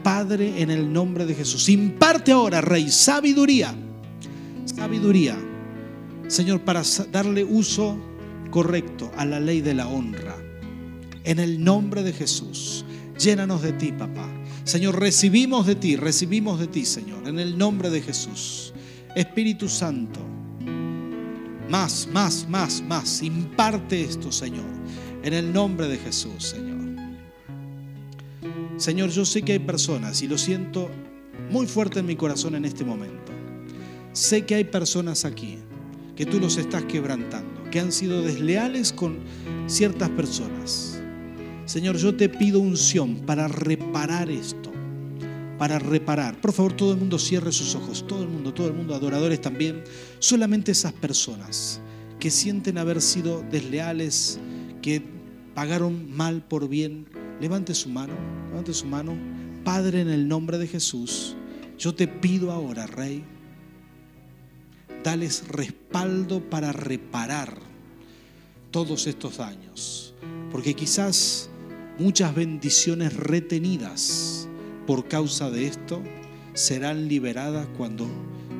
Padre, 0.03 0.63
en 0.63 0.71
el 0.71 0.93
nombre 0.93 1.27
de 1.27 1.35
Jesús, 1.35 1.69
imparte 1.69 2.33
ahora, 2.33 2.61
Rey, 2.61 2.91
sabiduría, 2.91 3.75
sabiduría, 4.65 5.37
Señor, 6.29 6.63
para 6.63 6.83
darle 7.13 7.45
uso 7.45 7.99
correcto 8.51 9.11
a 9.17 9.25
la 9.25 9.41
ley 9.41 9.61
de 9.61 9.75
la 9.75 9.89
honra. 9.89 10.37
En 11.25 11.39
el 11.39 11.63
nombre 11.63 12.03
de 12.03 12.13
Jesús, 12.13 12.85
llénanos 13.19 13.63
de 13.63 13.73
ti, 13.73 13.93
papá. 13.93 14.29
Señor, 14.65 14.99
recibimos 14.99 15.67
de 15.67 15.75
ti, 15.75 15.97
recibimos 15.97 16.59
de 16.59 16.67
ti, 16.67 16.87
Señor, 16.87 17.29
en 17.29 17.39
el 17.39 17.59
nombre 17.59 17.91
de 17.91 18.01
Jesús. 18.01 18.73
Espíritu 19.17 19.69
Santo, 19.69 20.21
más, 21.69 22.09
más, 22.13 22.49
más, 22.49 22.83
más, 22.83 23.23
imparte 23.23 24.03
esto, 24.03 24.31
Señor, 24.31 24.65
en 25.23 25.35
el 25.35 25.53
nombre 25.53 25.89
de 25.89 25.99
Jesús, 25.99 26.45
Señor. 26.45 26.81
Señor, 28.77 29.11
yo 29.11 29.25
sé 29.25 29.43
que 29.43 29.53
hay 29.53 29.59
personas, 29.59 30.23
y 30.23 30.29
lo 30.29 30.39
siento 30.39 30.89
muy 31.51 31.67
fuerte 31.67 32.01
en 32.01 32.07
mi 32.07 32.17
corazón 32.17 32.55
en 32.55 32.65
este 32.65 32.85
momento, 32.85 33.33
sé 34.13 34.47
que 34.47 34.55
hay 34.55 34.65
personas 34.65 35.25
aquí 35.25 35.59
que 36.17 36.27
tú 36.27 36.39
los 36.39 36.57
estás 36.57 36.85
quebrantando, 36.85 37.71
que 37.71 37.81
han 37.81 37.93
sido 37.93 38.23
desleales 38.23 38.93
con 38.93 39.19
ciertas 39.67 40.11
personas. 40.11 41.01
Señor, 41.67 41.97
yo 41.97 42.17
te 42.17 42.29
pido 42.29 42.61
unción 42.61 43.17
para 43.27 43.49
reparar 43.49 44.31
esto, 44.31 44.70
para 45.61 45.79
reparar. 45.79 46.41
Por 46.41 46.55
favor, 46.55 46.73
todo 46.73 46.93
el 46.93 46.99
mundo 46.99 47.19
cierre 47.19 47.53
sus 47.53 47.75
ojos, 47.75 48.07
todo 48.07 48.23
el 48.23 48.31
mundo, 48.31 48.55
todo 48.55 48.69
el 48.69 48.73
mundo, 48.73 48.95
adoradores 48.95 49.43
también. 49.43 49.85
Solamente 50.19 50.73
esas 50.73 50.95
personas 50.95 51.83
que 52.19 52.31
sienten 52.31 52.79
haber 52.79 53.03
sido 53.03 53.43
desleales, 53.43 54.41
que 54.81 55.03
pagaron 55.55 56.17
mal 56.17 56.43
por 56.43 56.67
bien, 56.67 57.07
levante 57.43 57.75
su 57.75 57.91
mano, 57.91 58.15
levante 58.49 58.73
su 58.73 58.87
mano. 58.87 59.15
Padre, 59.63 60.01
en 60.01 60.09
el 60.09 60.27
nombre 60.29 60.57
de 60.57 60.67
Jesús, 60.67 61.37
yo 61.79 61.95
te 61.95 62.09
pido 62.09 62.53
ahora, 62.53 62.87
Rey, 62.87 63.23
dales 65.05 65.47
respaldo 65.47 66.41
para 66.49 66.73
reparar 66.73 67.59
todos 68.71 69.07
estos 69.07 69.37
daños. 69.37 70.15
Porque 70.51 70.73
quizás 70.73 71.51
muchas 71.99 72.35
bendiciones 72.35 73.15
retenidas 73.15 74.40
por 74.87 75.09
causa 75.09 75.51
de 75.51 75.67
esto 75.67 76.03
serán 76.55 77.09
liberadas 77.09 77.67
cuando 77.77 78.07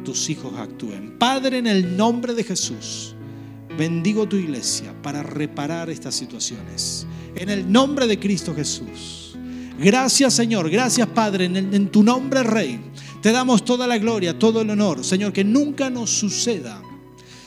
tus 0.05 0.31
hijos 0.31 0.55
actúen. 0.57 1.19
Padre, 1.19 1.59
en 1.59 1.67
el 1.67 1.97
nombre 1.97 2.35
de 2.35 2.45
Jesús, 2.45 3.15
bendigo 3.77 4.27
tu 4.29 4.37
iglesia 4.37 4.95
para 5.03 5.23
reparar 5.23 5.91
estas 5.91 6.15
situaciones. 6.15 7.07
En 7.35 7.49
el 7.49 7.71
nombre 7.71 8.07
de 8.07 8.19
Cristo 8.19 8.55
Jesús. 8.55 9.37
Gracias 9.79 10.35
Señor, 10.35 10.69
gracias 10.69 11.09
Padre, 11.09 11.47
en, 11.47 11.89
tu 11.89 12.03
nombre 12.03 12.43
Rey. 12.43 12.81
Te 13.23 13.33
damos 13.33 13.65
toda 13.65 13.87
la 13.87 13.99
gloria, 13.99 14.39
todo 14.39 14.61
el 14.61 14.71
honor. 14.71 15.05
Señor, 15.05 15.33
que 15.33 15.45
nunca 15.45 15.89
nos 15.89 16.11
suceda, 16.11 16.83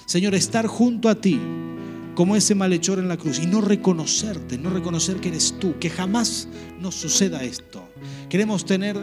Señor, 0.05 0.33
estar 0.33 0.65
junto 0.65 1.09
a 1.09 1.15
ti 1.15 1.39
como 2.15 2.35
ese 2.35 2.55
malhechor 2.55 2.99
en 2.99 3.07
la 3.07 3.17
cruz 3.17 3.39
y 3.39 3.47
no 3.47 3.61
reconocerte, 3.61 4.57
no 4.57 4.69
reconocer 4.69 5.17
que 5.17 5.29
eres 5.29 5.55
tú, 5.59 5.77
que 5.79 5.89
jamás 5.89 6.47
nos 6.79 6.95
suceda 6.95 7.43
esto. 7.43 7.87
Queremos 8.33 8.65
tener, 8.65 8.97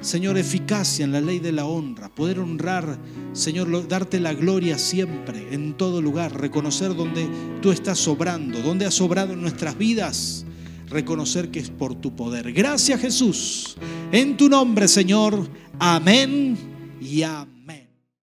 Señor, 0.00 0.36
eficacia 0.36 1.04
en 1.04 1.12
la 1.12 1.20
ley 1.20 1.38
de 1.38 1.52
la 1.52 1.66
honra, 1.66 2.08
poder 2.08 2.40
honrar, 2.40 2.98
Señor, 3.32 3.86
darte 3.86 4.18
la 4.18 4.34
gloria 4.34 4.76
siempre, 4.76 5.54
en 5.54 5.74
todo 5.74 6.02
lugar, 6.02 6.36
reconocer 6.36 6.96
donde 6.96 7.28
tú 7.62 7.70
estás 7.70 7.96
sobrando, 7.96 8.60
donde 8.62 8.84
has 8.84 8.94
sobrado 8.94 9.34
en 9.34 9.40
nuestras 9.40 9.78
vidas, 9.78 10.46
reconocer 10.88 11.52
que 11.52 11.60
es 11.60 11.70
por 11.70 11.94
tu 11.94 12.16
poder. 12.16 12.52
Gracias 12.52 13.00
Jesús, 13.00 13.76
en 14.10 14.36
tu 14.36 14.48
nombre, 14.48 14.88
Señor. 14.88 15.48
Amén 15.78 16.58
y 17.00 17.22
amén. 17.22 17.55